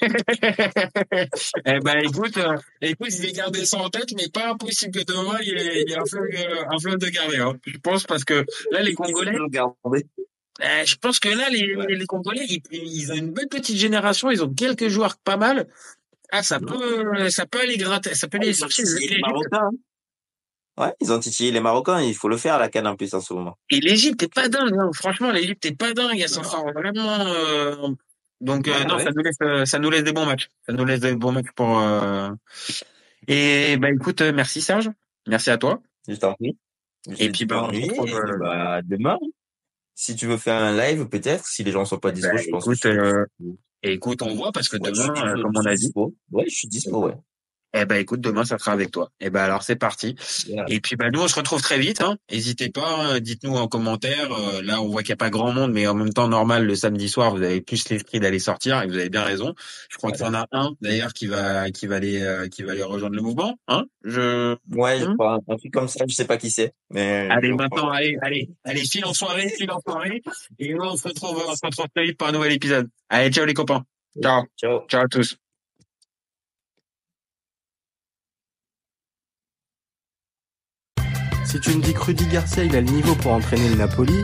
eh 1.67 1.79
ben, 1.81 1.99
écoute, 2.03 2.39
euh, 2.39 2.57
écoute, 2.81 3.11
je 3.11 3.21
vais 3.21 3.33
garder 3.33 3.67
ça 3.67 3.77
en 3.77 3.91
tête, 3.91 4.15
mais 4.17 4.31
pas 4.33 4.51
impossible 4.51 4.99
que 4.99 5.05
demain, 5.05 5.37
il 5.43 5.49
y 5.49 5.51
ait, 5.51 5.83
il 5.83 5.91
y 5.91 5.93
ait 5.93 5.99
un 5.99 6.07
fleuve, 6.07 6.25
euh, 6.35 6.65
un 6.71 6.79
fleuve 6.79 6.97
de 6.97 7.09
garder, 7.09 7.37
hein. 7.37 7.59
Je 7.67 7.77
pense 7.77 8.05
parce 8.05 8.25
que 8.25 8.47
là, 8.71 8.81
les 8.81 8.95
Congolais, 8.95 9.37
euh, 9.37 10.85
je 10.87 10.97
pense 10.97 11.19
que 11.19 11.29
là, 11.29 11.51
les, 11.51 11.77
les 11.95 12.07
Congolais, 12.07 12.47
ils, 12.49 12.63
ils 12.71 13.13
ont 13.13 13.17
une 13.17 13.33
belle 13.33 13.49
petite 13.49 13.77
génération, 13.77 14.31
ils 14.31 14.43
ont 14.43 14.55
quelques 14.55 14.89
joueurs 14.89 15.19
pas 15.19 15.37
mal. 15.37 15.69
Ah, 16.31 16.43
ça 16.43 16.61
peut, 16.61 17.29
ça 17.29 17.45
peut 17.45 17.61
aller 17.61 17.77
gratter, 17.77 18.15
ça 18.15 18.27
peut 18.27 18.39
aller 18.41 18.59
Ils 18.59 18.65
Ouais, 20.79 20.95
ils 21.01 21.13
ont 21.13 21.19
titillé 21.19 21.51
les 21.51 21.61
Marocains. 21.61 22.01
Il 22.01 22.15
faut 22.15 22.29
le 22.29 22.37
faire 22.37 22.55
à 22.55 22.59
la 22.59 22.69
canne 22.69 22.87
en 22.87 22.97
plus 22.97 23.13
en 23.15 23.21
ce 23.21 23.35
moment. 23.35 23.59
Et 23.71 23.81
l'Égypte 23.81 24.23
est 24.23 24.33
pas 24.35 24.49
dingue, 24.49 24.75
hein. 24.79 24.91
franchement, 24.95 25.31
l'Égypte 25.31 25.65
est 25.67 25.77
pas 25.77 25.93
dingue, 25.93 26.19
elle 26.19 26.29
s'en 26.29 26.43
sort 26.43 26.65
vraiment. 26.73 27.21
euh, 27.27 27.89
Donc 28.41 28.67
euh, 28.69 28.73
Ouais, 28.73 28.85
non, 28.87 28.97
ouais. 28.97 29.05
ça 29.05 29.11
nous 29.15 29.23
laisse, 29.23 29.37
euh, 29.43 29.65
ça 29.67 29.79
nous 29.79 29.91
laisse 29.91 30.03
des 30.05 30.13
bons 30.13 30.25
matchs, 30.27 30.49
ça 30.67 30.73
nous 30.73 30.85
laisse 30.85 31.01
des 31.01 31.15
bons 31.15 31.33
matchs 31.33 31.53
pour. 31.55 31.79
euh, 31.79 32.31
Et 33.29 33.77
bah 33.77 33.91
écoute, 33.91 34.23
merci 34.23 34.61
Serge, 34.63 34.91
merci 35.29 35.51
à 35.51 35.59
toi. 35.59 35.81
Je 36.09 36.15
t'en 36.17 36.35
prie. 36.35 36.57
Et 37.19 37.31
puis, 37.31 37.45
bah, 37.47 37.69
on 37.69 37.75
euh, 37.75 38.37
bah, 38.39 38.81
demain. 38.83 39.19
Si 39.95 40.17
tu 40.17 40.27
veux 40.27 40.39
faire 40.39 40.61
un 40.63 40.75
live, 40.77 41.07
peut-être, 41.09 41.47
si 41.47 41.65
les 41.65 41.71
gens 41.71 41.85
sont 41.85 41.99
pas 41.99 42.13
dispo, 42.13 42.31
Bah, 42.33 42.43
je 42.43 42.51
pense. 42.51 42.65
écoute, 42.65 42.81
que 42.81 42.93
je- 42.93 43.45
euh, 43.45 43.53
écoute, 43.83 44.23
on 44.23 44.35
voit 44.35 44.53
parce 44.53 44.69
que 44.69 44.77
Ouais, 44.79 44.91
demain, 44.91 45.13
comme 45.43 45.53
on 45.55 45.67
a 45.67 45.75
dit, 45.75 45.83
dispo. 45.87 46.15
Ouais, 46.31 46.45
je 46.49 46.55
suis 46.55 46.69
dispo, 46.69 47.05
ouais. 47.07 47.15
Eh 47.75 47.85
ben 47.87 47.97
écoute, 47.97 48.21
demain 48.21 48.45
ça 48.45 48.59
sera 48.59 48.73
avec 48.73 48.91
toi. 48.91 49.11
Eh 49.21 49.31
ben 49.31 49.41
alors 49.43 49.63
c'est 49.63 49.77
parti. 49.77 50.15
Et 50.69 50.81
puis 50.81 50.97
bah 50.97 51.11
nous 51.11 51.21
on 51.23 51.29
se 51.29 51.35
retrouve 51.37 51.63
très 51.63 51.79
vite. 51.79 52.01
Hein. 52.03 52.17
N'hésitez 52.31 52.69
pas, 52.71 53.15
euh, 53.15 53.21
dites-nous 53.21 53.55
en 53.57 53.69
commentaire. 53.69 54.33
euh, 54.33 54.63
là 54.63 54.81
on 54.83 54.89
voit 54.89 55.03
qu'il 55.03 55.11
n'y 55.11 55.15
a 55.15 55.17
pas 55.17 55.31
grand 55.31 55.53
monde, 55.53 55.73
mais 55.73 55.87
en 55.87 55.95
même 55.95 56.13
temps 56.13 56.29
normal 56.29 56.67
le 56.67 56.75
samedi 56.75 57.09
soir 57.09 57.35
vous 57.35 57.43
avez 57.43 57.61
plus 57.61 57.89
l'esprit 57.89 58.21
d'aller 58.21 58.39
sortir 58.39 58.83
et 58.83 58.87
vous 58.87 58.95
avez 58.97 59.09
bien 59.11 59.23
raison. 59.23 59.55
Je 59.91 59.97
crois 59.97 60.13
qu'il 60.13 60.21
y 60.25 60.29
en 60.29 60.35
a 60.35 60.47
un 60.53 60.73
d'ailleurs 60.81 61.13
qui 61.13 61.27
va 61.27 61.71
qui 61.71 61.87
va 61.87 61.97
aller 61.97 62.21
euh, 62.23 62.49
qui 62.49 62.63
va 62.63 62.73
aller 62.73 62.83
rejoindre 62.83 63.17
le 63.17 63.23
mouvement. 63.23 63.59
Hein 63.69 63.85
Je 64.05 64.57
Ouais, 64.73 64.99
je 65.01 65.05
Hum. 65.07 65.15
crois, 65.17 65.39
un 65.49 65.57
truc 65.57 65.73
comme 65.73 65.89
ça, 65.89 66.05
je 66.09 66.15
sais 66.15 66.27
pas 66.27 66.37
qui 66.37 66.51
c'est. 66.51 66.73
Mais 66.91 67.29
allez 67.31 67.53
maintenant 67.53 67.83
crois. 67.83 67.97
allez 67.97 68.17
allez 68.23 68.49
allez 68.65 68.85
file 68.85 69.05
en 69.07 69.15
soirée 69.15 69.49
file 69.49 69.71
en 69.71 69.81
soirée 69.81 70.23
et 70.59 70.75
nous 70.75 70.83
on 70.83 70.97
se 70.97 71.09
retrouve 71.09 71.43
on 71.49 71.55
se 71.55 71.65
retrouve 71.67 71.87
très 71.95 72.05
vite 72.05 72.19
pour 72.19 72.29
un 72.29 72.33
nouvel 72.33 72.53
épisode. 72.53 72.89
Allez 73.09 73.31
ciao 73.31 73.45
les 73.47 73.55
copains. 73.55 73.83
Ciao 74.23 74.45
Ciao. 74.61 74.81
ciao 74.89 75.03
à 75.05 75.09
tous. 75.09 75.42
Si 81.53 81.61
tu 81.61 81.77
me 81.77 81.83
dis 81.83 81.93
que 81.93 82.01
Rudy 82.01 82.25
Garcia 82.33 82.65
il 82.65 82.75
a 82.75 82.81
le 82.81 82.91
niveau 82.91 83.15
pour 83.15 83.33
entraîner 83.33 83.69
le 83.69 83.75
Napoli, 83.77 84.15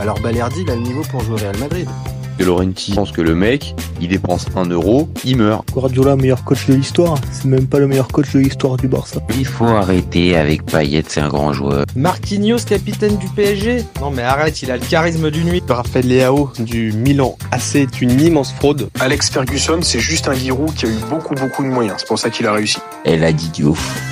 alors 0.00 0.18
Balerdi 0.18 0.62
il 0.62 0.70
a 0.72 0.74
le 0.74 0.80
niveau 0.80 1.02
pour 1.08 1.20
jouer 1.20 1.34
au 1.34 1.36
Real 1.36 1.56
Madrid. 1.58 1.88
De 2.36 2.44
Laurenti 2.44 2.92
pense 2.96 3.12
que 3.12 3.20
le 3.20 3.36
mec, 3.36 3.76
il 4.00 4.08
dépense 4.08 4.46
un 4.56 4.64
euro, 4.64 5.08
il 5.24 5.36
meurt. 5.36 5.64
Guardiola, 5.70 6.16
meilleur 6.16 6.42
coach 6.42 6.66
de 6.66 6.74
l'histoire. 6.74 7.16
C'est 7.30 7.44
même 7.44 7.68
pas 7.68 7.78
le 7.78 7.86
meilleur 7.86 8.08
coach 8.08 8.32
de 8.32 8.40
l'histoire 8.40 8.76
du 8.76 8.88
Barça. 8.88 9.20
Il 9.38 9.46
faut 9.46 9.66
arrêter 9.66 10.36
avec 10.36 10.66
Payet, 10.66 11.04
c'est 11.06 11.20
un 11.20 11.28
grand 11.28 11.52
joueur. 11.52 11.84
Marquinhos, 11.94 12.64
capitaine 12.66 13.18
du 13.18 13.28
PSG 13.28 13.84
Non 14.00 14.10
mais 14.10 14.22
arrête, 14.22 14.60
il 14.62 14.72
a 14.72 14.76
le 14.76 14.84
charisme 14.84 15.30
d'une 15.30 15.50
nuit. 15.50 15.62
Raphaël 15.68 16.08
Leao 16.08 16.50
du 16.58 16.90
Milan 16.90 17.36
AC 17.52 17.76
est 17.76 18.00
une 18.00 18.20
immense 18.20 18.52
fraude. 18.52 18.90
Alex 18.98 19.30
Ferguson, 19.30 19.78
c'est 19.82 20.00
juste 20.00 20.26
un 20.26 20.34
Giroud 20.34 20.74
qui 20.74 20.86
a 20.86 20.88
eu 20.88 20.98
beaucoup 21.08 21.36
beaucoup 21.36 21.62
de 21.62 21.68
moyens. 21.68 21.98
C'est 21.98 22.08
pour 22.08 22.18
ça 22.18 22.30
qu'il 22.30 22.48
a 22.48 22.52
réussi. 22.52 22.78
Elle 23.04 23.22
a 23.22 23.32
dit 23.32 23.50
du 23.50 23.62
ouf. 23.62 24.02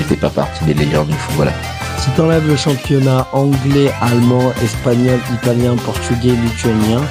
Il 0.00 0.04
fait 0.04 0.16
pas 0.16 0.30
partie 0.30 0.64
des 0.64 0.74
légendes 0.74 1.06
du 1.06 1.14
foot, 1.14 1.34
voilà. 1.36 1.52
Si 2.00 2.10
t'enlèves 2.12 2.46
le 2.46 2.56
championnat 2.56 3.26
anglais, 3.32 3.90
allemand, 4.00 4.52
espagnol, 4.62 5.18
italien, 5.34 5.76
portugais, 5.76 6.30
lituanien, 6.30 7.02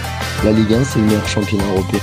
la 0.43 0.51
Ligue 0.51 0.73
1 0.73 0.83
c'est 0.83 0.99
le 0.99 1.05
meilleur 1.05 1.27
championnat 1.27 1.65
européen. 1.73 1.99